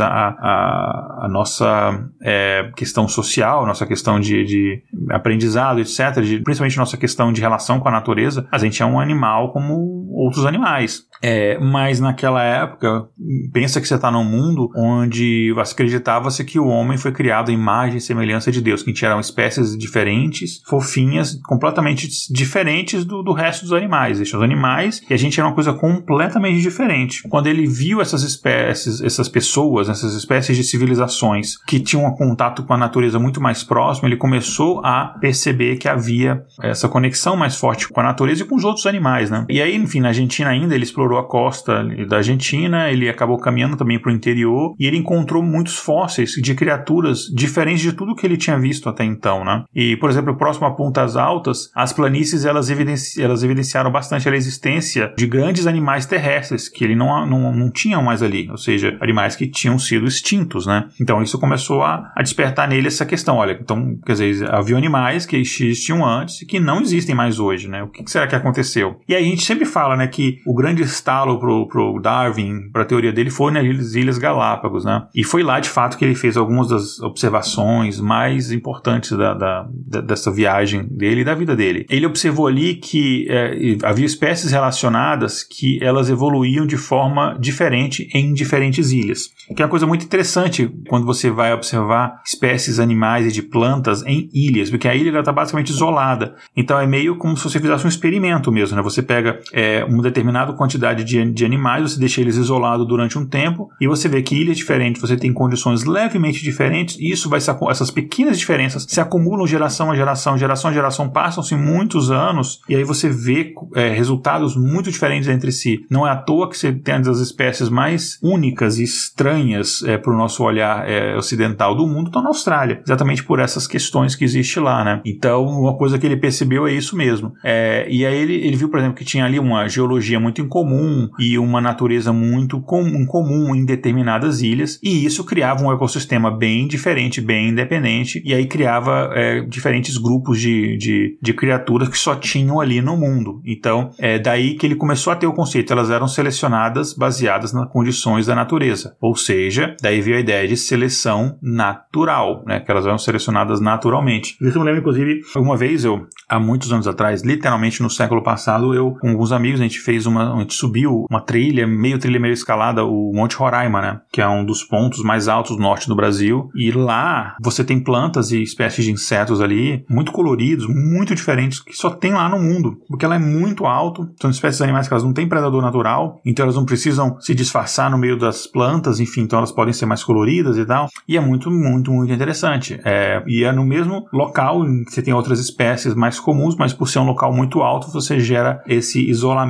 a, 0.00 1.24
a 1.24 1.28
nossa 1.28 2.08
é, 2.22 2.70
questão 2.76 3.08
social, 3.08 3.66
nossa 3.66 3.86
questão 3.86 4.20
de, 4.20 4.44
de 4.44 4.82
aprendizado, 5.10 5.80
etc. 5.80 6.20
De, 6.22 6.38
principalmente 6.40 6.76
nossa 6.76 6.96
questão 6.96 7.32
de 7.32 7.40
relação 7.40 7.80
com 7.80 7.88
a 7.88 7.92
natureza. 7.92 8.46
A 8.52 8.58
gente 8.58 8.82
é 8.82 8.86
um 8.86 9.00
animal 9.00 9.52
como 9.52 9.97
outros 10.18 10.44
animais. 10.44 11.06
É, 11.22 11.58
mas 11.58 11.98
naquela 11.98 12.42
época, 12.42 13.08
pensa 13.52 13.80
que 13.80 13.88
você 13.88 13.96
está 13.96 14.10
num 14.10 14.24
mundo 14.24 14.70
onde 14.76 15.52
acreditava-se 15.58 16.44
que 16.44 16.58
o 16.58 16.66
homem 16.66 16.96
foi 16.96 17.12
criado 17.12 17.50
à 17.50 17.52
imagem 17.52 17.98
e 17.98 18.00
semelhança 18.00 18.52
de 18.52 18.60
Deus, 18.60 18.82
que 18.82 19.04
eram 19.04 19.18
espécies 19.20 19.76
diferentes, 19.76 20.60
fofinhas, 20.66 21.38
completamente 21.46 22.08
diferentes 22.30 23.04
do, 23.04 23.22
do 23.22 23.32
resto 23.32 23.62
dos 23.62 23.72
animais. 23.72 24.18
Existem 24.18 24.38
os 24.38 24.44
animais 24.44 25.02
e 25.08 25.14
a 25.14 25.16
gente 25.16 25.38
era 25.38 25.48
uma 25.48 25.54
coisa 25.54 25.72
completamente 25.72 26.60
diferente. 26.60 27.22
Quando 27.28 27.48
ele 27.48 27.66
viu 27.66 28.00
essas 28.00 28.22
espécies, 28.22 29.00
essas 29.00 29.28
pessoas, 29.28 29.88
essas 29.88 30.14
espécies 30.14 30.56
de 30.56 30.64
civilizações 30.64 31.56
que 31.64 31.80
tinham 31.80 32.06
um 32.06 32.14
contato 32.14 32.62
com 32.62 32.72
a 32.72 32.78
natureza 32.78 33.18
muito 33.18 33.40
mais 33.40 33.62
próximo, 33.62 34.08
ele 34.08 34.16
começou 34.16 34.84
a 34.84 35.16
perceber 35.20 35.76
que 35.76 35.88
havia 35.88 36.44
essa 36.62 36.88
conexão 36.88 37.36
mais 37.36 37.56
forte 37.56 37.88
com 37.88 38.00
a 38.00 38.04
natureza 38.04 38.42
e 38.42 38.46
com 38.46 38.54
os 38.54 38.64
outros 38.64 38.86
animais, 38.86 39.30
né? 39.30 39.44
E 39.48 39.60
aí, 39.60 39.74
enfim, 39.74 40.00
na 40.08 40.10
Argentina 40.10 40.50
ainda 40.50 40.74
ele 40.74 40.84
explorou 40.84 41.18
a 41.18 41.26
costa 41.26 41.84
da 42.08 42.16
Argentina, 42.16 42.90
ele 42.90 43.08
acabou 43.08 43.38
caminhando 43.38 43.76
também 43.76 43.98
para 43.98 44.10
o 44.10 44.14
interior 44.14 44.74
e 44.78 44.86
ele 44.86 44.96
encontrou 44.96 45.42
muitos 45.42 45.76
fósseis 45.76 46.30
de 46.32 46.54
criaturas 46.54 47.24
diferentes 47.34 47.82
de 47.82 47.92
tudo 47.92 48.14
que 48.14 48.26
ele 48.26 48.36
tinha 48.36 48.58
visto 48.58 48.88
até 48.88 49.04
então, 49.04 49.44
né? 49.44 49.64
E, 49.74 49.96
por 49.96 50.08
exemplo, 50.08 50.36
próximo 50.36 50.66
a 50.66 50.74
Pontas 50.74 51.16
Altas, 51.16 51.70
as 51.74 51.92
planícies 51.92 52.44
elas, 52.44 52.70
evidenci 52.70 53.22
elas 53.22 53.42
evidenciaram 53.42 53.90
bastante 53.90 54.28
a 54.28 54.34
existência 54.34 55.12
de 55.16 55.26
grandes 55.26 55.66
animais 55.66 56.06
terrestres 56.06 56.68
que 56.68 56.84
ele 56.84 56.96
não, 56.96 57.26
não, 57.26 57.52
não 57.54 57.70
tinha 57.70 58.00
mais 58.00 58.22
ali, 58.22 58.48
ou 58.50 58.56
seja, 58.56 58.96
animais 59.00 59.36
que 59.36 59.46
tinham 59.46 59.78
sido 59.78 60.06
extintos, 60.06 60.66
né? 60.66 60.88
Então 61.00 61.22
isso 61.22 61.38
começou 61.38 61.82
a, 61.82 62.10
a 62.16 62.22
despertar 62.22 62.66
nele 62.66 62.88
essa 62.88 63.04
questão, 63.04 63.36
olha, 63.36 63.58
então, 63.60 63.98
quer 64.06 64.12
dizer, 64.12 64.54
havia 64.54 64.76
animais 64.76 65.26
que 65.26 65.36
existiam 65.36 66.04
antes 66.04 66.40
e 66.40 66.46
que 66.46 66.58
não 66.58 66.80
existem 66.80 67.14
mais 67.14 67.38
hoje, 67.38 67.68
né? 67.68 67.82
O 67.82 67.88
que 67.88 68.10
será 68.10 68.26
que 68.26 68.34
aconteceu? 68.34 68.98
E 69.06 69.14
a 69.14 69.20
gente 69.20 69.44
sempre 69.44 69.66
fala, 69.66 69.97
né, 69.98 70.06
que 70.06 70.40
o 70.46 70.54
grande 70.54 70.82
estalo 70.82 71.38
pro, 71.38 71.68
pro 71.68 72.00
Darwin, 72.00 72.70
pra 72.72 72.84
teoria 72.84 73.12
dele, 73.12 73.30
foi 73.30 73.52
nas 73.52 73.94
Ilhas 73.94 74.18
Galápagos, 74.18 74.84
né? 74.84 75.06
E 75.14 75.22
foi 75.22 75.42
lá, 75.42 75.60
de 75.60 75.68
fato, 75.68 75.98
que 75.98 76.04
ele 76.04 76.14
fez 76.14 76.36
algumas 76.36 76.68
das 76.68 77.00
observações 77.00 78.00
mais 78.00 78.50
importantes 78.50 79.12
da, 79.12 79.34
da, 79.34 79.68
da 79.70 80.00
dessa 80.00 80.30
viagem 80.30 80.86
dele 80.90 81.20
e 81.20 81.24
da 81.24 81.34
vida 81.34 81.54
dele. 81.54 81.86
Ele 81.88 82.06
observou 82.06 82.46
ali 82.46 82.74
que 82.74 83.26
é, 83.28 83.76
havia 83.82 84.06
espécies 84.06 84.50
relacionadas 84.50 85.42
que 85.42 85.82
elas 85.82 86.08
evoluíam 86.08 86.66
de 86.66 86.76
forma 86.76 87.36
diferente 87.38 88.08
em 88.14 88.32
diferentes 88.32 88.90
ilhas. 88.90 89.30
Que 89.54 89.62
é 89.62 89.64
uma 89.64 89.70
coisa 89.70 89.86
muito 89.86 90.04
interessante 90.04 90.70
quando 90.88 91.06
você 91.06 91.30
vai 91.30 91.52
observar 91.52 92.20
espécies 92.24 92.78
animais 92.78 93.26
e 93.26 93.32
de 93.32 93.42
plantas 93.42 94.04
em 94.04 94.28
ilhas, 94.32 94.70
porque 94.70 94.88
a 94.88 94.94
ilha 94.94 95.18
está 95.18 95.32
basicamente 95.32 95.70
isolada. 95.70 96.34
Então 96.56 96.78
é 96.78 96.86
meio 96.86 97.16
como 97.16 97.36
se 97.36 97.44
você 97.44 97.60
fizesse 97.60 97.84
um 97.84 97.88
experimento 97.88 98.52
mesmo, 98.52 98.76
né? 98.76 98.82
Você 98.82 99.02
pega 99.02 99.40
é, 99.52 99.77
uma 99.84 100.02
determinada 100.02 100.52
quantidade 100.52 101.04
de, 101.04 101.32
de 101.32 101.44
animais, 101.44 101.92
você 101.92 102.00
deixa 102.00 102.20
eles 102.20 102.36
isolados 102.36 102.86
durante 102.86 103.18
um 103.18 103.26
tempo 103.26 103.70
e 103.80 103.86
você 103.86 104.08
vê 104.08 104.22
que 104.22 104.34
ilhas 104.34 104.56
diferentes 104.56 105.00
você 105.00 105.16
tem 105.16 105.32
condições 105.32 105.84
levemente 105.84 106.42
diferentes 106.42 106.96
e 106.98 107.10
isso 107.10 107.28
vai 107.28 107.40
se, 107.40 107.50
essas 107.70 107.90
pequenas 107.90 108.38
diferenças 108.38 108.86
se 108.88 109.00
acumulam 109.00 109.46
geração 109.46 109.90
a 109.90 109.96
geração, 109.96 110.36
geração 110.36 110.70
a 110.70 110.74
geração, 110.74 111.08
passam-se 111.08 111.54
muitos 111.54 112.10
anos 112.10 112.60
e 112.68 112.74
aí 112.74 112.84
você 112.84 113.08
vê 113.08 113.52
é, 113.74 113.90
resultados 113.90 114.56
muito 114.56 114.90
diferentes 114.90 115.28
entre 115.28 115.52
si. 115.52 115.84
Não 115.90 116.06
é 116.06 116.10
à 116.10 116.16
toa 116.16 116.48
que 116.48 116.56
você 116.56 116.72
tem 116.72 116.94
as 116.94 117.18
espécies 117.18 117.68
mais 117.68 118.18
únicas 118.22 118.78
e 118.78 118.84
estranhas 118.84 119.82
é, 119.84 119.96
para 119.96 120.12
o 120.12 120.16
nosso 120.16 120.42
olhar 120.42 120.88
é, 120.88 121.16
ocidental 121.16 121.74
do 121.74 121.86
mundo 121.86 122.08
estão 122.08 122.22
na 122.22 122.28
Austrália, 122.28 122.80
exatamente 122.84 123.22
por 123.22 123.38
essas 123.38 123.66
questões 123.66 124.14
que 124.14 124.24
existe 124.24 124.58
lá, 124.58 124.84
né? 124.84 125.00
Então, 125.04 125.44
uma 125.44 125.76
coisa 125.76 125.98
que 125.98 126.06
ele 126.06 126.16
percebeu 126.16 126.66
é 126.66 126.72
isso 126.72 126.96
mesmo. 126.96 127.32
É, 127.44 127.86
e 127.90 128.04
aí 128.04 128.16
ele, 128.16 128.34
ele 128.34 128.56
viu, 128.56 128.68
por 128.68 128.78
exemplo, 128.78 128.96
que 128.96 129.04
tinha 129.04 129.24
ali 129.24 129.38
uma 129.38 129.67
geologia 129.68 130.20
muito 130.20 130.40
incomum 130.40 130.58
comum 130.58 131.08
e 131.18 131.38
uma 131.38 131.60
natureza 131.60 132.12
muito 132.12 132.60
com, 132.60 133.06
comum 133.06 133.54
em 133.54 133.64
determinadas 133.64 134.42
ilhas, 134.42 134.78
e 134.82 135.04
isso 135.04 135.24
criava 135.24 135.62
um 135.62 135.72
ecossistema 135.72 136.30
bem 136.30 136.66
diferente, 136.66 137.20
bem 137.20 137.50
independente, 137.50 138.22
e 138.24 138.34
aí 138.34 138.46
criava 138.46 139.10
é, 139.14 139.40
diferentes 139.42 139.96
grupos 139.96 140.40
de, 140.40 140.76
de, 140.76 141.18
de, 141.20 141.32
criaturas 141.32 141.88
que 141.88 141.98
só 141.98 142.14
tinham 142.14 142.60
ali 142.60 142.80
no 142.80 142.96
mundo. 142.96 143.40
Então, 143.44 143.90
é 143.98 144.18
daí 144.18 144.54
que 144.54 144.66
ele 144.66 144.74
começou 144.74 145.12
a 145.12 145.16
ter 145.16 145.26
o 145.26 145.32
conceito, 145.32 145.72
elas 145.72 145.90
eram 145.90 146.08
selecionadas 146.08 146.92
baseadas 146.92 147.52
nas 147.52 147.70
condições 147.70 148.26
da 148.26 148.34
natureza, 148.34 148.96
ou 149.00 149.14
seja, 149.14 149.76
daí 149.80 150.00
veio 150.00 150.16
a 150.16 150.20
ideia 150.20 150.46
de 150.46 150.56
seleção 150.56 151.38
natural, 151.42 152.42
né, 152.46 152.60
que 152.60 152.70
elas 152.70 152.86
eram 152.86 152.98
selecionadas 152.98 153.60
naturalmente. 153.60 154.36
Isso 154.40 154.58
me 154.58 154.64
lembra, 154.64 154.80
inclusive, 154.80 155.20
uma 155.36 155.56
vez 155.56 155.84
eu, 155.84 156.06
há 156.28 156.38
muitos 156.38 156.72
anos 156.72 156.86
atrás, 156.86 157.22
literalmente 157.22 157.82
no 157.82 157.90
século 157.90 158.22
passado, 158.22 158.74
eu 158.74 158.92
com 159.00 159.10
alguns 159.10 159.32
amigos, 159.32 159.57
a 159.60 159.62
gente 159.64 159.80
fez 159.80 160.06
uma, 160.06 160.34
a 160.34 160.38
gente 160.38 160.54
subiu 160.54 161.06
uma 161.10 161.20
trilha, 161.20 161.66
meio 161.66 161.98
trilha, 161.98 162.20
meio 162.20 162.32
escalada, 162.32 162.84
o 162.84 163.12
Monte 163.14 163.36
Roraima, 163.36 163.80
né? 163.80 164.00
Que 164.12 164.20
é 164.20 164.28
um 164.28 164.44
dos 164.44 164.62
pontos 164.62 165.02
mais 165.02 165.28
altos 165.28 165.56
do 165.56 165.62
norte 165.62 165.88
do 165.88 165.96
Brasil. 165.96 166.50
E 166.54 166.70
lá 166.70 167.36
você 167.40 167.64
tem 167.64 167.80
plantas 167.80 168.30
e 168.32 168.42
espécies 168.42 168.84
de 168.84 168.92
insetos 168.92 169.40
ali, 169.40 169.84
muito 169.88 170.12
coloridos, 170.12 170.66
muito 170.66 171.14
diferentes, 171.14 171.60
que 171.60 171.76
só 171.76 171.90
tem 171.90 172.12
lá 172.12 172.28
no 172.28 172.38
mundo. 172.38 172.78
Porque 172.88 173.04
ela 173.04 173.16
é 173.16 173.18
muito 173.18 173.66
alto, 173.66 174.08
são 174.20 174.30
espécies 174.30 174.62
animais 174.62 174.88
que 174.88 174.94
elas 174.94 175.04
não 175.04 175.12
têm 175.12 175.28
predador 175.28 175.62
natural, 175.62 176.20
então 176.24 176.44
elas 176.44 176.56
não 176.56 176.64
precisam 176.64 177.16
se 177.20 177.34
disfarçar 177.34 177.90
no 177.90 177.98
meio 177.98 178.18
das 178.18 178.46
plantas, 178.46 179.00
enfim, 179.00 179.22
então 179.22 179.38
elas 179.38 179.52
podem 179.52 179.72
ser 179.72 179.86
mais 179.86 180.02
coloridas 180.02 180.56
e 180.56 180.64
tal. 180.64 180.88
E 181.06 181.16
é 181.16 181.20
muito, 181.20 181.50
muito, 181.50 181.90
muito 181.90 182.12
interessante. 182.12 182.80
É, 182.84 183.22
e 183.26 183.44
é 183.44 183.52
no 183.52 183.64
mesmo 183.64 184.06
local, 184.12 184.64
você 184.86 185.02
tem 185.02 185.14
outras 185.14 185.40
espécies 185.40 185.94
mais 185.94 186.18
comuns, 186.20 186.56
mas 186.56 186.72
por 186.72 186.88
ser 186.88 186.98
um 186.98 187.06
local 187.06 187.32
muito 187.32 187.60
alto, 187.60 187.90
você 187.90 188.20
gera 188.20 188.62
esse 188.66 189.08
isolamento 189.08 189.47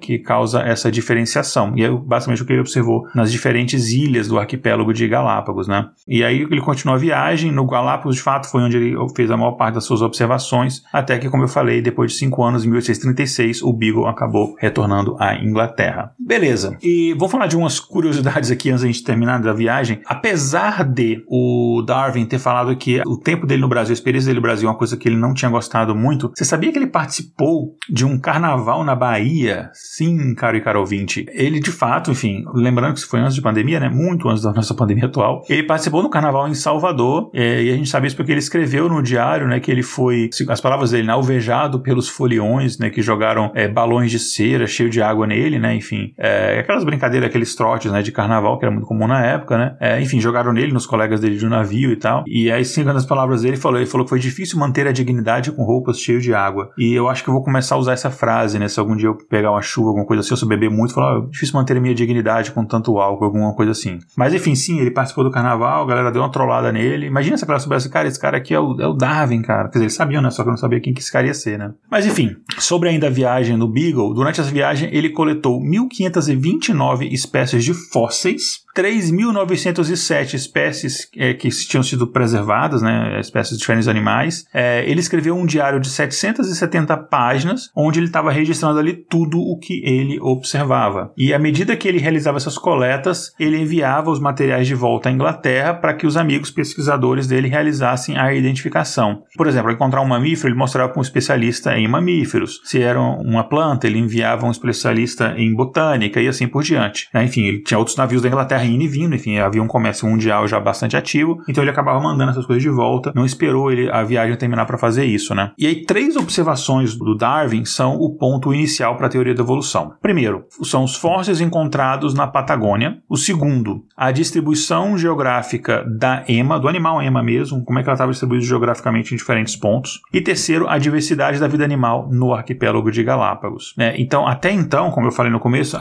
que 0.00 0.18
causa 0.18 0.60
essa 0.60 0.90
diferenciação. 0.90 1.72
E 1.76 1.84
é 1.84 1.90
basicamente 1.90 2.42
o 2.42 2.46
que 2.46 2.52
ele 2.52 2.60
observou 2.60 3.06
nas 3.14 3.30
diferentes 3.30 3.90
ilhas 3.90 4.28
do 4.28 4.38
arquipélago 4.38 4.92
de 4.92 5.06
Galápagos, 5.08 5.68
né? 5.68 5.86
E 6.06 6.24
aí 6.24 6.42
ele 6.42 6.60
continuou 6.60 6.96
a 6.96 7.00
viagem. 7.00 7.50
No 7.50 7.66
Galápagos, 7.66 8.16
de 8.16 8.22
fato, 8.22 8.50
foi 8.50 8.62
onde 8.62 8.76
ele 8.76 8.96
fez 9.16 9.30
a 9.30 9.36
maior 9.36 9.52
parte 9.52 9.74
das 9.74 9.84
suas 9.84 10.02
observações, 10.02 10.82
até 10.92 11.18
que, 11.18 11.28
como 11.28 11.44
eu 11.44 11.48
falei, 11.48 11.80
depois 11.80 12.12
de 12.12 12.18
cinco 12.18 12.42
anos, 12.42 12.64
em 12.64 12.68
1836, 12.68 13.62
o 13.62 13.72
Beagle 13.72 14.06
acabou 14.06 14.54
retornando 14.58 15.16
à 15.18 15.36
Inglaterra. 15.36 16.12
Beleza. 16.18 16.76
E 16.82 17.14
vou 17.18 17.28
falar 17.28 17.46
de 17.46 17.56
umas 17.56 17.80
curiosidades 17.80 18.50
aqui 18.50 18.70
antes 18.70 18.82
da 18.82 18.86
gente 18.86 19.04
terminar 19.04 19.40
da 19.40 19.52
viagem. 19.52 20.00
Apesar 20.06 20.84
de 20.84 21.22
o 21.28 21.82
Darwin 21.86 22.26
ter 22.26 22.38
falado 22.38 22.74
que 22.76 23.02
o 23.06 23.16
tempo 23.16 23.46
dele 23.46 23.62
no 23.62 23.68
Brasil, 23.68 23.92
a 23.92 23.94
experiência 23.94 24.28
dele 24.28 24.40
no 24.40 24.42
Brasil 24.42 24.68
é 24.68 24.72
uma 24.72 24.78
coisa 24.78 24.96
que 24.96 25.08
ele 25.08 25.16
não 25.16 25.34
tinha 25.34 25.50
gostado 25.50 25.94
muito, 25.94 26.30
você 26.34 26.44
sabia 26.44 26.72
que 26.72 26.78
ele 26.78 26.86
participou 26.86 27.76
de 27.88 28.04
um 28.04 28.18
carnaval 28.18 28.84
na 28.84 28.94
Bahia? 28.94 29.33
Sim, 29.72 30.34
caro 30.34 30.56
e 30.56 30.60
caro 30.60 30.80
ouvinte. 30.80 31.26
Ele, 31.32 31.60
de 31.60 31.72
fato, 31.72 32.10
enfim, 32.10 32.44
lembrando 32.54 32.94
que 32.94 33.00
isso 33.00 33.08
foi 33.08 33.20
antes 33.20 33.34
de 33.34 33.42
pandemia, 33.42 33.80
né? 33.80 33.88
Muito 33.88 34.28
antes 34.28 34.42
da 34.42 34.52
nossa 34.52 34.74
pandemia 34.76 35.06
atual. 35.06 35.42
Ele 35.48 35.62
participou 35.62 36.02
do 36.02 36.10
carnaval 36.10 36.48
em 36.48 36.54
Salvador, 36.54 37.30
é, 37.34 37.62
e 37.62 37.70
a 37.70 37.76
gente 37.76 37.88
sabe 37.88 38.06
isso 38.06 38.16
porque 38.16 38.32
ele 38.32 38.38
escreveu 38.38 38.88
no 38.88 39.02
diário, 39.02 39.48
né, 39.48 39.60
que 39.60 39.70
ele 39.70 39.82
foi, 39.82 40.30
as 40.48 40.60
palavras 40.60 40.90
dele, 40.90 41.10
alvejado 41.10 41.80
pelos 41.80 42.08
foliões, 42.08 42.78
né, 42.78 42.90
que 42.90 43.02
jogaram 43.02 43.50
é, 43.54 43.68
balões 43.68 44.10
de 44.10 44.18
cera 44.18 44.66
cheio 44.66 44.90
de 44.90 45.02
água 45.02 45.26
nele, 45.26 45.58
né, 45.58 45.74
enfim. 45.74 46.12
É, 46.18 46.60
aquelas 46.60 46.84
brincadeiras, 46.84 47.28
aqueles 47.28 47.54
trotes, 47.54 47.90
né, 47.90 48.02
de 48.02 48.12
carnaval, 48.12 48.58
que 48.58 48.64
era 48.64 48.72
muito 48.72 48.86
comum 48.86 49.06
na 49.06 49.24
época, 49.24 49.58
né. 49.58 50.00
Enfim, 50.00 50.20
jogaram 50.20 50.52
nele, 50.52 50.72
nos 50.72 50.86
colegas 50.86 51.20
dele 51.20 51.36
de 51.36 51.46
um 51.46 51.48
navio 51.48 51.92
e 51.92 51.96
tal. 51.96 52.24
E 52.26 52.50
aí, 52.50 52.64
segundo 52.64 52.96
as 52.96 53.06
palavras 53.06 53.42
dele, 53.42 53.56
falou, 53.56 53.78
ele 53.78 53.86
falou 53.86 54.04
que 54.04 54.10
foi 54.10 54.18
difícil 54.18 54.58
manter 54.58 54.86
a 54.86 54.92
dignidade 54.92 55.52
com 55.52 55.62
roupas 55.62 55.98
cheias 55.98 56.22
de 56.22 56.34
água. 56.34 56.70
E 56.78 56.94
eu 56.94 57.08
acho 57.08 57.22
que 57.22 57.30
eu 57.30 57.34
vou 57.34 57.42
começar 57.42 57.74
a 57.74 57.78
usar 57.78 57.92
essa 57.92 58.10
frase, 58.10 58.58
né, 58.58 58.68
se 58.68 58.78
algum 58.78 58.96
dia 58.96 59.08
eu 59.08 59.16
pegar 59.28 59.50
uma 59.50 59.62
chuva, 59.62 59.88
alguma 59.88 60.06
coisa 60.06 60.20
assim, 60.20 60.34
eu 60.40 60.48
beber 60.48 60.70
muito, 60.70 60.94
falar, 60.94 61.18
oh, 61.18 61.26
difícil 61.26 61.54
manter 61.54 61.76
a 61.76 61.80
minha 61.80 61.94
dignidade 61.94 62.52
com 62.52 62.64
tanto 62.64 62.98
álcool, 62.98 63.24
alguma 63.24 63.54
coisa 63.54 63.72
assim. 63.72 63.98
Mas 64.16 64.34
enfim, 64.34 64.54
sim, 64.54 64.78
ele 64.78 64.90
participou 64.90 65.24
do 65.24 65.30
carnaval, 65.30 65.82
a 65.82 65.86
galera 65.86 66.10
deu 66.10 66.22
uma 66.22 66.30
trollada 66.30 66.70
nele. 66.72 67.06
Imagina 67.06 67.36
se 67.36 67.44
a 67.44 67.46
galera 67.46 67.60
soubesse, 67.60 67.88
cara, 67.88 68.08
esse 68.08 68.20
cara 68.20 68.36
aqui 68.36 68.54
é 68.54 68.60
o, 68.60 68.80
é 68.80 68.86
o 68.86 68.92
Darwin, 68.92 69.42
cara. 69.42 69.64
Quer 69.64 69.74
dizer, 69.74 69.84
eles 69.84 69.94
sabiam, 69.94 70.22
né? 70.22 70.30
Só 70.30 70.42
que 70.42 70.48
eu 70.48 70.52
não 70.52 70.58
sabia 70.58 70.80
quem 70.80 70.92
que 70.92 71.00
esse 71.00 71.12
cara 71.12 71.26
ia 71.26 71.34
ser, 71.34 71.58
né? 71.58 71.72
Mas 71.90 72.06
enfim, 72.06 72.36
sobre 72.58 72.88
ainda 72.88 73.06
a 73.06 73.10
viagem 73.10 73.56
no 73.56 73.68
Beagle, 73.68 74.14
durante 74.14 74.40
essa 74.40 74.50
viagem 74.50 74.88
ele 74.92 75.10
coletou 75.10 75.60
1529 75.60 77.06
espécies 77.06 77.64
de 77.64 77.74
fósseis 77.74 78.64
3.907 78.74 80.34
espécies 80.34 81.08
é, 81.16 81.32
que 81.32 81.48
tinham 81.48 81.82
sido 81.82 82.08
preservadas, 82.08 82.82
né, 82.82 83.20
espécies 83.20 83.54
de 83.54 83.60
diferentes 83.60 83.86
animais. 83.86 84.44
É, 84.52 84.84
ele 84.90 85.00
escreveu 85.00 85.36
um 85.36 85.46
diário 85.46 85.78
de 85.78 85.88
770 85.88 86.96
páginas, 86.96 87.70
onde 87.74 88.00
ele 88.00 88.06
estava 88.06 88.32
registrando 88.32 88.78
ali 88.78 88.92
tudo 89.14 89.38
o 89.38 89.56
que 89.56 89.80
ele 89.84 90.18
observava. 90.20 91.12
E 91.16 91.32
à 91.32 91.38
medida 91.38 91.76
que 91.76 91.86
ele 91.86 92.00
realizava 92.00 92.36
essas 92.36 92.58
coletas, 92.58 93.32
ele 93.38 93.56
enviava 93.56 94.10
os 94.10 94.18
materiais 94.18 94.66
de 94.66 94.74
volta 94.74 95.08
à 95.08 95.12
Inglaterra 95.12 95.72
para 95.72 95.94
que 95.94 96.04
os 96.04 96.16
amigos 96.16 96.50
pesquisadores 96.50 97.28
dele 97.28 97.46
realizassem 97.46 98.18
a 98.18 98.34
identificação. 98.34 99.22
Por 99.36 99.46
exemplo, 99.46 99.70
encontrar 99.70 100.00
um 100.00 100.04
mamífero, 100.04 100.48
ele 100.48 100.58
mostrava 100.58 100.88
para 100.88 100.98
um 100.98 101.02
especialista 101.02 101.78
em 101.78 101.86
mamíferos. 101.86 102.60
Se 102.64 102.82
era 102.82 103.00
uma 103.00 103.44
planta, 103.44 103.86
ele 103.86 104.00
enviava 104.00 104.46
um 104.46 104.50
especialista 104.50 105.32
em 105.36 105.54
botânica 105.54 106.20
e 106.20 106.26
assim 106.26 106.48
por 106.48 106.64
diante. 106.64 107.08
Né? 107.14 107.22
Enfim, 107.22 107.44
ele 107.44 107.62
tinha 107.62 107.78
outros 107.78 107.96
navios 107.96 108.20
da 108.20 108.26
Inglaterra 108.26 108.64
indo 108.64 108.82
e 108.82 108.88
vindo, 108.88 109.14
enfim, 109.14 109.38
havia 109.38 109.62
um 109.62 109.68
comércio 109.68 110.08
mundial 110.08 110.48
já 110.48 110.58
bastante 110.58 110.96
ativo, 110.96 111.38
então 111.48 111.62
ele 111.62 111.70
acabava 111.70 112.00
mandando 112.00 112.32
essas 112.32 112.46
coisas 112.46 112.64
de 112.64 112.68
volta, 112.68 113.12
não 113.14 113.24
esperou 113.24 113.70
ele 113.70 113.88
a 113.92 114.02
viagem 114.02 114.36
terminar 114.36 114.66
para 114.66 114.76
fazer 114.76 115.04
isso, 115.04 115.36
né? 115.36 115.52
E 115.56 115.68
aí 115.68 115.84
três 115.84 116.16
observações 116.16 116.96
do 116.96 117.16
Darwin 117.16 117.64
são 117.64 117.94
o 117.94 118.16
ponto 118.16 118.52
inicial 118.52 118.96
para 118.96 119.03
a 119.06 119.10
teoria 119.10 119.34
da 119.34 119.42
evolução. 119.42 119.94
Primeiro, 120.00 120.44
são 120.62 120.84
os 120.84 120.96
fósseis 120.96 121.40
encontrados 121.40 122.14
na 122.14 122.26
Patagônia. 122.26 122.98
O 123.08 123.16
segundo, 123.16 123.84
a 123.96 124.10
distribuição 124.10 124.96
geográfica 124.96 125.84
da 125.86 126.24
ema, 126.28 126.58
do 126.58 126.68
animal 126.68 127.02
ema 127.02 127.22
mesmo, 127.22 127.64
como 127.64 127.78
é 127.78 127.82
que 127.82 127.88
ela 127.88 127.94
estava 127.94 128.10
distribuída 128.10 128.44
geograficamente 128.44 129.14
em 129.14 129.16
diferentes 129.16 129.56
pontos. 129.56 130.00
E 130.12 130.20
terceiro, 130.20 130.68
a 130.68 130.78
diversidade 130.78 131.38
da 131.38 131.48
vida 131.48 131.64
animal 131.64 132.08
no 132.10 132.32
arquipélago 132.32 132.90
de 132.90 133.02
Galápagos. 133.02 133.74
É, 133.78 134.00
então, 134.00 134.26
até 134.26 134.50
então, 134.50 134.90
como 134.90 135.06
eu 135.06 135.12
falei 135.12 135.30
no 135.30 135.40
começo, 135.40 135.78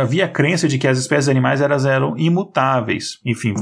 havia 0.00 0.24
a 0.24 0.28
crença 0.28 0.68
de 0.68 0.78
que 0.78 0.88
as 0.88 0.98
espécies 0.98 1.28
animais 1.28 1.60
eram 1.60 2.16
imutáveis. 2.16 3.20
Enfim, 3.24 3.54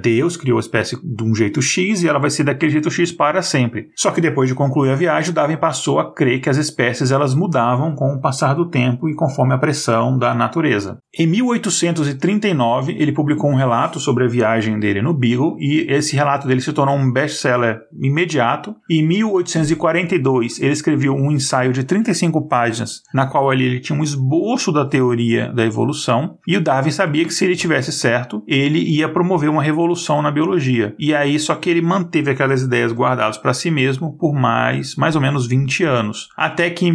Deus 0.00 0.36
criou 0.36 0.58
a 0.58 0.60
espécie 0.60 0.96
de 1.02 1.22
um 1.22 1.34
jeito 1.34 1.60
X 1.62 2.02
e 2.02 2.08
ela 2.08 2.18
vai 2.18 2.30
ser 2.30 2.44
daquele 2.44 2.72
jeito 2.72 2.90
X 2.90 3.12
para 3.12 3.42
sempre. 3.42 3.90
Só 3.94 4.10
que 4.10 4.20
depois 4.20 4.48
de 4.48 4.54
concluir 4.54 4.90
a 4.90 4.96
viagem, 4.96 5.32
Darwin 5.32 5.56
passou 5.56 5.98
a 5.98 6.12
crer 6.12 6.40
que 6.40 6.50
as 6.50 6.56
espécies 6.56 7.10
elas 7.10 7.34
mudavam 7.34 7.94
com 7.94 8.14
o 8.14 8.20
do 8.54 8.68
tempo 8.68 9.08
e 9.08 9.14
conforme 9.14 9.54
a 9.54 9.58
pressão 9.58 10.18
da 10.18 10.34
natureza. 10.34 10.98
Em 11.16 11.26
1839, 11.26 12.96
ele 12.98 13.12
publicou 13.12 13.50
um 13.50 13.56
relato 13.56 14.00
sobre 14.00 14.24
a 14.24 14.28
viagem 14.28 14.78
dele 14.78 15.02
no 15.02 15.14
Beagle 15.14 15.56
e 15.58 15.86
esse 15.88 16.16
relato 16.16 16.46
dele 16.46 16.60
se 16.60 16.72
tornou 16.72 16.96
um 16.96 17.12
best-seller 17.12 17.80
imediato. 18.00 18.74
Em 18.90 19.06
1842, 19.06 20.60
ele 20.60 20.72
escreveu 20.72 21.14
um 21.14 21.30
ensaio 21.30 21.72
de 21.72 21.84
35 21.84 22.48
páginas, 22.48 23.02
na 23.14 23.26
qual 23.26 23.52
ele 23.52 23.80
tinha 23.80 23.98
um 23.98 24.02
esboço 24.02 24.72
da 24.72 24.84
teoria 24.84 25.52
da 25.52 25.64
evolução, 25.64 26.38
e 26.46 26.56
o 26.56 26.60
Darwin 26.60 26.90
sabia 26.90 27.24
que 27.24 27.34
se 27.34 27.44
ele 27.44 27.56
tivesse 27.56 27.92
certo, 27.92 28.42
ele 28.46 28.78
ia 28.78 29.08
promover 29.08 29.50
uma 29.50 29.62
revolução 29.62 30.22
na 30.22 30.30
biologia. 30.30 30.94
E 30.98 31.14
aí, 31.14 31.38
só 31.38 31.54
que 31.54 31.68
ele 31.68 31.82
manteve 31.82 32.30
aquelas 32.30 32.62
ideias 32.62 32.92
guardadas 32.92 33.38
para 33.38 33.54
si 33.54 33.70
mesmo 33.70 34.16
por 34.16 34.32
mais, 34.32 34.96
mais 34.96 35.14
ou 35.14 35.20
menos 35.20 35.46
20 35.46 35.84
anos. 35.84 36.28
Até 36.36 36.70
que 36.70 36.86
em 36.86 36.92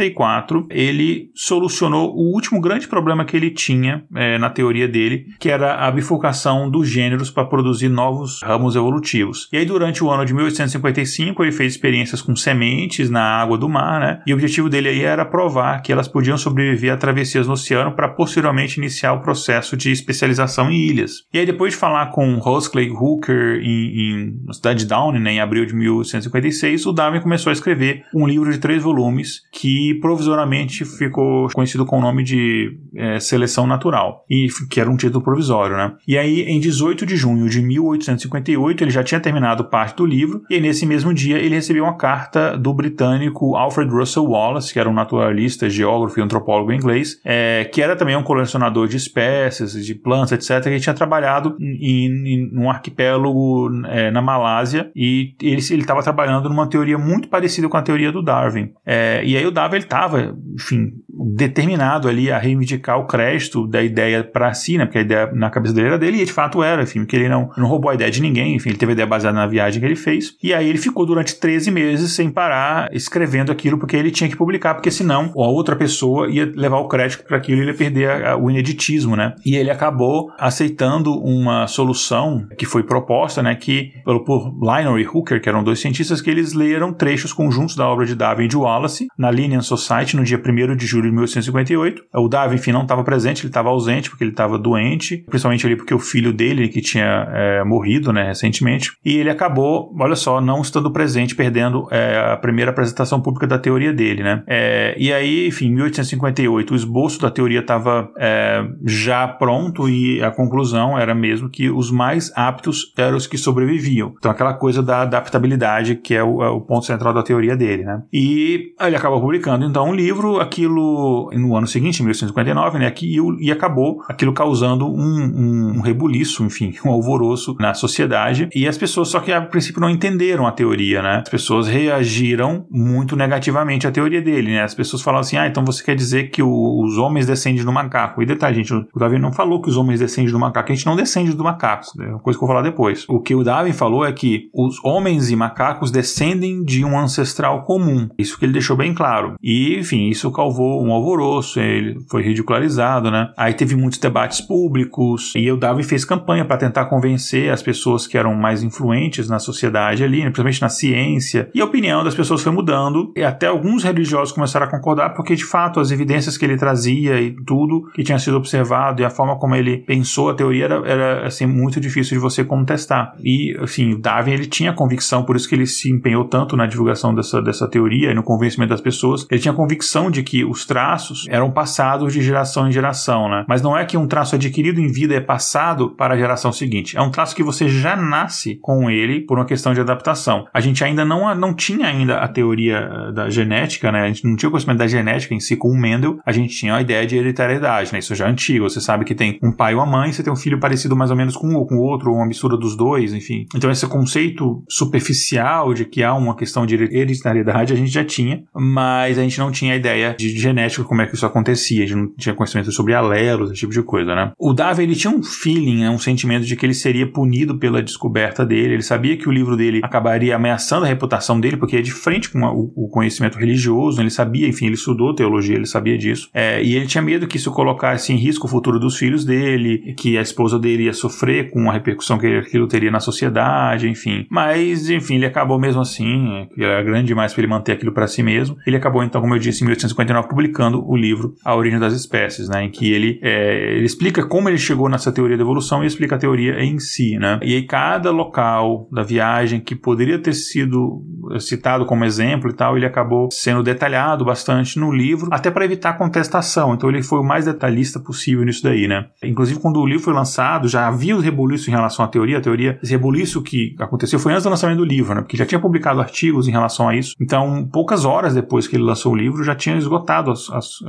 1854, 0.00 0.66
ele 0.70 1.30
solucionou 1.34 2.14
o 2.14 2.32
último 2.34 2.60
grande 2.60 2.88
problema 2.88 3.24
que 3.24 3.36
ele 3.36 3.50
tinha 3.50 4.04
é, 4.14 4.38
na 4.38 4.48
teoria 4.48 4.88
dele, 4.88 5.26
que 5.38 5.50
era 5.50 5.86
a 5.86 5.90
bifurcação 5.90 6.70
dos 6.70 6.88
gêneros 6.88 7.30
para 7.30 7.44
produzir 7.44 7.88
novos 7.88 8.40
ramos 8.42 8.74
evolutivos. 8.74 9.48
E 9.52 9.58
aí, 9.58 9.64
durante 9.64 10.02
o 10.02 10.10
ano 10.10 10.24
de 10.24 10.32
1855, 10.32 11.42
ele 11.42 11.52
fez 11.52 11.74
experiências 11.74 12.22
com 12.22 12.34
sementes 12.34 13.10
na 13.10 13.22
água 13.22 13.58
do 13.58 13.68
mar, 13.68 14.00
né? 14.00 14.22
E 14.26 14.32
o 14.32 14.36
objetivo 14.36 14.68
dele 14.68 14.88
aí 14.88 15.02
era 15.02 15.24
provar 15.24 15.82
que 15.82 15.92
elas 15.92 16.08
podiam 16.08 16.38
sobreviver 16.38 16.92
a 16.92 16.96
travessias 16.96 17.46
no 17.46 17.52
oceano 17.52 17.92
para 17.92 18.08
posteriormente 18.08 18.78
iniciar 18.78 19.12
o 19.12 19.20
processo 19.20 19.76
de 19.76 19.90
especialização 19.90 20.70
em 20.70 20.76
ilhas. 20.76 21.24
E 21.32 21.38
aí, 21.38 21.46
depois 21.46 21.74
de 21.74 21.78
falar 21.78 22.06
com 22.06 22.38
Huxley 22.38 22.90
Hooker 22.90 23.60
em, 23.62 24.40
em, 24.48 24.52
cidade 24.52 24.80
de 24.80 24.86
Downey, 24.86 25.20
né, 25.20 25.32
em 25.32 25.40
abril 25.40 25.66
de 25.66 25.74
1856, 25.74 26.86
o 26.86 26.92
Darwin 26.92 27.20
começou 27.20 27.50
a 27.50 27.52
escrever 27.52 28.04
um 28.14 28.26
livro 28.26 28.50
de 28.50 28.58
três 28.58 28.82
volumes 28.82 29.42
que 29.52 29.89
provisoriamente 29.94 30.84
ficou 30.84 31.48
conhecido 31.50 31.84
com 31.86 31.98
o 31.98 32.00
nome 32.00 32.22
de 32.22 32.78
é, 32.94 33.18
Seleção 33.18 33.66
Natural, 33.66 34.24
e 34.28 34.48
que 34.68 34.80
era 34.80 34.90
um 34.90 34.96
título 34.96 35.22
provisório, 35.22 35.76
né? 35.76 35.92
E 36.06 36.16
aí, 36.16 36.42
em 36.42 36.60
18 36.60 37.06
de 37.06 37.16
junho 37.16 37.48
de 37.48 37.62
1858, 37.62 38.84
ele 38.84 38.90
já 38.90 39.02
tinha 39.02 39.20
terminado 39.20 39.64
parte 39.64 39.96
do 39.96 40.06
livro, 40.06 40.42
e 40.50 40.60
nesse 40.60 40.86
mesmo 40.86 41.12
dia 41.12 41.38
ele 41.38 41.54
recebeu 41.54 41.84
uma 41.84 41.96
carta 41.96 42.56
do 42.56 42.72
britânico 42.72 43.56
Alfred 43.56 43.90
Russel 43.90 44.24
Wallace, 44.24 44.72
que 44.72 44.78
era 44.78 44.88
um 44.88 44.94
naturalista, 44.94 45.68
geógrafo 45.68 46.18
e 46.18 46.22
antropólogo 46.22 46.72
inglês, 46.72 47.20
é, 47.24 47.68
que 47.72 47.82
era 47.82 47.96
também 47.96 48.16
um 48.16 48.22
colecionador 48.22 48.88
de 48.88 48.96
espécies, 48.96 49.72
de 49.84 49.94
plantas, 49.94 50.32
etc., 50.32 50.70
que 50.70 50.80
tinha 50.80 50.94
trabalhado 50.94 51.56
em, 51.60 52.06
em 52.26 52.58
um 52.58 52.70
arquipélago 52.70 53.70
é, 53.86 54.10
na 54.10 54.22
Malásia 54.22 54.90
e 54.94 55.34
ele 55.42 55.58
estava 55.58 56.02
trabalhando 56.02 56.48
numa 56.48 56.68
teoria 56.68 56.98
muito 56.98 57.28
parecida 57.28 57.68
com 57.68 57.76
a 57.76 57.82
teoria 57.82 58.12
do 58.12 58.22
Darwin. 58.22 58.72
É, 58.84 59.22
e 59.24 59.36
aí 59.36 59.46
o 59.46 59.50
Darwin 59.50 59.79
estava, 59.80 60.36
enfim, 60.54 60.92
determinado 61.08 62.08
ali 62.08 62.30
a 62.30 62.38
reivindicar 62.38 62.98
o 62.98 63.06
crédito 63.06 63.66
da 63.66 63.82
ideia 63.82 64.24
para 64.24 64.52
si, 64.54 64.78
né? 64.78 64.86
Porque 64.86 64.98
a 64.98 65.02
ideia 65.02 65.30
na 65.32 65.50
cabeça 65.50 65.74
dele 65.74 65.88
era 65.88 65.98
dele 65.98 66.22
e 66.22 66.24
de 66.24 66.32
fato 66.32 66.62
era, 66.62 66.82
enfim, 66.82 67.04
que 67.04 67.16
ele 67.16 67.28
não, 67.28 67.50
não 67.56 67.66
roubou 67.66 67.90
a 67.90 67.94
ideia 67.94 68.10
de 68.10 68.22
ninguém, 68.22 68.54
enfim, 68.54 68.70
ele 68.70 68.78
teve 68.78 68.92
a 68.92 68.94
ideia 68.94 69.06
baseada 69.06 69.36
na 69.36 69.46
viagem 69.46 69.80
que 69.80 69.86
ele 69.86 69.96
fez. 69.96 70.36
E 70.42 70.54
aí 70.54 70.68
ele 70.68 70.78
ficou 70.78 71.04
durante 71.04 71.38
13 71.38 71.70
meses 71.70 72.12
sem 72.12 72.30
parar 72.30 72.88
escrevendo 72.92 73.52
aquilo 73.52 73.78
porque 73.78 73.96
ele 73.96 74.10
tinha 74.10 74.28
que 74.28 74.36
publicar, 74.36 74.74
porque 74.74 74.90
senão 74.90 75.32
a 75.36 75.48
outra 75.48 75.76
pessoa 75.76 76.30
ia 76.30 76.50
levar 76.54 76.78
o 76.78 76.88
crédito 76.88 77.24
para 77.24 77.36
aquilo 77.36 77.58
e 77.58 77.62
ele 77.62 77.70
ia 77.70 77.76
perder 77.76 78.10
a, 78.10 78.32
a, 78.32 78.36
o 78.36 78.50
ineditismo, 78.50 79.16
né? 79.16 79.34
E 79.44 79.56
ele 79.56 79.70
acabou 79.70 80.30
aceitando 80.38 81.12
uma 81.12 81.66
solução 81.66 82.46
que 82.58 82.66
foi 82.66 82.82
proposta, 82.82 83.42
né? 83.42 83.54
Que 83.54 83.92
pelo 84.04 84.24
por 84.24 84.52
Lionel 84.60 84.98
e 84.98 85.06
Hooker, 85.06 85.40
que 85.40 85.48
eram 85.48 85.62
dois 85.62 85.80
cientistas, 85.80 86.20
que 86.20 86.30
eles 86.30 86.52
leram 86.52 86.92
trechos 86.92 87.32
conjuntos 87.32 87.76
da 87.76 87.86
obra 87.86 88.06
de 88.06 88.14
Darwin 88.14 88.44
e 88.44 88.48
de 88.48 88.56
Wallace 88.56 89.06
na 89.16 89.30
Linnean 89.30 89.62
Society 89.76 90.16
no 90.16 90.24
dia 90.24 90.38
1 90.38 90.76
de 90.76 90.86
julho 90.86 91.04
de 91.04 91.12
1858. 91.12 92.02
O 92.14 92.28
Darwin, 92.28 92.56
enfim, 92.56 92.72
não 92.72 92.82
estava 92.82 93.04
presente, 93.04 93.42
ele 93.42 93.50
estava 93.50 93.68
ausente 93.68 94.10
porque 94.10 94.24
ele 94.24 94.32
estava 94.32 94.58
doente, 94.58 95.24
principalmente 95.28 95.66
ali 95.66 95.76
porque 95.76 95.94
o 95.94 95.98
filho 95.98 96.32
dele, 96.32 96.68
que 96.68 96.80
tinha 96.80 97.28
é, 97.32 97.64
morrido, 97.64 98.12
né, 98.12 98.24
recentemente, 98.24 98.92
e 99.04 99.16
ele 99.16 99.30
acabou, 99.30 99.94
olha 99.98 100.16
só, 100.16 100.40
não 100.40 100.60
estando 100.60 100.90
presente, 100.90 101.34
perdendo 101.34 101.86
é, 101.90 102.32
a 102.32 102.36
primeira 102.36 102.70
apresentação 102.70 103.20
pública 103.20 103.46
da 103.46 103.58
teoria 103.58 103.92
dele, 103.92 104.22
né. 104.22 104.42
É, 104.46 104.94
e 104.98 105.12
aí, 105.12 105.46
enfim, 105.46 105.66
em 105.66 105.74
1858, 105.74 106.72
o 106.72 106.76
esboço 106.76 107.20
da 107.20 107.30
teoria 107.30 107.60
estava 107.60 108.10
é, 108.18 108.64
já 108.84 109.26
pronto 109.28 109.88
e 109.88 110.22
a 110.22 110.30
conclusão 110.30 110.98
era 110.98 111.14
mesmo 111.14 111.48
que 111.48 111.70
os 111.70 111.90
mais 111.90 112.32
aptos 112.36 112.92
eram 112.96 113.16
os 113.16 113.26
que 113.26 113.38
sobreviviam. 113.38 114.14
Então, 114.18 114.30
aquela 114.30 114.54
coisa 114.54 114.82
da 114.82 115.02
adaptabilidade, 115.02 115.96
que 115.96 116.14
é 116.14 116.22
o, 116.22 116.42
é 116.42 116.48
o 116.48 116.60
ponto 116.60 116.86
central 116.86 117.12
da 117.12 117.22
teoria 117.22 117.56
dele, 117.56 117.84
né. 117.84 118.02
E 118.12 118.72
ele 118.80 118.96
acabou 118.96 119.20
publicando, 119.20 119.59
então, 119.66 119.88
um 119.88 119.94
livro, 119.94 120.40
aquilo, 120.40 121.30
no 121.32 121.56
ano 121.56 121.66
seguinte, 121.66 122.00
em 122.00 122.04
1859, 122.04 122.78
né, 122.78 122.90
que, 122.90 123.16
e 123.40 123.50
acabou 123.50 124.02
aquilo 124.08 124.32
causando 124.32 124.86
um, 124.86 125.76
um, 125.76 125.80
rebuliço, 125.80 126.44
enfim, 126.44 126.74
um 126.84 126.90
alvoroço 126.90 127.56
na 127.58 127.74
sociedade. 127.74 128.48
E 128.54 128.66
as 128.66 128.78
pessoas, 128.78 129.08
só 129.08 129.20
que 129.20 129.32
a 129.32 129.40
princípio 129.40 129.80
não 129.80 129.90
entenderam 129.90 130.46
a 130.46 130.52
teoria, 130.52 131.02
né? 131.02 131.22
As 131.22 131.28
pessoas 131.28 131.66
reagiram 131.66 132.66
muito 132.70 133.16
negativamente 133.16 133.86
à 133.86 133.90
teoria 133.90 134.20
dele, 134.20 134.52
né? 134.52 134.62
As 134.62 134.74
pessoas 134.74 135.02
falavam 135.02 135.20
assim: 135.20 135.36
ah, 135.36 135.46
então 135.46 135.64
você 135.64 135.82
quer 135.82 135.94
dizer 135.94 136.30
que 136.30 136.42
o, 136.42 136.82
os 136.84 136.98
homens 136.98 137.26
descendem 137.26 137.64
do 137.64 137.72
macaco. 137.72 138.22
E 138.22 138.26
detalhe, 138.26 138.56
gente, 138.56 138.72
o 138.74 138.98
Darwin 138.98 139.18
não 139.18 139.32
falou 139.32 139.60
que 139.60 139.68
os 139.68 139.76
homens 139.76 140.00
descendem 140.00 140.32
do 140.32 140.38
macaco, 140.38 140.70
a 140.70 140.74
gente 140.74 140.86
não 140.86 140.96
descende 140.96 141.34
do 141.34 141.44
macaco. 141.44 141.86
É 142.00 142.08
uma 142.08 142.18
coisa 142.18 142.38
que 142.38 142.44
eu 142.44 142.46
vou 142.46 142.56
falar 142.56 142.68
depois. 142.68 143.04
O 143.08 143.20
que 143.20 143.34
o 143.34 143.42
Darwin 143.42 143.72
falou 143.72 144.04
é 144.04 144.12
que 144.12 144.48
os 144.54 144.82
homens 144.84 145.30
e 145.30 145.36
macacos 145.36 145.90
descendem 145.90 146.62
de 146.64 146.84
um 146.84 146.98
ancestral 146.98 147.62
comum. 147.62 148.08
Isso 148.18 148.38
que 148.38 148.44
ele 148.44 148.52
deixou 148.52 148.76
bem 148.76 148.94
claro. 148.94 149.34
E, 149.42 149.49
enfim, 149.78 150.08
isso 150.08 150.30
causou 150.30 150.84
um 150.84 150.92
alvoroço, 150.92 151.60
ele 151.60 151.98
foi 152.10 152.22
ridicularizado, 152.22 153.10
né? 153.10 153.32
Aí 153.36 153.54
teve 153.54 153.74
muitos 153.74 153.98
debates 153.98 154.40
públicos 154.40 155.32
e 155.36 155.50
o 155.50 155.56
Darwin 155.56 155.82
fez 155.82 156.04
campanha 156.04 156.44
para 156.44 156.56
tentar 156.56 156.86
convencer 156.86 157.50
as 157.50 157.62
pessoas 157.62 158.06
que 158.06 158.16
eram 158.18 158.34
mais 158.34 158.62
influentes 158.62 159.28
na 159.28 159.38
sociedade 159.38 160.04
ali, 160.04 160.18
né, 160.18 160.24
principalmente 160.24 160.62
na 160.62 160.68
ciência. 160.68 161.50
E 161.54 161.60
a 161.60 161.64
opinião 161.64 162.04
das 162.04 162.14
pessoas 162.14 162.42
foi 162.42 162.52
mudando 162.52 163.12
e 163.16 163.22
até 163.22 163.46
alguns 163.46 163.84
religiosos 163.84 164.32
começaram 164.32 164.66
a 164.66 164.70
concordar 164.70 165.10
porque 165.10 165.34
de 165.34 165.44
fato 165.44 165.80
as 165.80 165.90
evidências 165.90 166.36
que 166.36 166.44
ele 166.44 166.56
trazia 166.56 167.20
e 167.20 167.34
tudo 167.44 167.90
que 167.94 168.02
tinha 168.02 168.18
sido 168.18 168.36
observado 168.36 169.02
e 169.02 169.04
a 169.04 169.10
forma 169.10 169.38
como 169.38 169.54
ele 169.54 169.78
pensou 169.78 170.30
a 170.30 170.34
teoria 170.34 170.64
era, 170.64 170.88
era 170.88 171.26
assim 171.26 171.46
muito 171.46 171.80
difícil 171.80 172.16
de 172.16 172.22
você 172.22 172.44
contestar. 172.44 173.14
E 173.22 173.56
assim, 173.60 173.94
o 173.94 173.98
Darwin 173.98 174.32
ele 174.32 174.46
tinha 174.46 174.72
convicção, 174.72 175.24
por 175.24 175.36
isso 175.36 175.48
que 175.48 175.54
ele 175.54 175.66
se 175.66 175.90
empenhou 175.90 176.24
tanto 176.24 176.56
na 176.56 176.66
divulgação 176.66 177.14
dessa, 177.14 177.40
dessa 177.40 177.68
teoria 177.68 178.10
e 178.10 178.14
no 178.14 178.22
convencimento 178.22 178.70
das 178.70 178.80
pessoas. 178.80 179.26
Ele 179.30 179.39
tinha 179.40 179.54
convicção 179.54 180.10
de 180.10 180.22
que 180.22 180.44
os 180.44 180.64
traços 180.64 181.26
eram 181.28 181.50
passados 181.50 182.12
de 182.12 182.22
geração 182.22 182.68
em 182.68 182.72
geração, 182.72 183.28
né? 183.28 183.44
Mas 183.48 183.62
não 183.62 183.76
é 183.76 183.84
que 183.84 183.96
um 183.96 184.06
traço 184.06 184.34
adquirido 184.34 184.80
em 184.80 184.90
vida 184.90 185.14
é 185.14 185.20
passado 185.20 185.90
para 185.90 186.14
a 186.14 186.16
geração 186.16 186.52
seguinte. 186.52 186.96
É 186.96 187.00
um 187.00 187.10
traço 187.10 187.34
que 187.34 187.42
você 187.42 187.68
já 187.68 187.96
nasce 187.96 188.58
com 188.60 188.90
ele 188.90 189.20
por 189.20 189.38
uma 189.38 189.44
questão 189.44 189.72
de 189.74 189.80
adaptação. 189.80 190.46
A 190.52 190.60
gente 190.60 190.84
ainda 190.84 191.04
não, 191.04 191.34
não 191.34 191.54
tinha 191.54 191.86
ainda 191.86 192.18
a 192.18 192.28
teoria 192.28 192.78
eh, 192.78 193.12
da 193.12 193.30
genética, 193.30 193.90
né? 193.90 194.02
A 194.02 194.06
gente 194.08 194.24
não 194.24 194.36
tinha 194.36 194.48
o 194.48 194.52
conhecimento 194.52 194.78
da 194.78 194.86
genética 194.86 195.34
em 195.34 195.40
si 195.40 195.56
com 195.56 195.68
o 195.68 195.78
Mendel. 195.78 196.18
A 196.24 196.32
gente 196.32 196.54
tinha 196.54 196.74
a 196.74 196.80
ideia 196.80 197.06
de 197.06 197.16
hereditariedade, 197.16 197.92
né? 197.92 197.98
Isso 197.98 198.14
já 198.14 198.26
é 198.26 198.30
antigo. 198.30 198.68
Você 198.68 198.80
sabe 198.80 199.04
que 199.04 199.14
tem 199.14 199.38
um 199.42 199.52
pai 199.52 199.74
ou 199.74 199.80
uma 199.80 199.86
mãe, 199.86 200.12
você 200.12 200.22
tem 200.22 200.32
um 200.32 200.36
filho 200.36 200.60
parecido 200.60 200.96
mais 200.96 201.10
ou 201.10 201.16
menos 201.16 201.36
com 201.36 201.48
um 201.48 201.56
ou 201.56 201.66
com 201.66 201.76
o 201.76 201.82
outro, 201.82 202.10
ou 202.10 202.16
uma 202.16 202.26
mistura 202.26 202.56
dos 202.56 202.76
dois, 202.76 203.12
enfim. 203.12 203.46
Então 203.54 203.70
esse 203.70 203.86
conceito 203.86 204.62
superficial 204.68 205.72
de 205.74 205.84
que 205.84 206.02
há 206.02 206.14
uma 206.14 206.36
questão 206.36 206.66
de 206.66 206.74
hereditariedade 206.74 207.72
a 207.72 207.76
gente 207.76 207.90
já 207.90 208.04
tinha, 208.04 208.42
mas 208.54 209.18
a 209.20 209.24
gente 209.24 209.38
não 209.38 209.50
tinha 209.50 209.74
ideia 209.74 210.14
de 210.18 210.30
genética, 210.30 210.84
como 210.84 211.02
é 211.02 211.06
que 211.06 211.14
isso 211.14 211.26
acontecia. 211.26 211.84
A 211.84 211.86
gente 211.86 211.96
não 211.96 212.12
tinha 212.16 212.34
conhecimento 212.34 212.70
sobre 212.72 212.94
alelos, 212.94 213.50
esse 213.50 213.60
tipo 213.60 213.72
de 213.72 213.82
coisa, 213.82 214.14
né? 214.14 214.32
O 214.38 214.52
Darwin, 214.52 214.84
ele 214.84 214.94
tinha 214.94 215.12
um 215.12 215.22
feeling, 215.22 215.80
né, 215.80 215.90
um 215.90 215.98
sentimento 215.98 216.44
de 216.44 216.56
que 216.56 216.64
ele 216.64 216.74
seria 216.74 217.06
punido 217.06 217.58
pela 217.58 217.82
descoberta 217.82 218.44
dele. 218.44 218.74
Ele 218.74 218.82
sabia 218.82 219.16
que 219.16 219.28
o 219.28 219.32
livro 219.32 219.56
dele 219.56 219.80
acabaria 219.82 220.36
ameaçando 220.36 220.84
a 220.84 220.88
reputação 220.88 221.38
dele, 221.40 221.56
porque 221.56 221.76
é 221.76 221.82
de 221.82 221.92
frente 221.92 222.30
com 222.30 222.40
o, 222.44 222.88
conhecimento 222.88 223.38
religioso. 223.38 223.98
Né? 223.98 224.04
Ele 224.04 224.10
sabia, 224.10 224.48
enfim, 224.48 224.66
ele 224.66 224.74
estudou 224.74 225.14
teologia, 225.14 225.56
ele 225.56 225.66
sabia 225.66 225.96
disso. 225.96 226.28
É, 226.32 226.62
e 226.62 226.74
ele 226.74 226.86
tinha 226.86 227.02
medo 227.02 227.26
que 227.26 227.36
isso 227.36 227.50
colocasse 227.50 228.12
em 228.12 228.16
risco 228.16 228.46
o 228.46 228.50
futuro 228.50 228.78
dos 228.78 228.96
filhos 228.96 229.24
dele, 229.24 229.94
que 229.96 230.16
a 230.18 230.22
esposa 230.22 230.58
dele 230.58 230.84
ia 230.84 230.92
sofrer 230.92 231.50
com 231.50 231.68
a 231.70 231.72
repercussão 231.72 232.18
que 232.18 232.26
aquilo 232.26 232.66
teria 232.66 232.90
na 232.90 233.00
sociedade, 233.00 233.88
enfim. 233.88 234.26
Mas, 234.30 234.88
enfim, 234.88 235.16
ele 235.16 235.26
acabou 235.26 235.58
mesmo 235.58 235.80
assim, 235.80 236.48
era 236.58 236.82
grande 236.82 237.08
demais 237.08 237.32
para 237.32 237.42
ele 237.42 237.50
manter 237.50 237.72
aquilo 237.72 237.92
para 237.92 238.06
si 238.06 238.22
mesmo. 238.22 238.56
Ele 238.66 238.76
acabou, 238.76 239.02
então, 239.10 239.20
como 239.20 239.34
eu 239.34 239.38
disse, 239.40 239.62
em 239.62 239.66
1859, 239.66 240.28
publicando 240.28 240.88
o 240.88 240.96
livro 240.96 241.34
A 241.44 241.54
Origem 241.56 241.80
das 241.80 241.92
Espécies, 241.92 242.48
né? 242.48 242.64
Em 242.64 242.70
que 242.70 242.92
ele, 242.92 243.18
é, 243.22 243.74
ele 243.76 243.84
explica 243.84 244.24
como 244.24 244.48
ele 244.48 244.56
chegou 244.56 244.88
nessa 244.88 245.10
teoria 245.10 245.36
da 245.36 245.42
evolução 245.42 245.82
e 245.82 245.86
explica 245.86 246.14
a 246.14 246.18
teoria 246.18 246.62
em 246.62 246.78
si, 246.78 247.18
né? 247.18 247.40
E 247.42 247.56
aí 247.56 247.66
cada 247.66 248.12
local 248.12 248.88
da 248.92 249.02
viagem 249.02 249.60
que 249.60 249.74
poderia 249.74 250.18
ter 250.18 250.32
sido 250.32 251.04
citado 251.38 251.84
como 251.84 252.04
exemplo 252.04 252.50
e 252.50 252.52
tal, 252.52 252.76
ele 252.76 252.86
acabou 252.86 253.28
sendo 253.30 253.62
detalhado 253.62 254.24
bastante 254.24 254.78
no 254.78 254.92
livro, 254.92 255.28
até 255.30 255.50
para 255.50 255.64
evitar 255.64 255.94
contestação. 255.94 256.74
Então 256.74 256.88
ele 256.88 257.02
foi 257.02 257.20
o 257.20 257.24
mais 257.24 257.44
detalhista 257.44 258.00
possível 258.00 258.44
nisso 258.44 258.62
daí, 258.62 258.86
né? 258.86 259.06
Inclusive 259.22 259.60
quando 259.60 259.80
o 259.80 259.86
livro 259.86 260.04
foi 260.04 260.14
lançado, 260.14 260.68
já 260.68 260.86
havia 260.86 261.16
o 261.16 261.20
rebuliço 261.20 261.70
em 261.70 261.72
relação 261.72 262.04
à 262.04 262.08
teoria. 262.08 262.38
A 262.38 262.40
teoria, 262.40 262.78
esse 262.82 262.92
rebuliço 262.92 263.42
que 263.42 263.74
aconteceu 263.78 264.18
foi 264.18 264.32
antes 264.32 264.44
do 264.44 264.50
lançamento 264.50 264.78
do 264.78 264.84
livro, 264.84 265.14
né? 265.14 265.20
Porque 265.20 265.36
já 265.36 265.46
tinha 265.46 265.60
publicado 265.60 266.00
artigos 266.00 266.48
em 266.48 266.50
relação 266.50 266.88
a 266.88 266.96
isso. 266.96 267.14
Então, 267.20 267.68
poucas 267.72 268.04
horas 268.04 268.34
depois 268.34 268.66
que 268.66 268.76
ele 268.76 268.84
lançou 268.84 269.12
o 269.12 269.16
livro, 269.16 269.42
já 269.44 269.54
tinha 269.54 269.76
esgotado 269.76 270.30
as, 270.30 270.50
as, 270.50 270.80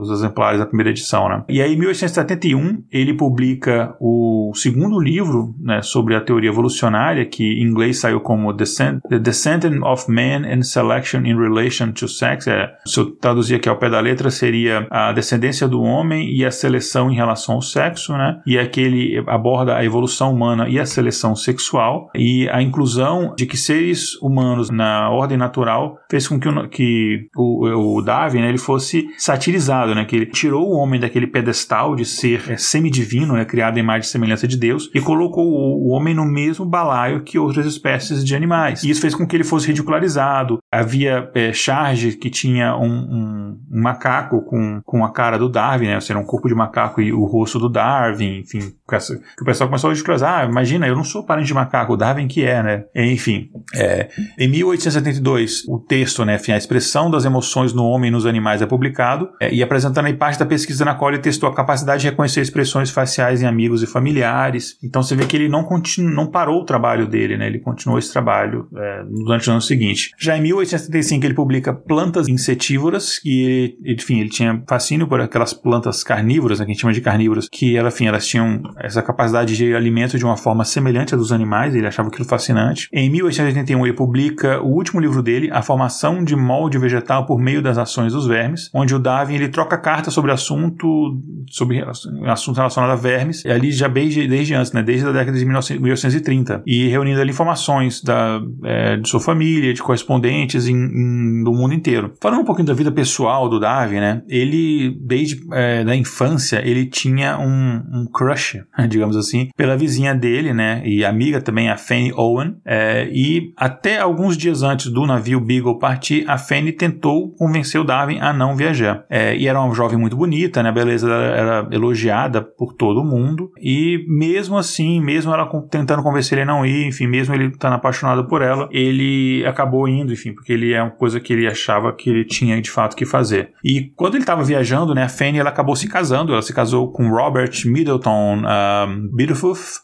os 0.00 0.10
exemplares 0.10 0.58
da 0.58 0.66
primeira 0.66 0.90
edição, 0.90 1.28
né? 1.28 1.44
E 1.48 1.62
aí, 1.62 1.74
em 1.74 1.78
1871, 1.78 2.84
ele 2.90 3.14
publica 3.14 3.96
o 4.00 4.52
segundo 4.54 4.98
livro 5.00 5.54
né, 5.60 5.82
sobre 5.82 6.14
a 6.14 6.20
teoria 6.20 6.50
evolucionária, 6.50 7.24
que 7.24 7.44
em 7.44 7.62
inglês 7.62 7.98
saiu 7.98 8.20
como 8.20 8.52
Descent, 8.52 9.00
The 9.08 9.18
Descendant 9.18 9.78
of 9.92 10.10
Man 10.10 10.46
and 10.46 10.62
Selection 10.62 11.20
in 11.24 11.36
Relation 11.36 11.92
to 11.92 12.08
Sex. 12.08 12.46
É, 12.46 12.70
se 12.86 13.00
eu 13.00 13.10
traduzir 13.16 13.56
aqui 13.56 13.68
ao 13.68 13.76
pé 13.76 13.90
da 13.90 14.00
letra, 14.00 14.30
seria 14.30 14.86
a 14.90 15.12
descendência 15.12 15.66
do 15.66 15.82
homem 15.82 16.30
e 16.34 16.44
a 16.44 16.50
seleção 16.50 17.10
em 17.10 17.14
relação 17.14 17.56
ao 17.56 17.62
sexo, 17.62 18.12
né? 18.12 18.40
E 18.46 18.58
aqui 18.58 18.80
ele 18.80 19.24
aborda 19.26 19.76
a 19.76 19.84
evolução 19.84 20.32
humana 20.32 20.68
e 20.68 20.78
a 20.78 20.86
seleção 20.86 21.34
sexual 21.34 22.10
e 22.14 22.48
a 22.50 22.62
inclusão 22.62 23.34
de 23.36 23.46
que 23.46 23.56
seres 23.56 24.14
humanos 24.22 24.70
na 24.70 25.10
ordem 25.10 25.36
natural 25.36 25.96
fez 26.10 26.26
com 26.26 26.38
que 26.38 26.48
o, 26.48 26.68
que 26.68 27.28
o, 27.36 27.96
o 27.96 28.02
Darwin 28.02 28.40
né, 28.40 28.48
ele 28.48 28.58
fosse 28.58 29.08
satirizado, 29.16 29.94
né? 29.94 30.04
Que 30.04 30.16
ele 30.16 30.26
tirou 30.26 30.68
o 30.68 30.76
homem 30.76 31.00
daquele 31.00 31.26
pedestal 31.26 31.94
de 31.94 32.04
ser 32.04 32.42
é, 32.48 32.56
semidivino, 32.56 33.34
né? 33.34 33.44
Criado 33.44 33.78
em 33.78 33.80
imagem 33.80 34.06
e 34.06 34.10
semelhança 34.10 34.46
de 34.46 34.56
Deus 34.56 34.90
e 34.94 35.00
colocou 35.00 35.46
o, 35.46 35.88
o 35.88 35.90
homem 35.90 36.14
no 36.14 36.24
mesmo 36.24 36.64
balaio 36.64 37.22
que 37.22 37.38
outras 37.38 37.66
espécies 37.66 38.24
de 38.24 38.34
animais. 38.34 38.82
E 38.82 38.90
isso 38.90 39.00
fez 39.00 39.14
com 39.14 39.26
que 39.26 39.36
ele 39.36 39.44
fosse 39.44 39.67
ridicularizado. 39.68 40.58
Havia 40.70 41.30
é, 41.34 41.52
charge 41.52 42.12
que 42.12 42.30
tinha 42.30 42.76
um, 42.76 42.86
um, 42.86 43.60
um, 43.70 43.80
macaco 43.80 44.42
com, 44.42 44.80
com 44.84 45.04
a 45.04 45.12
cara 45.12 45.38
do 45.38 45.48
Darwin, 45.48 45.86
né? 45.86 45.94
Ou 45.94 46.00
seja, 46.00 46.18
um 46.18 46.24
corpo 46.24 46.48
de 46.48 46.54
macaco 46.54 47.00
e 47.00 47.12
o 47.12 47.24
rosto 47.24 47.58
do 47.58 47.68
Darwin, 47.68 48.40
enfim, 48.40 48.60
que 48.60 49.42
o 49.42 49.44
pessoal 49.44 49.68
começou 49.68 49.90
a 49.90 49.92
ridicularizar. 49.92 50.40
Ah, 50.40 50.44
imagina, 50.44 50.86
eu 50.86 50.94
não 50.94 51.04
sou 51.04 51.24
parente 51.24 51.46
de 51.46 51.54
macaco, 51.54 51.92
o 51.92 51.96
Darwin 51.96 52.28
que 52.28 52.44
é, 52.44 52.62
né? 52.62 52.84
Enfim, 52.94 53.50
é, 53.74 54.08
em 54.38 54.48
1872, 54.48 55.64
o 55.68 55.78
texto, 55.78 56.24
né, 56.24 56.36
enfim, 56.36 56.52
a 56.52 56.56
expressão 56.56 57.10
das 57.10 57.24
emoções 57.24 57.72
no 57.72 57.84
homem 57.84 58.08
e 58.08 58.10
nos 58.10 58.26
animais 58.26 58.62
é 58.62 58.66
publicado 58.66 59.30
é, 59.40 59.52
e 59.52 59.62
apresentando 59.62 60.06
aí 60.06 60.14
parte 60.14 60.38
da 60.38 60.46
pesquisa 60.46 60.84
na 60.84 60.94
qual 60.94 61.10
ele 61.10 61.20
testou 61.20 61.48
a 61.48 61.54
capacidade 61.54 62.02
de 62.02 62.08
reconhecer 62.08 62.40
expressões 62.40 62.90
faciais 62.90 63.42
em 63.42 63.46
amigos 63.46 63.82
e 63.82 63.86
familiares. 63.86 64.76
Então 64.82 65.02
você 65.02 65.14
vê 65.14 65.24
que 65.26 65.36
ele 65.36 65.48
não, 65.48 65.64
continu, 65.64 66.10
não 66.10 66.26
parou 66.26 66.62
o 66.62 66.64
trabalho 66.64 67.06
dele, 67.06 67.36
né? 67.36 67.46
Ele 67.46 67.58
continuou 67.58 67.98
esse 67.98 68.12
trabalho 68.12 68.68
é, 68.76 69.04
durante 69.04 69.42
os 69.42 69.48
anos 69.58 69.66
seguinte. 69.66 70.12
Já 70.18 70.36
em 70.36 70.42
1875 70.42 71.26
ele 71.26 71.34
publica 71.34 71.72
Plantas 71.72 72.28
Insetívoras, 72.28 73.18
que, 73.18 73.76
enfim, 73.84 74.20
ele 74.20 74.30
tinha 74.30 74.62
fascínio 74.66 75.06
por 75.06 75.20
aquelas 75.20 75.52
plantas 75.52 76.02
carnívoras, 76.02 76.60
né, 76.60 76.64
que 76.64 76.70
a 76.70 76.74
gente 76.74 76.80
chama 76.80 76.92
de 76.92 77.00
carnívoras, 77.00 77.48
que, 77.50 77.78
enfim, 77.78 78.06
elas 78.06 78.26
tinham 78.26 78.62
essa 78.78 79.02
capacidade 79.02 79.56
de 79.56 79.74
alimento 79.74 80.18
de 80.18 80.24
uma 80.24 80.36
forma 80.36 80.64
semelhante 80.64 81.14
à 81.14 81.16
dos 81.16 81.32
animais, 81.32 81.74
ele 81.74 81.86
achava 81.86 82.08
aquilo 82.08 82.26
fascinante. 82.26 82.88
Em 82.92 83.10
1881 83.10 83.86
ele 83.86 83.94
publica 83.94 84.60
o 84.60 84.68
último 84.68 85.00
livro 85.00 85.22
dele, 85.22 85.50
A 85.52 85.62
Formação 85.62 86.24
de 86.24 86.34
Molde 86.36 86.78
Vegetal 86.78 87.26
por 87.26 87.38
Meio 87.38 87.60
das 87.60 87.78
Ações 87.78 88.12
dos 88.12 88.26
Vermes, 88.26 88.70
onde 88.72 88.94
o 88.94 88.98
Darwin 88.98 89.34
ele 89.34 89.48
troca 89.48 89.76
cartas 89.76 90.14
sobre 90.14 90.32
assunto, 90.32 91.20
sobre 91.50 91.84
assunto 92.26 92.56
relacionado 92.56 92.90
a 92.90 92.96
vermes, 92.96 93.44
e 93.44 93.50
ali 93.50 93.72
já 93.72 93.88
desde, 93.88 94.26
desde 94.26 94.54
antes, 94.54 94.72
né, 94.72 94.82
desde 94.82 95.06
a 95.06 95.12
década 95.12 95.36
de 95.36 95.44
1830, 95.44 96.62
e 96.66 96.88
reunindo 96.88 97.20
ali 97.20 97.30
informações 97.30 98.02
da, 98.02 98.40
é, 98.64 98.96
de 98.96 99.08
sua 99.08 99.20
família, 99.20 99.47
de 99.74 99.82
correspondentes 99.82 100.66
em, 100.66 100.74
em, 100.74 101.44
do 101.44 101.52
mundo 101.52 101.74
inteiro. 101.74 102.12
Falando 102.20 102.40
um 102.40 102.44
pouquinho 102.44 102.66
da 102.66 102.74
vida 102.74 102.90
pessoal 102.90 103.48
do 103.48 103.58
Darwin, 103.58 104.00
né, 104.00 104.22
ele, 104.28 104.96
desde 105.00 105.40
é, 105.52 105.84
da 105.84 105.94
infância, 105.94 106.60
ele 106.64 106.86
tinha 106.86 107.38
um, 107.38 107.82
um 107.92 108.06
crush, 108.06 108.62
digamos 108.88 109.16
assim, 109.16 109.48
pela 109.56 109.76
vizinha 109.76 110.14
dele, 110.14 110.52
né, 110.52 110.82
e 110.84 111.04
amiga 111.04 111.40
também, 111.40 111.68
a 111.68 111.76
Fanny 111.76 112.12
Owen, 112.14 112.56
é, 112.64 113.08
e 113.12 113.52
até 113.56 113.98
alguns 113.98 114.36
dias 114.36 114.62
antes 114.62 114.90
do 114.90 115.06
navio 115.06 115.40
Beagle 115.40 115.78
partir, 115.78 116.24
a 116.28 116.38
Fanny 116.38 116.72
tentou 116.72 117.30
convencer 117.34 117.80
o 117.80 117.84
Darwin 117.84 118.18
a 118.20 118.32
não 118.32 118.56
viajar. 118.56 119.04
É, 119.08 119.36
e 119.36 119.46
era 119.46 119.60
uma 119.60 119.74
jovem 119.74 119.98
muito 119.98 120.16
bonita, 120.16 120.62
né, 120.62 120.68
a 120.68 120.72
beleza 120.72 121.06
dela 121.06 121.24
era 121.24 121.68
elogiada 121.70 122.42
por 122.42 122.74
todo 122.74 123.04
mundo, 123.04 123.50
e 123.60 124.04
mesmo 124.08 124.56
assim, 124.56 125.00
mesmo 125.00 125.32
ela 125.32 125.48
tentando 125.70 126.02
convencer 126.02 126.38
ele 126.38 126.50
a 126.50 126.52
não 126.52 126.64
ir, 126.64 126.86
enfim, 126.86 127.06
mesmo 127.06 127.34
ele 127.34 127.46
estando 127.46 127.74
apaixonado 127.74 128.26
por 128.26 128.42
ela, 128.42 128.68
ele 128.70 129.37
acabou 129.44 129.88
indo, 129.88 130.12
enfim, 130.12 130.32
porque 130.32 130.52
ele 130.52 130.72
é 130.72 130.82
uma 130.82 130.90
coisa 130.90 131.20
que 131.20 131.32
ele 131.32 131.46
achava 131.46 131.92
que 131.92 132.10
ele 132.10 132.24
tinha 132.24 132.60
de 132.60 132.70
fato 132.70 132.96
que 132.96 133.04
fazer. 133.04 133.50
E 133.64 133.90
quando 133.96 134.14
ele 134.14 134.22
estava 134.22 134.42
viajando, 134.42 134.94
né, 134.94 135.04
a 135.04 135.08
Fanny 135.08 135.38
ela 135.38 135.50
acabou 135.50 135.76
se 135.76 135.88
casando, 135.88 136.32
ela 136.32 136.42
se 136.42 136.54
casou 136.54 136.90
com 136.92 137.08
Robert 137.10 137.50
Middleton 137.64 138.36
um, 138.38 138.42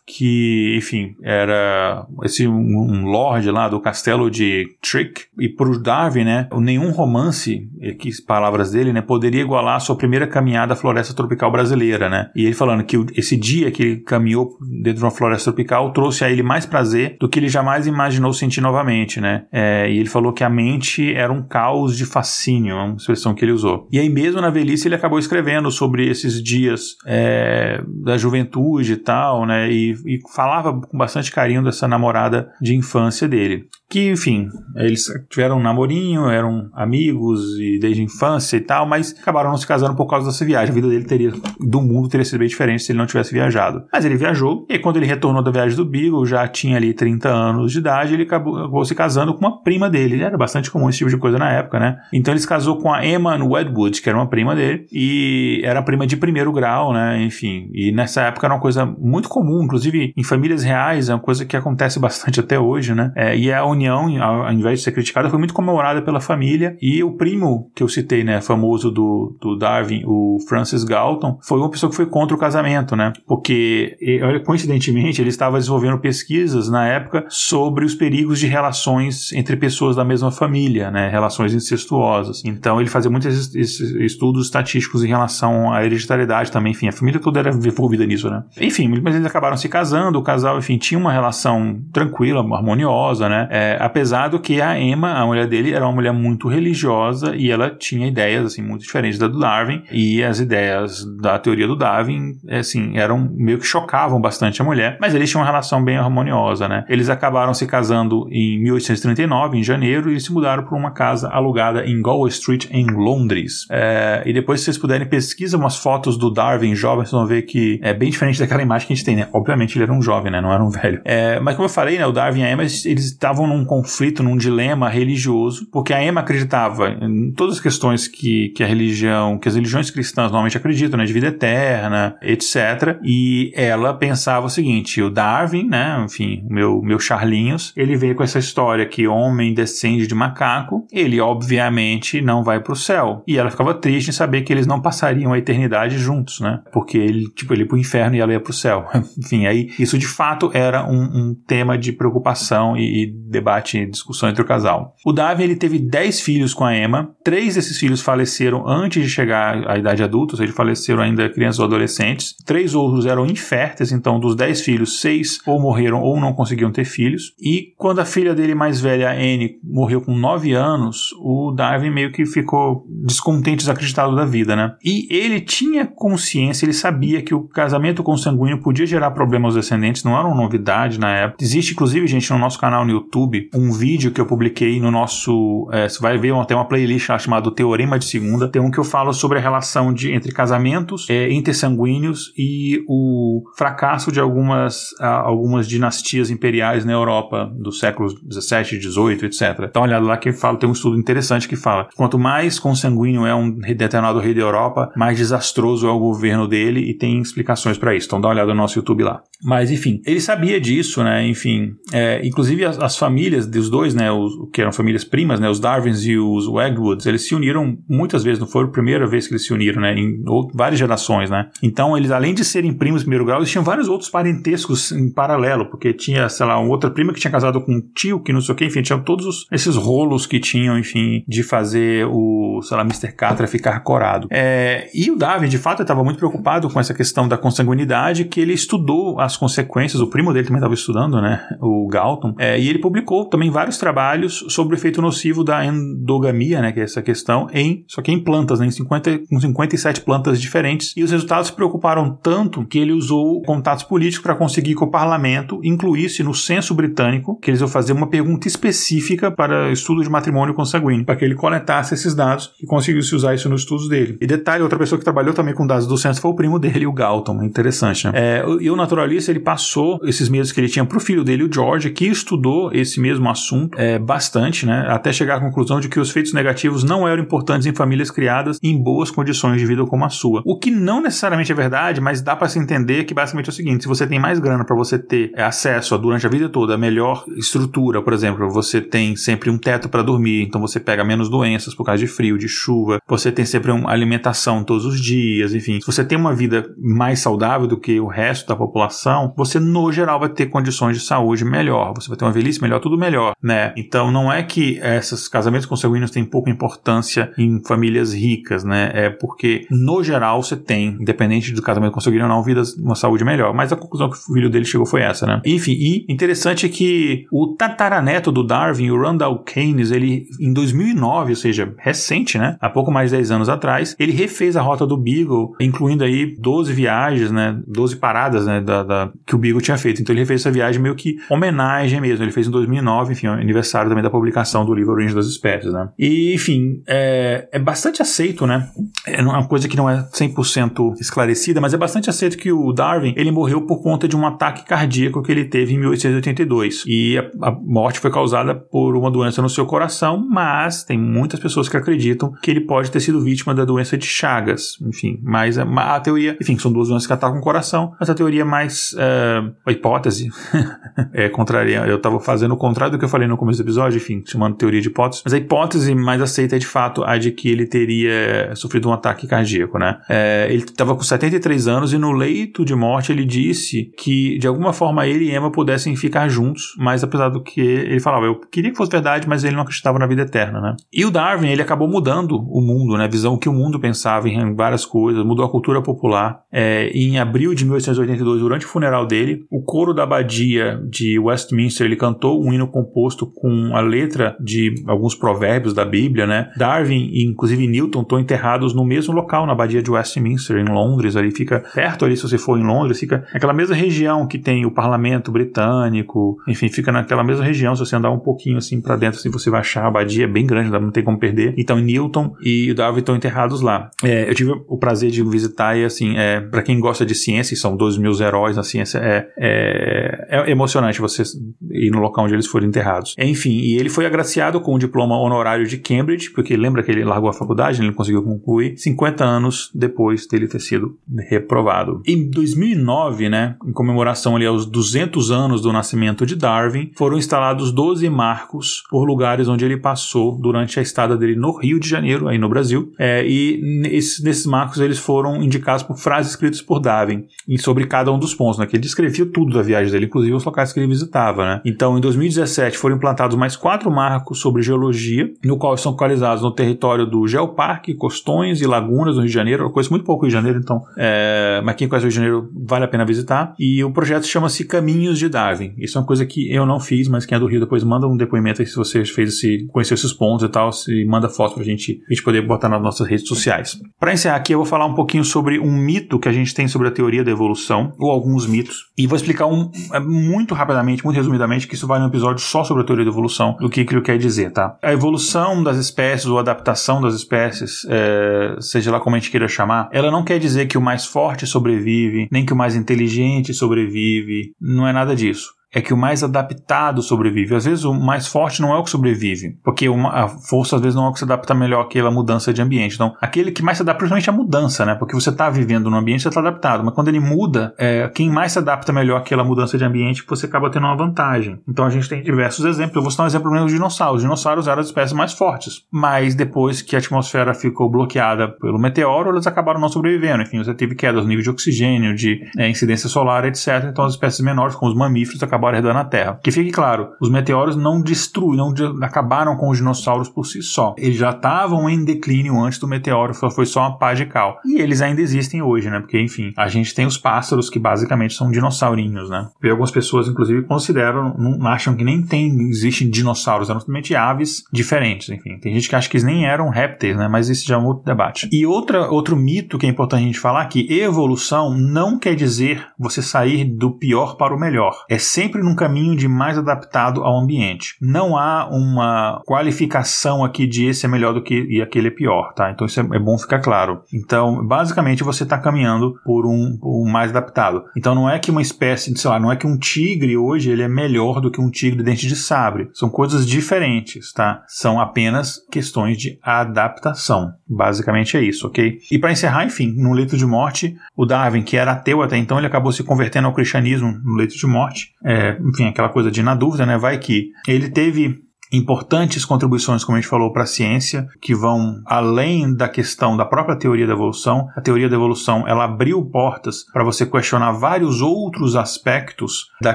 que, 0.07 0.75
enfim, 0.77 1.17
era 1.23 2.07
esse 2.23 2.47
um, 2.47 2.55
um 2.55 3.05
lord 3.05 3.51
lá 3.51 3.69
do 3.69 3.81
castelo 3.81 4.31
de 4.31 4.77
Trick, 4.81 5.25
e 5.39 5.49
pro 5.49 5.79
Darwin, 5.79 6.25
né, 6.25 6.49
nenhum 6.61 6.91
romance, 6.91 7.69
que 7.99 8.11
palavras 8.27 8.73
dele, 8.73 8.93
né, 8.93 9.01
poderia 9.01 9.41
igualar 9.41 9.77
a 9.77 9.81
sua 9.81 9.97
primeira 9.97 10.27
caminhada 10.27 10.73
à 10.73 10.77
floresta 10.77 11.15
tropical 11.15 11.51
brasileira, 11.51 12.09
né? 12.09 12.31
E 12.35 12.45
ele 12.45 12.55
falando 12.55 12.85
que 12.85 12.97
esse 13.17 13.37
dia 13.37 13.71
que 13.71 13.83
ele 13.83 13.97
caminhou 13.97 14.57
dentro 14.61 15.01
de 15.01 15.05
uma 15.05 15.11
floresta 15.11 15.53
tropical 15.53 15.93
trouxe 15.93 16.25
a 16.25 16.31
ele 16.31 16.43
mais 16.43 16.67
prazer 16.67 17.17
do 17.21 17.29
que 17.29 17.39
ele 17.39 17.49
jamais 17.49 17.87
imaginou 17.87 18.33
sentir 18.33 18.61
novamente, 18.61 19.21
né? 19.21 19.44
É, 19.53 19.91
e 19.91 19.99
ele 19.99 20.09
falou 20.09 20.33
que 20.33 20.45
a 20.45 20.51
mente 20.51 21.13
era 21.15 21.33
um 21.33 21.43
caos 21.43 21.97
de 21.97 22.05
fascínio, 22.05 22.77
uma 22.77 22.97
expressão 22.97 23.35
que 23.35 23.45
ele 23.45 23.53
usou. 23.53 23.89
E 23.91 23.99
aí 23.99 24.09
mesmo 24.09 24.41
na 24.41 24.51
velhice 24.51 24.89
ele 24.89 24.95
acabou 24.95 25.19
escrevendo 25.19 25.71
sobre 25.71 26.09
esses 26.09 26.43
dias 26.43 26.97
é, 27.07 27.83
da 28.03 28.17
juventude 28.17 28.93
e 28.95 28.97
tal, 28.97 29.47
né? 29.47 29.71
E, 29.71 29.93
e 30.07 30.19
falava 30.35 30.81
com 30.81 30.97
bastante 30.97 31.33
carinho 31.33 31.63
dessa 31.63 31.89
namorada 31.89 32.51
de 32.61 32.75
infância 32.75 33.29
dele 33.29 33.69
que, 33.89 34.11
enfim, 34.11 34.49
eles 34.77 35.05
tiveram 35.31 35.59
um 35.59 35.63
namorinho, 35.63 36.29
eram 36.29 36.69
amigos 36.75 37.59
e 37.59 37.79
desde 37.79 38.01
a 38.01 38.05
infância 38.05 38.57
e 38.57 38.61
tal, 38.61 38.87
mas 38.87 39.15
acabaram 39.21 39.51
não 39.51 39.57
se 39.57 39.67
casando 39.67 39.95
por 39.95 40.07
causa 40.07 40.27
dessa 40.27 40.45
viagem. 40.45 40.71
A 40.71 40.75
vida 40.75 40.89
dele 40.89 41.05
teria, 41.05 41.33
do 41.61 41.81
mundo 41.81 42.09
teria 42.09 42.25
sido 42.25 42.39
bem 42.39 42.49
diferente 42.49 42.83
se 42.83 42.93
ele 42.93 42.99
não 42.99 43.07
tivesse 43.07 43.33
viajado. 43.33 43.85
Mas 43.93 44.05
ele 44.05 44.17
viajou, 44.17 44.67
e 44.69 44.79
quando 44.79 44.97
ele 44.97 45.07
retornou 45.07 45.43
da 45.43 45.51
viagem 45.51 45.77
do 45.77 45.85
Beagle, 45.85 46.27
já 46.27 46.47
tinha 46.49 46.77
ali 46.77 46.93
30 46.93 47.29
anos 47.29 47.73
de 47.73 47.79
idade, 47.79 48.15
ele 48.15 48.25
acabou, 48.25 48.57
acabou 48.57 48.85
se 48.85 48.95
casando 48.95 49.35
com 49.35 49.41
uma 49.41 49.63
prima 49.63 49.89
dele. 49.89 50.23
Era 50.23 50.37
bastante 50.37 50.71
comum 50.71 50.89
esse 50.89 50.99
tipo 50.99 51.11
de 51.11 51.17
coisa 51.17 51.39
na 51.39 51.53
época, 51.53 51.79
né? 51.79 51.99
Então 52.13 52.33
ele 52.33 52.41
se 52.41 52.49
casou 52.49 52.79
com 52.79 52.93
a 52.93 53.05
Emma 53.07 53.37
Wedwood, 53.37 54.01
que 54.01 54.09
era 54.09 54.19
uma 54.19 54.29
prima 54.29 54.55
dele, 54.55 54.87
e 54.93 55.61
era 55.65 55.83
prima 55.83 56.07
de 56.07 56.17
primeiro 56.17 56.53
grau, 56.53 56.93
né? 56.93 57.23
Enfim, 57.23 57.71
e 57.73 57.93
nessa 57.93 58.23
época 58.23 58.47
era 58.47 58.55
uma 58.55 58.61
coisa 58.61 58.87
muito 58.87 59.29
comum, 59.29 59.63
inclusive 59.63 60.13
em 60.17 60.25
famílias 60.25 60.63
reais, 60.63 61.09
é 61.09 61.15
uma 61.15 61.21
coisa 61.21 61.45
que 61.45 61.57
acontece 61.57 61.99
bastante 62.01 62.41
até 62.41 62.59
hoje, 62.59 62.95
né? 62.95 63.13
É, 63.15 63.37
e 63.37 63.51
é 63.51 63.55
a 63.55 63.74
união 63.75 64.05
ao 64.23 64.53
invés 64.53 64.79
de 64.79 64.85
ser 64.85 64.93
criticada, 64.93 65.29
foi 65.29 65.39
muito 65.39 65.55
comemorada 65.55 66.03
pela 66.03 66.21
família. 66.21 66.77
E 66.81 67.03
o 67.03 67.13
primo 67.13 67.71
que 67.75 67.83
eu 67.83 67.89
citei, 67.89 68.25
né, 68.25 68.41
famoso 68.41 68.91
do, 68.91 69.37
do 69.41 69.57
Darwin, 69.57 70.03
o 70.07 70.39
Francis 70.49 70.85
Galton, 70.85 71.39
foi 71.43 71.59
uma 71.59 71.71
pessoa 71.71 71.91
que 71.91 71.97
foi 71.97 72.07
contra 72.07 72.37
o 72.37 72.39
casamento, 72.39 72.97
né? 72.97 73.13
Porque, 73.27 73.97
olha, 74.23 74.41
coincidentemente, 74.41 75.21
ele 75.21 75.31
estava 75.31 75.59
desenvolvendo 75.59 75.99
pesquisas 75.99 76.69
na 76.69 76.87
época 76.87 77.25
sobre 77.29 77.85
os 77.85 77.95
perigos 77.95 78.39
de 78.39 78.47
relações 78.47 79.33
entre 79.33 79.57
pessoas 79.57 79.97
da 79.97 80.05
mesma 80.05 80.31
família, 80.31 80.91
né? 80.91 81.09
Relações 81.09 81.55
incestuosas. 81.55 82.43
Então, 82.45 82.81
ele 82.81 82.91
fazia 82.91 83.11
muitos 83.11 83.55
estudos 83.55 84.47
estatísticos 84.47 85.05
em 85.05 85.09
relação 85.09 85.73
à 85.73 85.85
hereditariedade 85.85 86.51
também. 86.51 86.73
Enfim, 86.73 86.89
a 86.89 86.93
família 86.93 87.21
toda 87.21 87.41
era 87.41 87.51
envolvida 87.51 88.05
nisso, 88.07 88.31
né? 88.31 88.43
Enfim, 88.61 88.89
mas 89.03 89.15
eles 89.15 89.27
acabaram 89.27 89.57
se 89.57 89.69
casando. 89.69 90.19
O 90.19 90.23
casal, 90.23 90.59
enfim, 90.59 90.79
tinha 90.79 90.99
uma 90.99 91.13
relação 91.13 91.81
tranquila, 91.93 92.41
harmoniosa, 92.41 93.29
né? 93.29 93.49
É, 93.51 93.64
apesar 93.79 94.29
do 94.29 94.41
que 94.41 94.61
a 94.61 94.79
Emma, 94.79 95.13
a 95.13 95.27
mulher 95.27 95.47
dele, 95.47 95.73
era 95.73 95.85
uma 95.85 95.93
mulher 95.93 96.13
muito 96.13 96.49
religiosa 96.49 97.35
e 97.37 97.51
ela 97.51 97.71
tinha 97.71 98.07
ideias 98.07 98.47
assim 98.47 98.63
muito 98.63 98.83
diferentes 98.83 99.19
da 99.19 99.29
do 99.29 99.41
Darwin 99.41 99.83
e 99.91 100.23
as 100.23 100.39
ideias 100.39 101.05
da 101.21 101.39
teoria 101.39 101.67
do 101.67 101.77
Darwin, 101.77 102.33
assim, 102.49 102.97
eram 102.97 103.29
meio 103.35 103.59
que 103.59 103.67
chocavam 103.67 104.21
bastante 104.21 104.63
a 104.63 104.65
mulher, 104.65 104.97
mas 105.01 105.15
eles 105.15 105.29
tinham 105.29 105.43
uma 105.43 105.47
relação 105.47 105.85
bem 105.85 105.97
harmoniosa, 105.97 106.69
né? 106.69 106.85
Eles 106.89 107.11
acabaram 107.11 107.53
se 107.53 107.67
casando 107.67 108.27
em 108.31 108.63
1839, 108.63 109.59
em 109.59 109.63
janeiro, 109.63 110.11
e 110.11 110.21
se 110.21 110.33
mudaram 110.33 110.65
para 110.65 110.77
uma 110.77 110.93
casa 110.93 111.29
alugada 111.29 111.85
em 111.85 112.01
Galway 112.01 112.31
Street, 112.31 112.67
em 112.71 112.87
Londres. 112.87 113.67
É, 113.71 114.23
e 114.25 114.33
depois, 114.33 114.61
se 114.61 114.67
vocês 114.67 114.79
puderem, 114.79 115.07
pesquisa 115.07 115.57
umas 115.57 115.77
fotos 115.77 116.17
do 116.17 116.31
Darwin 116.31 116.75
jovem, 116.75 117.05
vocês 117.05 117.13
vão 117.13 117.27
ver 117.27 117.43
que 117.43 117.81
é 117.83 117.93
bem 117.93 118.11
diferente 118.11 118.39
daquela 118.39 118.63
imagem 118.63 118.87
que 118.87 118.93
a 118.93 118.97
gente 118.97 119.05
tem, 119.05 119.17
né? 119.17 119.29
Obviamente 119.33 119.77
ele 119.77 119.85
era 119.85 119.93
um 119.93 120.01
jovem, 120.01 120.31
né? 120.31 120.41
Não 120.41 120.53
era 120.53 120.63
um 120.63 120.71
velho. 120.71 121.01
É, 121.05 121.41
mas 121.41 121.57
como 121.57 121.67
eu 121.67 121.73
falei, 121.73 121.99
né? 121.99 122.07
O 122.07 122.13
Darwin 122.13 122.41
e 122.41 122.45
a 122.45 122.53
Emma, 122.53 122.63
eles 122.63 122.85
estavam 122.85 123.47
num 123.55 123.65
conflito, 123.65 124.23
num 124.23 124.37
dilema 124.37 124.89
religioso, 124.89 125.67
porque 125.71 125.93
a 125.93 126.05
Emma 126.05 126.21
acreditava 126.21 126.91
em 126.91 127.33
todas 127.33 127.55
as 127.57 127.61
questões 127.61 128.09
que, 128.09 128.51
que 128.51 128.63
a 128.63 128.67
religião, 128.67 129.39
que 129.39 129.49
as 129.49 129.55
religiões 129.55 129.91
cristãs 129.91 130.31
normalmente 130.31 130.57
acreditam, 130.57 130.99
né, 130.99 131.05
de 131.05 131.13
vida 131.13 131.29
eterna, 131.29 132.17
etc. 132.23 132.99
E 133.03 133.53
ela 133.55 133.95
pensava 133.95 134.47
o 134.47 134.51
seguinte: 134.51 135.01
o 135.01 135.11
Darwin, 135.11 135.69
né, 135.69 136.03
enfim, 136.05 136.45
o 136.49 136.53
meu, 136.53 136.83
meu 136.83 136.99
Charlinhos, 136.99 137.73
ele 137.77 137.97
veio 137.97 138.15
com 138.15 138.23
essa 138.23 138.39
história 138.39 138.87
que 138.87 139.07
homem 139.07 139.55
descende 139.55 140.07
de 140.07 140.15
macaco, 140.15 140.87
ele 140.93 141.21
obviamente 141.21 142.21
não 142.21 142.43
vai 142.43 142.61
para 142.61 142.73
o 142.73 142.77
céu. 142.77 143.23
E 143.27 143.39
ela 143.39 143.51
ficava 143.51 143.75
triste 143.75 144.09
em 144.09 144.13
saber 144.13 144.43
que 144.43 144.53
eles 144.53 144.67
não 144.67 144.81
passariam 144.81 145.33
a 145.33 145.39
eternidade 145.39 145.99
juntos, 145.99 146.41
né? 146.41 146.61
Porque 146.73 146.99
ele, 146.99 147.29
tipo, 147.31 147.53
ele 147.53 147.63
ia 147.63 147.69
pro 147.69 147.79
inferno 147.79 148.17
e 148.17 148.21
ela 148.21 148.33
ia 148.33 148.41
pro 148.41 148.53
céu. 148.53 148.87
enfim, 149.19 149.47
aí 149.47 149.71
isso 149.79 149.99
de 149.99 150.07
fato 150.07 150.51
era 150.53 150.87
um, 150.87 151.03
um 151.03 151.35
tema 151.47 151.77
de 151.77 151.93
preocupação 151.93 152.77
e, 152.77 153.05
e 153.05 153.07
debate 153.45 153.79
e 153.79 153.87
discussão 153.87 154.31
entre 154.31 154.41
o 154.43 154.47
casal. 154.47 154.95
O 155.05 155.13
Darwin 155.13 155.45
ele 155.45 155.57
teve 155.57 155.79
10 155.79 156.21
filhos 156.23 156.55
com 156.55 156.65
a 156.65 156.75
Emma, 156.75 157.15
três 157.23 157.55
desses 157.55 157.79
filhos 157.79 158.01
faleceram 158.01 158.67
antes 158.67 159.03
de 159.03 159.11
chegar 159.11 159.69
à 159.69 159.77
idade 159.77 160.03
adulta, 160.03 160.35
ou 160.35 160.39
seja, 160.39 160.53
faleceram 160.53 161.03
ainda 161.03 161.29
crianças 161.29 161.59
ou 161.59 161.67
adolescentes. 161.67 162.35
Três 162.47 162.75
outros 162.75 163.05
eram 163.05 163.27
inférteis, 163.27 163.93
então 163.93 164.19
dos 164.19 164.35
10 164.35 164.63
filhos, 164.63 165.01
seis 165.01 165.39
ou 165.47 165.61
morreram 165.61 166.01
ou 166.01 166.19
não 166.19 166.33
conseguiam 166.33 166.73
ter 166.73 166.85
filhos. 166.85 167.35
E 167.39 167.75
quando 167.77 168.01
a 168.01 168.05
filha 168.05 168.35
dele 168.35 168.55
mais 168.55 168.81
velha, 168.81 169.13
Anne, 169.13 169.59
morreu 169.63 170.01
com 170.01 170.17
9 170.17 170.53
anos, 170.53 171.11
o 171.21 171.53
Darwin 171.53 171.91
meio 171.91 172.13
que 172.13 172.25
ficou 172.25 172.87
descontente, 173.05 173.59
desacreditado 173.59 174.17
da 174.17 174.25
vida, 174.25 174.57
né? 174.57 174.75
E 174.83 175.07
ele 175.11 175.41
tinha 175.41 175.87
consciência, 175.87 176.65
ele 176.65 176.73
sabia 176.73 177.23
que 177.23 177.35
o 177.35 177.47
casamento 177.49 178.03
consanguíneo 178.03 178.61
podia 178.61 178.87
gerar 178.87 179.11
problemas 179.11 179.57
aos 179.57 179.65
descendentes, 179.65 180.05
não 180.05 180.19
era 180.19 180.27
uma 180.27 180.37
novidade 180.37 180.99
na 180.99 181.11
época. 181.11 181.43
Existe, 181.43 181.73
inclusive, 181.73 182.07
gente, 182.07 182.31
no 182.31 182.39
nosso 182.39 182.59
canal 182.59 182.85
no 182.85 182.93
YouTube, 182.93 183.34
um 183.55 183.73
vídeo 183.73 184.11
que 184.11 184.21
eu 184.21 184.27
publiquei 184.27 184.81
no 184.81 184.91
nosso. 184.91 185.69
É, 185.73 185.89
você 185.89 186.01
vai 186.01 186.19
ver, 186.19 186.33
tem 186.47 186.57
uma 186.57 186.67
playlist 186.67 187.09
lá 187.09 187.19
chamada 187.19 187.51
Teorema 187.51 187.99
de 187.99 188.05
Segunda. 188.05 188.49
Tem 188.49 188.61
um 188.61 188.71
que 188.71 188.79
eu 188.79 188.85
falo 188.85 189.13
sobre 189.13 189.39
a 189.39 189.41
relação 189.41 189.93
de, 189.93 190.13
entre 190.13 190.33
casamentos 190.33 191.07
é, 191.09 191.33
intersanguíneos 191.33 192.33
e 192.37 192.83
o 192.89 193.43
fracasso 193.57 194.11
de 194.11 194.21
algumas, 194.21 194.91
algumas 195.01 195.69
dinastias 195.69 196.31
imperiais 196.31 196.85
na 196.85 196.93
Europa 196.93 197.51
dos 197.59 197.79
séculos 197.79 198.15
17, 198.23 198.79
18, 198.79 199.27
etc. 199.27 199.67
Então, 199.69 199.83
olha 199.83 199.99
lá 199.99 200.17
que 200.17 200.33
fala, 200.33 200.59
tem 200.59 200.69
um 200.69 200.73
estudo 200.73 200.99
interessante 200.99 201.49
que 201.49 201.57
fala: 201.57 201.89
quanto 201.97 202.19
mais 202.19 202.59
consanguíneo 202.59 203.27
é 203.27 203.35
um 203.35 203.51
determinado 203.51 204.19
rei 204.19 204.35
da 204.35 204.41
Europa, 204.41 204.91
mais 204.97 205.19
desastroso 205.19 205.87
é 205.87 205.91
o 205.91 205.99
governo 205.99 206.47
dele 206.47 206.81
e 206.81 206.95
tem 206.95 207.21
explicações 207.21 207.79
para 207.79 207.95
isso. 207.95 208.07
Então, 208.07 208.21
dá 208.21 208.29
uma 208.29 208.35
olhada 208.35 208.55
no 208.55 208.61
nosso 208.61 208.79
YouTube 208.79 209.03
lá. 209.03 209.23
Mas, 209.43 209.71
enfim, 209.71 210.01
ele 210.07 210.21
sabia 210.21 210.61
disso, 210.61 211.03
né? 211.03 211.27
Enfim, 211.27 211.75
é, 211.93 212.25
inclusive 212.27 212.65
as, 212.65 212.79
as 212.79 212.97
famílias 212.97 213.24
dos 213.31 213.71
dois, 213.71 213.95
né, 213.95 214.11
os, 214.11 214.33
que 214.53 214.61
eram 214.61 214.73
famílias 214.73 215.05
primas, 215.05 215.41
né, 215.41 215.49
os 215.49 215.61
Darwins 215.61 216.05
e 216.05 216.17
os 216.17 216.47
Wagwoods, 216.47 217.07
eles 217.07 217.27
se 217.27 217.35
uniram 217.35 217.77
muitas 217.89 218.23
vezes, 218.23 218.39
não 218.39 218.47
foi 218.47 218.65
a 218.65 218.69
primeira 218.69 219.07
vez 219.07 219.27
que 219.27 219.35
eles 219.35 219.45
se 219.45 219.53
uniram, 219.53 219.81
né, 219.81 219.95
em 219.95 220.23
várias 220.55 220.79
gerações, 220.79 221.31
né. 221.31 221.49
Então, 221.63 221.97
eles, 221.97 222.11
além 222.11 222.35
de 222.35 222.45
serem 222.45 222.73
primos 222.73 223.01
de 223.01 223.05
primeiro 223.05 223.25
grau, 223.25 223.39
eles 223.39 223.51
tinham 223.51 223.65
vários 223.65 223.89
outros 223.89 224.11
parentescos 224.11 224.93
em 224.93 225.13
paralelo, 225.13 225.67
porque 225.67 225.93
tinha, 225.93 226.29
sei 226.29 226.47
lá, 226.47 226.59
outra 226.61 226.91
prima 226.91 227.13
que 227.13 227.21
tinha 227.21 227.31
casado 227.31 227.61
com 227.61 227.73
um 227.73 227.81
tio 227.95 228.21
que 228.21 228.33
não 228.33 228.41
sei 228.41 228.55
o 228.55 228.57
que, 228.57 228.65
enfim, 228.65 228.83
tinha 228.83 228.99
todos 228.99 229.27
os, 229.27 229.47
esses 229.53 229.77
rolos 229.77 230.27
que 230.27 230.39
tinham, 230.41 230.79
enfim, 230.79 231.25
de 231.27 231.43
fazer 231.43 232.07
o, 232.11 232.61
sei 232.63 232.77
lá, 232.77 232.83
Mr. 232.83 233.13
Catra 233.13 233.47
ficar 233.47 233.81
corado. 233.81 234.29
É, 234.31 234.89
e 234.95 235.11
o 235.11 235.17
Darwin, 235.17 235.49
de 235.49 235.59
fato, 235.59 235.83
estava 235.83 236.03
muito 236.03 236.19
preocupado 236.19 236.69
com 236.69 236.81
essa 236.81 236.95
questão 236.95 237.29
da 237.29 237.37
consanguinidade, 237.37 238.25
que 238.25 238.41
ele 238.41 238.53
estudou 238.53 239.21
as 239.21 239.37
consequências, 239.37 240.01
o 240.01 240.09
primo 240.09 240.33
dele 240.33 240.47
também 240.47 240.59
estava 240.59 240.75
estudando, 240.75 241.21
né, 241.21 241.47
o 241.61 241.87
Galton, 241.89 242.35
é, 242.39 242.59
e 242.59 242.69
ele 242.69 242.79
publicou 242.79 243.14
também 243.27 243.51
vários 243.51 243.79
trabalhos 243.79 244.45
sobre 244.49 244.75
o 244.75 244.79
efeito 244.79 245.01
nocivo 245.03 245.45
da 245.45 245.65
endogamia, 245.65 246.61
né, 246.61 246.73
que 246.73 246.81
é 246.81 246.85
essa 246.85 247.03
questão, 247.03 247.49
em, 247.53 247.85
só 247.87 248.03
que 248.03 248.11
em 248.11 248.19
plantas, 248.19 248.61
né, 248.61 248.67
em 248.67 248.71
50, 248.71 249.21
com 249.29 249.41
57 249.41 250.01
plantas 250.01 250.41
diferentes, 250.41 250.93
e 250.97 251.03
os 251.03 251.11
resultados 251.11 251.51
preocuparam 251.51 252.19
tanto 252.23 252.65
que 252.65 252.79
ele 252.79 252.93
usou 252.93 253.43
contatos 253.43 253.85
políticos 253.85 254.23
para 254.23 254.35
conseguir 254.35 254.75
que 254.75 254.85
o 254.85 254.91
parlamento 254.91 255.61
incluísse 255.63 256.23
no 256.23 256.35
censo 256.35 256.75
britânico 256.75 257.39
que 257.41 257.51
eles 257.51 257.61
iam 257.61 257.69
fazer 257.69 257.93
uma 257.93 258.09
pergunta 258.09 258.49
específica 258.49 259.31
para 259.31 259.71
estudo 259.71 260.03
de 260.03 260.09
matrimônio 260.09 260.55
consanguíneo, 260.55 261.05
para 261.05 261.17
que 261.17 261.25
ele 261.25 261.35
coletasse 261.35 261.95
esses 261.95 262.15
dados 262.15 262.53
e 262.63 262.67
conseguisse 262.67 263.15
usar 263.15 263.35
isso 263.35 263.49
nos 263.49 263.63
estudos 263.63 263.89
dele. 263.89 264.17
E 264.21 264.27
detalhe, 264.27 264.63
outra 264.63 264.79
pessoa 264.79 264.99
que 264.99 265.05
trabalhou 265.05 265.35
também 265.35 265.55
com 265.55 265.67
dados 265.67 265.87
do 265.87 265.99
censo 265.99 266.21
foi 266.21 266.31
o 266.31 266.35
primo 266.35 266.59
dele, 266.59 266.87
o 266.87 266.93
Galton. 266.93 267.43
É 267.43 267.47
interessante, 267.47 268.07
né? 268.07 268.13
É, 268.15 268.45
e 268.61 268.71
o 268.71 268.77
naturalista, 268.77 269.31
ele 269.31 269.41
passou 269.41 270.01
esses 270.05 270.29
medos 270.29 270.53
que 270.53 270.61
ele 270.61 270.69
tinha 270.69 270.85
para 270.85 270.97
o 270.97 271.01
filho 271.01 271.25
dele, 271.25 271.45
o 271.45 271.53
George, 271.53 271.91
que 271.91 272.07
estudou 272.07 272.71
esse 272.73 273.01
mesmo 273.05 273.29
assunto 273.29 273.79
é, 273.79 273.99
bastante, 273.99 274.65
né? 274.65 274.87
Até 274.89 275.13
chegar 275.13 275.37
à 275.37 275.41
conclusão 275.41 275.79
de 275.79 275.91
que 275.91 276.01
os 276.01 276.11
feitos 276.11 276.33
negativos 276.33 276.83
não 276.83 277.07
eram 277.07 277.23
importantes 277.23 277.67
em 277.67 277.75
famílias 277.75 278.11
criadas 278.11 278.59
em 278.63 278.83
boas 278.83 279.11
condições 279.11 279.61
de 279.61 279.67
vida 279.67 279.85
como 279.85 280.07
a 280.07 280.09
sua. 280.09 280.41
O 280.47 280.59
que 280.59 280.71
não 280.71 281.03
necessariamente 281.03 281.53
é 281.53 281.55
verdade, 281.55 282.01
mas 282.01 282.23
dá 282.23 282.35
para 282.35 282.49
se 282.49 282.59
entender 282.59 283.05
que 283.05 283.13
basicamente 283.13 283.49
é 283.49 283.51
o 283.51 283.55
seguinte: 283.55 283.83
se 283.83 283.89
você 283.89 284.07
tem 284.07 284.19
mais 284.19 284.39
grana 284.39 284.65
para 284.65 284.75
você 284.75 284.99
ter 284.99 285.33
acesso 285.39 285.95
a, 285.95 285.99
durante 285.99 286.27
a 286.27 286.31
vida 286.31 286.49
toda 286.49 286.75
a 286.75 286.79
melhor 286.79 287.25
estrutura, 287.37 288.03
por 288.03 288.15
exemplo, 288.15 288.49
você 288.49 288.81
tem 288.81 289.15
sempre 289.17 289.51
um 289.51 289.59
teto 289.59 289.89
para 289.89 290.03
dormir, 290.03 290.43
então 290.43 290.61
você 290.61 290.81
pega 290.81 291.05
menos 291.05 291.29
doenças 291.29 291.75
por 291.75 291.85
causa 291.85 291.99
de 291.99 292.07
frio, 292.07 292.39
de 292.39 292.49
chuva, 292.49 293.01
você 293.07 293.31
tem 293.31 293.45
sempre 293.45 293.71
uma 293.71 293.91
alimentação 293.91 294.65
todos 294.65 294.87
os 294.87 294.99
dias, 294.99 295.55
enfim. 295.55 295.79
Se 295.81 295.87
você 295.87 296.05
tem 296.05 296.17
uma 296.17 296.35
vida 296.35 296.65
mais 296.79 297.21
saudável 297.21 297.67
do 297.67 297.79
que 297.79 298.01
o 298.01 298.07
resto 298.07 298.49
da 298.49 298.57
população, 298.57 299.33
você 299.37 299.61
no 299.61 299.93
geral 299.93 300.19
vai 300.19 300.31
ter 300.31 300.47
condições 300.47 300.97
de 300.97 301.05
saúde 301.05 301.45
melhor, 301.45 301.93
você 301.95 302.09
vai 302.09 302.17
ter 302.17 302.25
uma 302.25 302.33
velhice 302.33 302.63
melhor, 302.63 302.81
tudo 302.85 302.99
melhor, 302.99 303.35
né? 303.43 303.73
Então 303.79 304.11
não 304.11 304.31
é 304.31 304.43
que 304.43 304.79
esses 304.83 305.27
casamentos 305.27 305.67
consanguíneos 305.67 306.11
têm 306.11 306.23
pouca 306.23 306.51
importância 306.51 307.33
em 307.39 307.63
famílias 307.65 308.13
ricas, 308.13 308.63
né? 308.63 308.91
É 308.93 309.09
porque 309.09 309.67
no 309.71 310.05
geral 310.05 310.43
você 310.43 310.55
tem, 310.55 310.99
independente 311.01 311.51
do 311.53 311.63
casamento 311.63 311.95
consanguíneo 311.95 312.27
ou 312.27 312.29
não, 312.29 312.43
vida, 312.43 312.63
uma 312.79 312.95
saúde 312.95 313.25
melhor. 313.25 313.55
Mas 313.55 313.73
a 313.73 313.77
conclusão 313.77 314.11
que 314.11 314.17
o 314.19 314.35
filho 314.35 314.51
dele 314.51 314.67
chegou 314.67 314.87
foi 314.87 315.01
essa, 315.01 315.27
né? 315.27 315.41
Enfim, 315.47 315.73
e 315.73 316.05
interessante 316.13 316.67
é 316.67 316.69
que 316.69 317.25
o 317.33 317.55
tataraneto 317.57 318.31
do 318.31 318.45
Darwin, 318.45 318.91
o 318.91 319.01
Randall 319.01 319.43
Keynes, 319.43 319.91
ele 319.91 320.27
em 320.39 320.53
2009, 320.53 321.31
ou 321.31 321.37
seja, 321.37 321.73
recente, 321.79 322.37
né? 322.37 322.59
Há 322.61 322.69
pouco 322.69 322.93
mais 322.93 323.11
de 323.11 323.17
10 323.17 323.31
anos 323.31 323.49
atrás, 323.49 323.97
ele 323.99 324.13
refez 324.13 324.59
a 324.59 324.61
rota 324.61 324.87
do 324.87 324.99
Beagle, 324.99 325.55
incluindo 325.59 326.05
aí 326.05 326.37
12 326.39 326.71
viagens, 326.75 327.31
né? 327.31 327.59
12 327.67 327.97
paradas, 327.97 328.45
né? 328.45 328.61
Da, 328.61 328.83
da, 328.83 329.11
que 329.27 329.35
o 329.35 329.39
Beagle 329.39 329.63
tinha 329.63 329.79
feito. 329.79 330.03
Então 330.03 330.13
ele 330.13 330.21
refez 330.21 330.43
essa 330.43 330.51
viagem 330.51 330.83
meio 330.83 330.95
que 330.95 331.17
homenagem 331.31 331.99
mesmo. 331.99 332.23
Ele 332.23 332.33
fez 332.33 332.47
em 332.47 332.51
2009, 332.51 332.74
enfim, 333.13 333.27
aniversário 333.27 333.89
também 333.89 334.03
da 334.03 334.11
publicação 334.11 334.65
do 334.65 334.75
livro 334.75 334.93
Origem 334.93 335.15
das 335.15 335.27
Espécies, 335.27 335.73
né? 335.73 335.89
E, 335.99 336.35
enfim, 336.35 336.83
é, 336.87 337.49
é 337.53 337.59
bastante 337.59 338.03
aceito, 338.03 338.47
né? 338.47 338.69
É 339.07 339.23
uma 339.23 339.47
coisa 339.47 339.69
que 339.69 339.77
não 339.77 339.89
é 339.89 340.09
100% 340.13 341.01
esclarecida, 341.01 341.61
mas 341.61 341.75
é 341.75 341.77
bastante 341.77 342.09
aceito 342.09 342.37
que 342.37 342.53
o 342.53 342.73
Darwin, 342.73 343.15
ele 343.17 343.31
morreu 343.31 343.63
por 343.63 343.83
conta 343.83 344.09
de 344.09 344.17
um 344.17 344.27
ataque 344.27 344.65
cardíaco 344.65 345.23
que 345.23 345.31
ele 345.31 345.45
teve 345.45 345.75
em 345.75 345.79
1882. 345.79 346.85
E 346.87 347.19
a, 347.19 347.49
a 347.49 347.51
morte 347.51 348.01
foi 348.01 348.11
causada 348.11 348.55
por 348.55 348.97
uma 348.97 349.11
doença 349.11 349.43
no 349.43 349.49
seu 349.49 349.67
coração, 349.67 350.27
mas 350.29 350.85
tem 350.85 350.99
muitas 350.99 351.41
pessoas 351.41 351.69
que 351.69 351.77
acreditam 351.77 352.33
que 352.43 352.51
ele 352.51 352.61
pode 352.61 352.91
ter 352.91 353.01
sido 353.01 353.21
vítima 353.21 353.55
da 353.55 353.65
doença 353.65 353.97
de 353.97 354.07
Chagas. 354.07 354.79
Enfim, 354.81 355.19
mas 355.23 355.59
a, 355.59 355.65
a 355.65 356.01
teoria, 356.01 356.37
enfim, 356.41 356.59
são 356.59 356.73
duas 356.73 356.89
doenças 356.89 357.07
que 357.07 357.13
atacam 357.13 357.39
o 357.39 357.43
coração, 357.43 357.95
mas 357.99 358.09
a 358.09 358.15
teoria 358.15 358.45
mais, 358.45 358.95
uh, 358.95 359.53
a 359.67 359.73
hipótese, 359.73 360.29
é 361.13 361.29
contrária, 361.29 361.85
eu 361.87 361.97
estava 361.97 362.21
fazendo 362.21 362.57
contrário 362.65 362.93
do 362.93 362.99
que 362.99 363.05
eu 363.05 363.09
falei 363.11 363.29
no 363.29 363.37
começo 363.37 363.63
do 363.63 363.67
episódio, 363.67 363.99
enfim, 363.99 364.23
chamando 364.27 364.57
teoria 364.57 364.81
de 364.81 364.89
hipótese, 364.89 365.21
mas 365.23 365.35
a 365.35 365.37
hipótese 365.37 365.95
mais 365.95 366.23
aceita 366.23 366.57
é 366.57 366.59
de 366.59 366.67
fato 366.67 367.05
a 367.05 367.19
de 367.19 367.31
que 367.31 367.51
ele 367.51 367.67
teria 367.67 368.55
sofrido 368.55 368.89
um 368.89 368.93
ataque 368.93 369.27
cardíaco, 369.27 369.79
né? 369.79 369.99
É, 370.09 370.47
ele 370.49 370.63
estava 370.63 370.97
com 370.97 371.03
73 371.03 371.69
anos 371.69 371.93
e 371.93 371.99
no 371.99 372.11
leito 372.11 372.65
de 372.65 372.75
morte 372.75 373.13
ele 373.13 373.27
disse 373.27 373.93
que 373.99 374.39
de 374.39 374.47
alguma 374.47 374.73
forma 374.73 375.07
ele 375.07 375.27
e 375.27 375.37
Emma 375.37 375.53
pudessem 375.53 375.95
ficar 375.95 376.27
juntos, 376.29 376.75
mas 376.79 377.05
apesar 377.05 377.29
do 377.29 377.43
que 377.43 377.61
ele 377.61 378.01
falava, 378.01 378.25
eu 378.25 378.41
queria 378.41 378.71
que 378.71 378.79
fosse 378.79 378.91
verdade, 378.91 379.29
mas 379.29 379.45
ele 379.45 379.55
não 379.55 379.63
acreditava 379.63 379.99
na 379.99 380.07
vida 380.07 380.23
eterna, 380.23 380.59
né? 380.59 380.77
E 380.91 381.05
o 381.05 381.11
Darwin, 381.11 381.49
ele 381.49 381.61
acabou 381.61 381.87
mudando 381.87 382.39
o 382.39 382.63
mundo, 382.63 382.97
né? 382.97 383.05
A 383.05 383.09
visão 383.09 383.37
que 383.37 383.49
o 383.49 383.53
mundo 383.53 383.79
pensava 383.79 384.27
em 384.27 384.55
várias 384.55 384.87
coisas, 384.87 385.23
mudou 385.23 385.45
a 385.45 385.51
cultura 385.51 385.83
popular. 385.83 386.41
É, 386.51 386.89
em 386.95 387.19
abril 387.19 387.55
de 387.55 387.65
1882, 387.65 388.41
durante 388.41 388.65
o 388.65 388.69
funeral 388.69 389.07
dele, 389.07 389.45
o 389.51 389.63
coro 389.63 389.93
da 389.93 390.05
abadia 390.05 390.81
de 390.89 391.19
Westminster, 391.19 391.87
ele 391.87 391.97
cantou 391.97 392.43
um 392.43 392.54
hino 392.55 392.67
composto 392.67 393.27
com 393.27 393.75
a 393.75 393.81
letra 393.81 394.37
de 394.41 394.75
alguns 394.87 395.15
provérbios 395.15 395.75
da 395.75 395.85
Bíblia, 395.85 396.27
né? 396.27 396.51
Darwin 396.57 397.11
e 397.13 397.25
inclusive 397.25 397.67
Newton 397.67 398.03
estão 398.03 398.21
enterrados 398.21 398.75
no 398.75 398.85
mesmo 398.85 399.15
local, 399.15 399.47
na 399.47 399.53
abadia 399.53 399.83
de 399.83 399.91
Westminster, 399.91 400.57
em 400.57 400.69
Londres, 400.69 401.17
ali 401.17 401.31
fica 401.31 401.63
perto 401.75 402.05
ali, 402.05 402.17
se 402.17 402.23
você 402.23 402.39
for 402.39 402.59
em 402.59 402.65
Londres, 402.65 402.99
fica 402.99 403.25
naquela 403.33 403.53
mesma 403.53 403.75
região 403.75 404.27
que 404.27 404.39
tem 404.39 404.67
o 404.67 404.71
parlamento 404.71 405.31
britânico, 405.31 406.37
enfim, 406.49 406.69
fica 406.69 406.91
naquela 406.91 407.25
mesma 407.25 407.45
região, 407.45 407.75
se 407.75 407.85
você 407.85 407.97
andar 407.97 408.11
um 408.11 408.19
pouquinho 408.19 408.59
assim 408.59 408.81
para 408.81 408.97
dentro, 408.97 409.19
assim, 409.19 409.31
você 409.31 409.51
vai 409.51 409.61
achar 409.61 409.85
a 409.85 409.89
abadia 409.89 410.25
é 410.25 410.27
bem 410.27 410.47
grande, 410.47 410.71
não 410.71 410.91
tem 410.91 411.05
como 411.05 411.19
perder. 411.19 411.55
Então, 411.57 411.79
Newton 411.79 412.35
e 412.41 412.71
o 412.71 412.75
Darwin 412.75 413.01
estão 413.01 413.15
enterrados 413.15 413.61
lá. 413.61 413.91
É, 414.03 414.29
eu 414.29 414.35
tive 414.35 414.53
o 414.67 414.79
prazer 414.79 415.11
de 415.11 415.23
visitar 415.23 415.77
e, 415.77 415.85
assim, 415.85 416.17
é, 416.17 416.41
para 416.41 416.63
quem 416.63 416.79
gosta 416.81 417.05
de 417.05 417.15
ciência, 417.15 417.55
e 417.55 417.57
são 417.57 417.77
dois 417.77 417.97
meus 417.97 418.21
heróis 418.21 418.57
na 418.57 418.63
ciência, 418.63 418.99
é, 418.99 419.29
é, 419.39 420.29
é 420.31 420.51
emocionante 420.51 421.01
você 421.01 421.23
ir 421.71 421.91
no 421.91 422.01
local 422.01 422.25
onde 422.25 422.35
eles 422.35 422.44
foram 422.47 422.67
enterrados. 422.67 423.15
Enfim, 423.19 423.53
e 423.53 423.77
ele 423.77 423.89
foi 423.89 424.07
agraciado 424.07 424.61
com 424.61 424.75
o 424.75 424.79
diploma 424.79 425.19
honorário 425.19 425.67
de 425.67 425.79
Cambridge, 425.79 426.31
porque 426.31 426.57
lembra 426.57 426.83
que 426.83 426.91
ele 426.91 427.05
largou 427.05 427.29
a 427.29 427.33
faculdade, 427.33 427.83
ele 427.83 427.93
conseguiu 427.93 428.23
concluir 428.23 428.77
50 428.77 429.25
anos 429.25 429.71
depois 429.75 430.27
dele 430.27 430.49
ter 430.49 430.61
sido 430.61 430.97
reprovado. 431.29 432.03
Em 432.07 432.31
2009, 432.31 433.29
né, 433.29 433.57
em 433.67 433.73
comemoração 433.73 434.37
ali 434.37 434.47
aos 434.47 434.67
200 434.67 435.31
anos 435.31 435.61
do 435.61 435.73
nascimento 435.73 436.27
de 436.27 436.37
Darwin, 436.37 436.91
foram 436.97 437.17
instalados 437.17 437.73
12 437.73 438.09
marcos 438.09 438.83
por 438.91 439.05
lugares 439.05 439.49
onde 439.49 439.65
ele 439.65 439.77
passou 439.77 440.39
durante 440.41 440.79
a 440.79 440.83
estada 440.83 441.17
dele 441.17 441.37
no 441.37 441.57
Rio 441.59 441.79
de 441.79 441.89
Janeiro, 441.89 442.29
aí 442.29 442.39
no 442.39 442.49
Brasil, 442.49 442.93
é, 442.99 443.27
e 443.27 443.61
nesses, 443.83 444.23
nesses 444.23 444.47
marcos 444.47 444.81
eles 444.81 444.99
foram 444.99 445.43
indicados 445.43 445.83
por 445.83 445.97
frases 445.99 446.33
escritas 446.33 446.61
por 446.63 446.81
Darwin 446.81 447.25
sobre 447.59 447.87
cada 447.87 448.13
um 448.13 448.19
dos 448.19 448.35
pontos, 448.35 448.59
né, 448.59 448.67
que 448.67 448.77
ele 448.77 448.83
descrevia 448.83 449.27
tudo 449.27 449.55
da 449.55 449.63
viagem 449.63 449.93
dele, 449.93 450.07
inclusive 450.07 450.35
os 450.35 450.45
locais 450.45 450.73
que 450.73 450.81
ele 450.81 450.87
visitava, 450.87 451.45
né. 451.45 451.61
Então, 451.65 451.97
em 451.97 452.01
2017 452.35 452.79
foram 452.79 452.97
implantados 452.97 453.37
mais 453.37 453.57
quatro 453.57 453.91
marcos 453.91 454.41
sobre 454.41 454.63
geologia, 454.63 455.31
no 455.45 455.57
qual 455.57 455.75
estão 455.75 455.93
localizados 455.93 456.43
no 456.43 456.53
território 456.53 457.07
do 457.07 457.27
Geoparque, 457.27 457.95
Costões 457.95 458.61
e 458.61 458.67
Lagunas, 458.67 459.15
no 459.15 459.23
Rio 459.23 459.29
de 459.29 459.35
Janeiro. 459.35 459.65
Eu 459.65 459.71
conheço 459.71 459.91
muito 459.91 460.05
pouco 460.05 460.23
o 460.23 460.27
Rio 460.27 460.31
de 460.31 460.35
Janeiro, 460.35 460.59
então, 460.59 460.81
é, 460.99 461.61
mas 461.65 461.77
quem 461.77 461.89
conhece 461.89 462.05
o 462.05 462.09
Rio 462.09 462.11
de 462.11 462.17
Janeiro 462.17 462.51
vale 462.67 462.85
a 462.85 462.89
pena 462.89 463.05
visitar. 463.05 463.55
E 463.59 463.83
o 463.85 463.93
projeto 463.93 464.27
chama-se 464.27 464.65
Caminhos 464.65 465.19
de 465.19 465.29
Darwin. 465.29 465.75
Isso 465.79 465.97
é 465.97 466.01
uma 466.01 466.07
coisa 466.07 466.27
que 466.27 466.53
eu 466.53 466.67
não 466.67 466.81
fiz, 466.81 467.09
mas 467.09 467.25
quem 467.25 467.37
é 467.37 467.39
do 467.39 467.47
Rio 467.47 467.61
depois 467.61 467.85
manda 467.85 468.07
um 468.07 468.17
depoimento 468.17 468.61
aí 468.61 468.67
se 468.67 468.77
você 468.77 469.05
fez 469.05 469.35
esse, 469.35 469.67
conheceu 469.69 469.95
esses 469.95 470.13
pontos 470.13 470.45
e 470.45 470.49
tal, 470.49 470.73
se 470.73 471.05
manda 471.05 471.29
foto 471.29 471.55
pra 471.55 471.65
gente, 471.65 472.01
a 472.09 472.15
gente 472.15 472.23
poder 472.23 472.47
botar 472.47 472.69
nas 472.69 472.83
nossas 472.83 473.07
redes 473.07 473.27
sociais. 473.29 473.79
Para 473.99 474.13
encerrar 474.13 474.37
aqui, 474.37 474.55
eu 474.55 474.59
vou 474.59 474.67
falar 474.67 474.87
um 474.87 474.95
pouquinho 474.95 475.25
sobre 475.25 475.59
um 475.59 475.73
mito 475.73 476.19
que 476.19 476.29
a 476.29 476.33
gente 476.33 476.55
tem 476.55 476.67
sobre 476.69 476.89
a 476.89 476.91
teoria 476.91 477.25
da 477.25 477.31
evolução, 477.31 477.93
ou 477.99 478.11
alguns 478.11 478.47
mitos, 478.47 478.87
e 478.97 479.07
vou 479.07 479.17
explicar 479.17 479.47
um, 479.47 479.71
é, 479.93 480.01
muito 480.01 480.55
rapidamente, 480.55 481.05
muito 481.05 481.17
resumidamente, 481.17 481.67
que 481.67 481.75
isso 481.75 481.87
vai 481.87 481.99
num 481.99 482.07
episódio 482.07 482.24
só 482.39 482.65
sobre 482.65 482.83
a 482.83 482.87
teoria 482.87 483.05
da 483.05 483.11
evolução, 483.11 483.57
do 483.61 483.69
que 483.69 483.81
aquilo 483.81 484.03
quer 484.03 484.19
dizer, 484.19 484.53
tá? 484.53 484.77
A 484.83 484.93
evolução 484.93 485.63
das 485.63 485.77
espécies 485.77 486.27
ou 486.27 486.39
adaptação 486.39 487.01
das 487.01 487.15
espécies, 487.15 487.87
é, 487.89 488.57
seja 488.61 488.91
lá 488.91 489.01
como 489.01 489.17
a 489.17 489.19
gente 489.19 489.31
queira 489.31 489.49
chamar, 489.49 489.89
ela 489.93 490.11
não 490.11 490.25
quer 490.25 490.39
dizer 490.39 490.67
que 490.67 490.79
o 490.79 490.83
mais 490.83 491.05
forte 491.05 491.47
sobrevive, 491.47 492.29
nem 492.31 492.45
que 492.45 492.53
o 492.53 492.57
mais 492.57 492.75
inteligente 492.75 493.53
sobrevive, 493.55 494.53
não 494.61 494.87
é 494.87 494.93
nada 494.93 495.15
disso 495.15 495.53
é 495.75 495.83
que 495.83 495.93
o 495.93 495.97
mais 495.97 496.23
adaptado 496.23 497.03
sobrevive. 497.03 497.55
Às 497.55 497.65
vezes 497.65 497.85
o 497.85 497.93
mais 497.93 498.27
forte 498.29 498.63
não 498.63 498.73
é 498.73 498.79
o 498.79 498.85
que 498.85 498.91
sobrevive, 498.91 499.59
porque 499.65 499.89
uma, 499.89 500.11
a 500.11 500.29
força 500.29 500.77
às 500.77 500.83
vezes 500.83 500.95
não 500.95 501.07
é 501.07 501.09
o 501.09 501.13
que 501.13 501.19
se 501.19 501.25
adapta 501.25 501.53
melhor 501.53 501.83
àquela 501.83 502.11
mudança 502.11 502.53
de 502.53 502.63
ambiente. 502.63 502.95
Então, 502.95 503.15
aquele 503.21 503.51
que 503.51 503.63
mais 503.63 503.79
se 503.79 503.83
adapta 503.83 503.99
principalmente 503.99 504.31
à 504.31 504.33
mudança, 504.33 504.87
né? 504.87 504.95
Porque 504.95 505.15
você 505.15 505.31
está 505.31 505.51
vivendo 505.51 505.91
no 505.91 505.97
ambiente, 505.97 506.23
você 506.23 506.29
está 506.29 506.41
adaptado. 506.41 506.85
Mas 506.85 506.95
quando 506.95 507.09
ele 507.09 507.19
muda, 507.19 507.75
é, 507.77 508.09
quem 508.09 508.31
mais 508.31 508.53
se 508.53 508.59
adapta 508.59 508.93
melhor 508.93 509.19
àquela 509.19 509.43
mudança 509.43 509.77
de 509.77 509.85
ambiente, 509.85 510.25
você 510.29 510.47
acaba 510.47 510.71
tendo 510.71 510.87
uma 510.87 510.97
vantagem. 510.97 511.61
Então 511.69 511.85
a 511.85 511.91
gente 511.91 512.09
tem 512.09 512.23
diversos 512.23 512.65
exemplos. 512.65 512.97
Eu 512.97 513.03
vou 513.03 513.11
citar 513.11 513.25
um 513.25 513.27
exemplo 513.27 513.51
dos 513.51 513.73
dinossauros. 513.73 514.19
Os 514.19 514.23
dinossauros 514.23 514.69
eram 514.69 514.81
as 514.81 514.87
espécies 514.87 515.13
mais 515.13 515.33
fortes, 515.33 515.83
mas 515.93 516.35
depois 516.35 516.83
que 516.83 516.95
a 516.95 516.99
atmosfera 516.99 517.53
ficou 517.53 517.91
bloqueada 517.91 518.49
pelo 518.49 518.79
meteoro, 518.79 519.31
eles 519.31 519.47
acabaram 519.47 519.81
não 519.81 519.89
sobrevivendo. 519.89 520.43
Enfim, 520.43 520.59
você 520.59 520.75
teve 520.75 520.95
quedas 520.95 521.23
no 521.23 521.29
nível 521.29 521.43
de 521.43 521.51
oxigênio, 521.51 522.15
de 522.15 522.41
é, 522.57 522.69
incidência 522.69 523.09
solar, 523.09 523.45
etc. 523.45 523.87
Então 523.91 524.05
as 524.05 524.13
espécies 524.13 524.41
menores, 524.41 524.77
como 524.77 524.91
os 524.91 524.97
mamíferos, 524.97 525.43
acabaram 525.43 525.64
acabaram 525.65 525.79
herdando 525.79 525.99
a 525.99 526.05
Terra. 526.05 526.41
Que 526.43 526.51
fique 526.51 526.71
claro, 526.71 527.11
os 527.21 527.31
meteoros 527.31 527.77
não 527.77 528.01
destruíram, 528.01 528.73
não 528.73 529.05
acabaram 529.05 529.57
com 529.57 529.71
os 529.71 529.79
dinossauros 529.79 530.29
por 530.29 530.47
si 530.47 530.63
só. 530.63 530.95
Eles 530.99 531.17
já 531.17 531.31
estavam 531.31 531.89
em 531.89 532.05
declínio 532.05 532.61
antes 532.61 532.79
do 532.79 532.89
meteoro, 532.89 533.35
foi 533.35 533.67
só 533.67 533.81
uma 533.81 533.99
pá 533.99 534.15
de 534.15 534.27
cal. 534.27 534.59
E 534.65 534.81
eles 534.81 535.01
ainda 535.01 535.21
existem 535.21 535.63
hoje, 535.63 535.91
né? 535.91 536.01
Porque, 536.01 536.21
enfim, 536.21 536.53
a 536.57 536.69
gente 536.69 536.95
tem 536.95 537.07
os 537.07 537.19
pássaros 537.19 537.71
que 537.71 537.79
basicamente 537.79 538.35
são 538.35 538.51
dinossaurinhos, 538.51 539.31
né? 539.31 539.49
E 539.63 539.71
algumas 539.71 539.91
pessoas, 539.91 540.29
inclusive, 540.29 540.63
consideram, 540.63 541.35
não 541.39 541.67
acham 541.69 541.97
que 541.97 542.05
nem 542.05 542.23
tem, 542.23 542.69
existem 542.69 543.09
dinossauros, 543.09 543.71
eram 543.71 543.81
simplesmente 543.81 544.15
aves 544.15 544.65
diferentes, 544.73 545.29
enfim. 545.29 545.59
Tem 545.59 545.73
gente 545.75 545.89
que 545.89 545.97
acha 545.97 546.09
que 546.09 546.17
eles 546.17 546.25
nem 546.25 546.47
eram 546.47 546.69
répteis, 546.69 547.17
né? 547.17 547.29
Mas 547.29 547.49
isso 547.49 547.67
já 547.67 547.77
é 547.77 547.79
um 547.79 547.87
outro 547.87 548.05
debate. 548.05 548.49
E 548.53 548.67
outra, 548.67 549.11
outro 549.11 549.37
mito 549.37 549.79
que 549.79 549.87
é 549.87 549.89
importante 549.89 550.23
a 550.23 550.27
gente 550.27 550.39
falar 550.39 550.67
que 550.67 550.93
evolução 550.93 551.77
não 551.77 552.19
quer 552.19 552.35
dizer 552.35 552.87
você 552.99 553.23
sair 553.23 553.65
do 553.65 553.93
pior 553.93 554.37
para 554.37 554.55
o 554.55 554.59
melhor. 554.59 555.05
É 555.09 555.19
sempre 555.19 555.54
num 555.63 555.75
caminho 555.75 556.17
de 556.17 556.29
mais 556.29 556.59
adaptado 556.59 557.23
ao 557.23 557.39
ambiente. 557.39 557.95
Não 558.01 558.37
há 558.37 558.69
uma 558.71 559.43
qualificação 559.47 560.45
aqui 560.45 560.67
de 560.67 560.87
esse 560.87 561.07
é 561.07 561.09
melhor 561.09 561.35
do 561.35 561.43
que 561.43 561.67
e 561.69 561.81
aquele 561.81 562.09
é 562.09 562.11
pior, 562.11 562.53
tá? 562.55 562.71
Então 562.71 562.87
isso 562.87 563.01
é, 563.01 563.03
é 563.15 563.19
bom 563.19 563.39
ficar 563.39 563.61
claro. 563.61 564.03
Então, 564.13 564.67
basicamente, 564.67 565.25
você 565.25 565.45
está 565.45 565.59
caminhando 565.59 566.15
por 566.25 566.47
um, 566.47 566.79
um, 566.83 567.11
mais 567.11 567.31
adaptado. 567.31 567.85
Então 567.97 568.15
não 568.15 568.29
é 568.29 568.39
que 568.39 568.51
uma 568.51 568.63
espécie, 568.63 569.17
sei 569.17 569.31
lá, 569.31 569.39
não 569.39 569.53
é 569.53 569.57
que 569.57 569.67
um 569.67 569.79
tigre 569.79 570.37
hoje 570.37 570.71
ele 570.71 570.83
é 570.83 570.89
melhor 570.89 571.41
do 571.41 571.51
que 571.51 571.61
um 571.61 571.71
tigre 571.71 571.99
de 571.99 572.05
dente 572.05 572.27
de 572.27 572.37
sabre. 572.37 572.89
São 572.93 573.09
coisas 573.09 573.47
diferentes, 573.47 574.33
tá? 574.33 574.63
São 574.67 575.01
apenas 575.01 575.59
questões 575.71 576.17
de 576.17 576.39
adaptação. 576.43 577.53
Basicamente 577.69 578.37
é 578.37 578.43
isso, 578.43 578.67
ok? 578.67 578.99
E 579.11 579.19
para 579.19 579.33
encerrar, 579.33 579.65
enfim, 579.65 579.93
no 579.97 580.13
leito 580.13 580.37
de 580.37 580.47
morte, 580.47 580.97
o 581.17 581.27
Darwin, 581.27 581.63
que 581.63 581.77
era 581.77 581.93
ateu 581.93 582.23
até 582.23 582.37
então, 582.37 582.59
ele 582.59 582.67
acabou 582.67 582.93
se 582.93 583.03
convertendo 583.03 583.47
ao 583.47 583.55
cristianismo 583.55 584.13
no 584.25 584.35
leito 584.37 584.57
de 584.57 584.67
morte. 584.67 585.13
É, 585.25 585.34
enfim, 585.61 585.87
aquela 585.87 586.09
coisa 586.09 586.31
de 586.31 586.43
na 586.43 586.55
dúvida, 586.55 586.87
né? 586.87 586.99
Vai 586.99 587.19
que 587.19 587.53
ele 587.67 587.89
teve 587.91 588.44
importantes 588.77 589.45
contribuições, 589.45 590.05
como 590.05 590.17
a 590.17 590.21
gente 590.21 590.31
falou, 590.31 590.53
para 590.53 590.65
a 590.65 590.67
ciência, 590.67 591.29
que 591.41 591.55
vão 591.55 592.03
além 592.07 592.75
da 592.75 592.89
questão 592.89 593.37
da 593.37 593.45
própria 593.45 593.77
teoria 593.77 594.07
da 594.07 594.13
evolução. 594.13 594.69
A 594.77 594.81
teoria 594.81 595.09
da 595.09 595.17
evolução 595.17 595.67
ela 595.67 595.85
abriu 595.85 596.25
portas 596.25 596.85
para 596.93 597.05
você 597.05 597.27
questionar 597.27 597.73
vários 597.73 598.21
outros 598.21 598.77
aspectos 598.77 599.71
da 599.81 599.95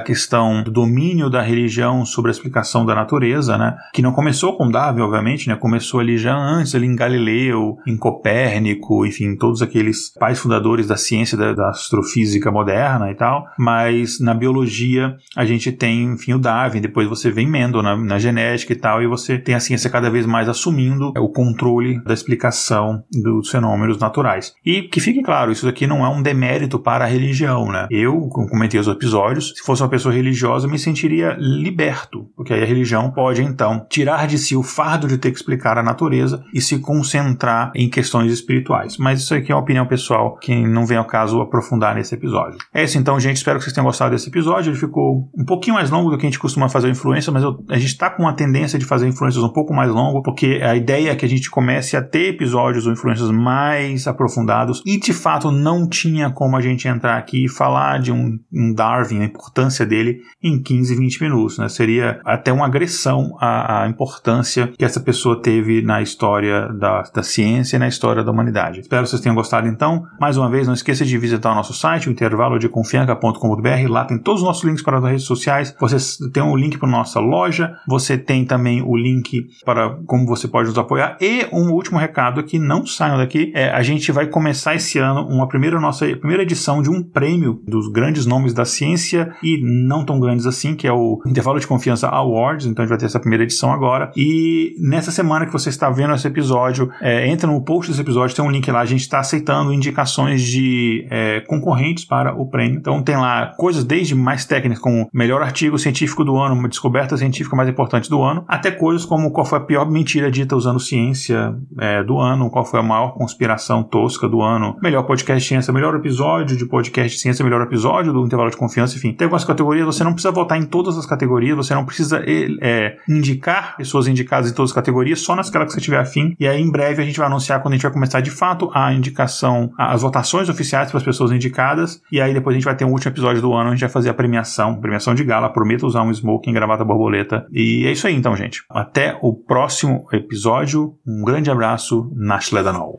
questão 0.00 0.62
do 0.62 0.70
domínio 0.70 1.30
da 1.30 1.42
religião 1.42 2.04
sobre 2.04 2.30
a 2.30 2.32
explicação 2.32 2.84
da 2.84 2.94
natureza, 2.94 3.58
né? 3.58 3.76
Que 3.92 4.02
não 4.02 4.12
começou 4.12 4.56
com 4.56 4.70
Darwin, 4.70 5.02
obviamente, 5.02 5.48
né? 5.48 5.56
Começou 5.56 6.00
ali 6.00 6.16
já 6.16 6.36
antes, 6.36 6.74
ali 6.74 6.86
em 6.86 6.96
Galileu, 6.96 7.78
em 7.86 7.96
Copérnico, 7.96 9.04
enfim, 9.06 9.36
todos 9.36 9.62
aqueles 9.62 10.12
pais 10.18 10.38
fundadores 10.38 10.86
da 10.86 10.96
ciência 10.96 11.36
da, 11.36 11.52
da 11.52 11.70
astrofísica 11.70 12.50
moderna 12.50 13.10
e 13.10 13.14
tal. 13.14 13.46
Mas 13.58 14.20
na 14.20 14.34
biologia 14.34 15.16
a 15.36 15.44
gente 15.44 15.72
tem, 15.72 16.04
enfim, 16.04 16.34
o 16.34 16.38
Darwin. 16.38 16.80
Depois 16.80 17.08
você 17.08 17.30
vem 17.30 17.48
Mendel 17.48 17.82
na, 17.82 17.96
na 17.96 18.18
genética 18.18 18.69
e 18.72 18.76
tal, 18.76 19.02
e 19.02 19.06
você 19.06 19.38
tem 19.38 19.54
a 19.54 19.60
ciência 19.60 19.90
cada 19.90 20.10
vez 20.10 20.26
mais 20.26 20.48
assumindo 20.48 21.12
o 21.18 21.28
controle 21.28 22.02
da 22.04 22.14
explicação 22.14 23.02
dos 23.10 23.50
fenômenos 23.50 23.98
naturais. 23.98 24.54
E 24.64 24.82
que 24.82 25.00
fique 25.00 25.22
claro, 25.22 25.50
isso 25.50 25.68
aqui 25.68 25.86
não 25.86 26.04
é 26.04 26.08
um 26.08 26.22
demérito 26.22 26.78
para 26.78 27.04
a 27.04 27.08
religião, 27.08 27.66
né? 27.66 27.86
Eu, 27.90 28.28
como 28.28 28.48
comentei 28.48 28.78
os 28.78 28.88
episódios, 28.88 29.52
se 29.56 29.64
fosse 29.64 29.82
uma 29.82 29.88
pessoa 29.88 30.14
religiosa, 30.14 30.68
me 30.68 30.78
sentiria 30.78 31.36
liberto, 31.38 32.26
porque 32.36 32.52
aí 32.52 32.62
a 32.62 32.66
religião 32.66 33.10
pode 33.10 33.42
então 33.42 33.86
tirar 33.88 34.26
de 34.26 34.38
si 34.38 34.56
o 34.56 34.62
fardo 34.62 35.08
de 35.08 35.18
ter 35.18 35.30
que 35.30 35.36
explicar 35.36 35.78
a 35.78 35.82
natureza 35.82 36.42
e 36.54 36.60
se 36.60 36.78
concentrar 36.78 37.72
em 37.74 37.88
questões 37.88 38.32
espirituais. 38.32 38.96
Mas 38.98 39.20
isso 39.20 39.34
aqui 39.34 39.50
é 39.50 39.54
uma 39.54 39.62
opinião 39.62 39.86
pessoal 39.86 40.36
que 40.36 40.54
não 40.66 40.86
vem 40.86 40.98
ao 40.98 41.04
caso 41.04 41.40
aprofundar 41.40 41.94
nesse 41.94 42.14
episódio. 42.14 42.58
É 42.72 42.84
isso 42.84 42.98
então, 42.98 43.18
gente. 43.18 43.36
Espero 43.36 43.58
que 43.58 43.64
vocês 43.64 43.74
tenham 43.74 43.86
gostado 43.86 44.12
desse 44.12 44.28
episódio. 44.28 44.70
Ele 44.70 44.78
ficou 44.78 45.28
um 45.36 45.44
pouquinho 45.44 45.74
mais 45.74 45.90
longo 45.90 46.10
do 46.10 46.18
que 46.18 46.26
a 46.26 46.28
gente 46.28 46.38
costuma 46.38 46.68
fazer 46.68 46.88
o 46.88 46.90
influência, 47.00 47.32
mas 47.32 47.42
eu, 47.42 47.58
a 47.68 47.78
gente 47.78 47.88
está 47.92 48.10
com 48.10 48.22
uma 48.22 48.34
tendência 48.34 48.49
tendência 48.50 48.78
de 48.78 48.84
fazer 48.84 49.06
influências 49.06 49.42
um 49.44 49.48
pouco 49.48 49.72
mais 49.72 49.90
longo, 49.90 50.22
porque 50.22 50.60
a 50.62 50.74
ideia 50.74 51.10
é 51.10 51.16
que 51.16 51.24
a 51.24 51.28
gente 51.28 51.48
comece 51.48 51.96
a 51.96 52.02
ter 52.02 52.30
episódios 52.30 52.86
ou 52.86 52.92
influências 52.92 53.30
mais 53.30 54.06
aprofundados 54.06 54.82
e 54.84 54.98
de 54.98 55.12
fato 55.12 55.52
não 55.52 55.88
tinha 55.88 56.30
como 56.30 56.56
a 56.56 56.60
gente 56.60 56.88
entrar 56.88 57.16
aqui 57.16 57.44
e 57.44 57.48
falar 57.48 58.00
de 58.00 58.10
um, 58.10 58.38
um 58.52 58.74
Darwin, 58.74 59.20
a 59.20 59.24
importância 59.24 59.86
dele 59.86 60.18
em 60.42 60.60
15, 60.60 60.96
20 60.96 61.22
minutos, 61.22 61.58
né? 61.58 61.68
Seria 61.68 62.20
até 62.24 62.52
uma 62.52 62.66
agressão 62.66 63.36
à, 63.40 63.84
à 63.84 63.88
importância 63.88 64.72
que 64.76 64.84
essa 64.84 65.00
pessoa 65.00 65.40
teve 65.40 65.82
na 65.82 66.02
história 66.02 66.68
da, 66.68 67.02
da 67.14 67.22
ciência 67.22 67.76
e 67.76 67.78
na 67.78 67.88
história 67.88 68.24
da 68.24 68.32
humanidade. 68.32 68.80
Espero 68.80 69.04
que 69.04 69.10
vocês 69.10 69.22
tenham 69.22 69.36
gostado 69.36 69.68
então. 69.68 70.04
Mais 70.20 70.36
uma 70.36 70.50
vez, 70.50 70.66
não 70.66 70.74
esqueça 70.74 71.04
de 71.04 71.18
visitar 71.18 71.52
o 71.52 71.54
nosso 71.54 71.72
site, 71.72 72.08
o 72.08 72.12
intervalo 72.12 72.58
de 72.58 72.68
confianca.com.br. 72.68 73.88
Lá 73.88 74.04
tem 74.04 74.18
todos 74.18 74.40
os 74.40 74.46
nossos 74.46 74.64
links 74.64 74.82
para 74.82 74.98
as 74.98 75.04
redes 75.04 75.24
sociais. 75.24 75.74
Você 75.78 75.96
tem 76.30 76.42
um 76.42 76.56
link 76.56 76.78
para 76.78 76.88
nossa 76.88 77.20
loja. 77.20 77.76
Você 77.86 78.18
tem 78.18 78.39
também 78.44 78.82
o 78.82 78.96
link 78.96 79.46
para 79.64 79.90
como 80.06 80.26
você 80.26 80.48
pode 80.48 80.68
nos 80.68 80.78
apoiar. 80.78 81.16
E 81.20 81.46
um 81.52 81.70
último 81.72 81.98
recado 81.98 82.40
aqui, 82.40 82.58
não 82.58 82.86
saiam 82.86 83.18
daqui, 83.18 83.52
é, 83.54 83.70
a 83.70 83.82
gente 83.82 84.10
vai 84.12 84.26
começar 84.26 84.74
esse 84.74 84.98
ano 84.98 85.26
uma 85.26 85.48
primeira 85.48 85.80
nossa 85.80 86.06
primeira 86.16 86.42
edição 86.42 86.82
de 86.82 86.90
um 86.90 87.02
prêmio 87.02 87.62
dos 87.66 87.90
grandes 87.90 88.26
nomes 88.26 88.52
da 88.52 88.64
ciência 88.64 89.34
e 89.42 89.60
não 89.62 90.04
tão 90.04 90.20
grandes 90.20 90.46
assim, 90.46 90.74
que 90.74 90.86
é 90.86 90.92
o 90.92 91.20
Intervalo 91.26 91.58
de 91.58 91.66
Confiança 91.66 92.08
Awards. 92.08 92.66
Então 92.66 92.82
a 92.82 92.86
gente 92.86 92.90
vai 92.90 92.98
ter 92.98 93.06
essa 93.06 93.20
primeira 93.20 93.44
edição 93.44 93.72
agora. 93.72 94.12
E 94.16 94.74
nessa 94.78 95.10
semana 95.10 95.46
que 95.46 95.52
você 95.52 95.68
está 95.68 95.90
vendo 95.90 96.14
esse 96.14 96.26
episódio, 96.26 96.90
é, 97.00 97.28
entra 97.28 97.50
no 97.50 97.62
post 97.62 97.90
desse 97.90 98.00
episódio, 98.00 98.34
tem 98.34 98.44
um 98.44 98.50
link 98.50 98.70
lá. 98.70 98.80
A 98.80 98.86
gente 98.86 99.02
está 99.02 99.20
aceitando 99.20 99.72
indicações 99.72 100.42
de 100.42 101.06
é, 101.10 101.40
concorrentes 101.40 102.04
para 102.04 102.34
o 102.34 102.48
prêmio. 102.48 102.78
Então 102.78 103.02
tem 103.02 103.16
lá 103.16 103.54
coisas 103.56 103.84
desde 103.84 104.14
mais 104.14 104.44
técnicas, 104.44 104.82
como 104.82 105.08
melhor 105.12 105.42
artigo 105.42 105.78
científico 105.78 106.24
do 106.24 106.36
ano, 106.36 106.54
uma 106.54 106.68
descoberta 106.68 107.16
científica 107.16 107.56
mais 107.56 107.68
importante 107.68 108.08
do 108.08 108.22
ano 108.22 108.29
ano, 108.30 108.44
até 108.48 108.70
coisas 108.70 109.04
como 109.04 109.30
qual 109.30 109.44
foi 109.44 109.58
a 109.58 109.62
pior 109.62 109.90
mentira 109.90 110.30
dita 110.30 110.56
usando 110.56 110.80
ciência 110.80 111.54
é, 111.78 112.02
do 112.02 112.18
ano, 112.18 112.50
qual 112.50 112.64
foi 112.64 112.80
a 112.80 112.82
maior 112.82 113.14
conspiração 113.14 113.82
tosca 113.82 114.28
do 114.28 114.40
ano, 114.40 114.76
melhor 114.82 115.02
podcast 115.04 115.42
de 115.42 115.48
ciência, 115.48 115.72
melhor 115.72 115.94
episódio 115.94 116.56
de 116.56 116.66
podcast 116.66 117.14
de 117.14 117.20
ciência, 117.20 117.44
melhor 117.44 117.62
episódio 117.62 118.12
do 118.12 118.24
intervalo 118.24 118.50
de 118.50 118.56
confiança, 118.56 118.96
enfim. 118.96 119.12
Tem 119.12 119.26
algumas 119.26 119.44
categorias, 119.44 119.86
você 119.86 120.04
não 120.04 120.12
precisa 120.12 120.32
votar 120.32 120.58
em 120.58 120.64
todas 120.64 120.96
as 120.96 121.06
categorias, 121.06 121.56
você 121.56 121.74
não 121.74 121.84
precisa 121.84 122.22
é, 122.26 122.96
indicar 123.08 123.76
pessoas 123.76 124.06
indicadas 124.06 124.50
em 124.50 124.54
todas 124.54 124.70
as 124.70 124.74
categorias, 124.74 125.20
só 125.20 125.36
nas 125.36 125.50
que 125.50 125.58
você 125.58 125.80
tiver 125.80 125.98
afim. 125.98 126.34
E 126.38 126.46
aí, 126.46 126.60
em 126.60 126.70
breve, 126.70 127.02
a 127.02 127.04
gente 127.04 127.18
vai 127.18 127.26
anunciar 127.26 127.60
quando 127.60 127.74
a 127.74 127.76
gente 127.76 127.82
vai 127.82 127.92
começar 127.92 128.20
de 128.20 128.30
fato 128.30 128.70
a 128.72 128.92
indicação, 128.92 129.70
as 129.76 130.02
votações 130.02 130.48
oficiais 130.48 130.90
para 130.90 130.98
as 130.98 131.04
pessoas 131.04 131.32
indicadas. 131.32 132.00
E 132.10 132.20
aí, 132.20 132.32
depois 132.32 132.54
a 132.54 132.58
gente 132.58 132.64
vai 132.64 132.76
ter 132.76 132.84
um 132.84 132.92
último 132.92 133.12
episódio 133.12 133.42
do 133.42 133.52
ano, 133.52 133.68
a 133.68 133.72
gente 133.72 133.80
vai 133.80 133.88
fazer 133.88 134.10
a 134.10 134.14
premiação, 134.14 134.80
premiação 134.80 135.14
de 135.14 135.24
gala. 135.24 135.48
Prometo 135.50 135.86
usar 135.86 136.02
um 136.02 136.10
smoking, 136.10 136.52
gravata 136.52 136.84
borboleta. 136.84 137.46
E 137.52 137.86
é 137.86 137.92
isso 137.92 138.06
aí, 138.06 138.14
então, 138.20 138.36
gente. 138.36 138.62
Até 138.68 139.18
o 139.20 139.34
próximo 139.34 140.06
episódio. 140.12 140.94
Um 141.06 141.24
grande 141.24 141.50
abraço. 141.50 142.10
Nashledanol. 142.14 142.98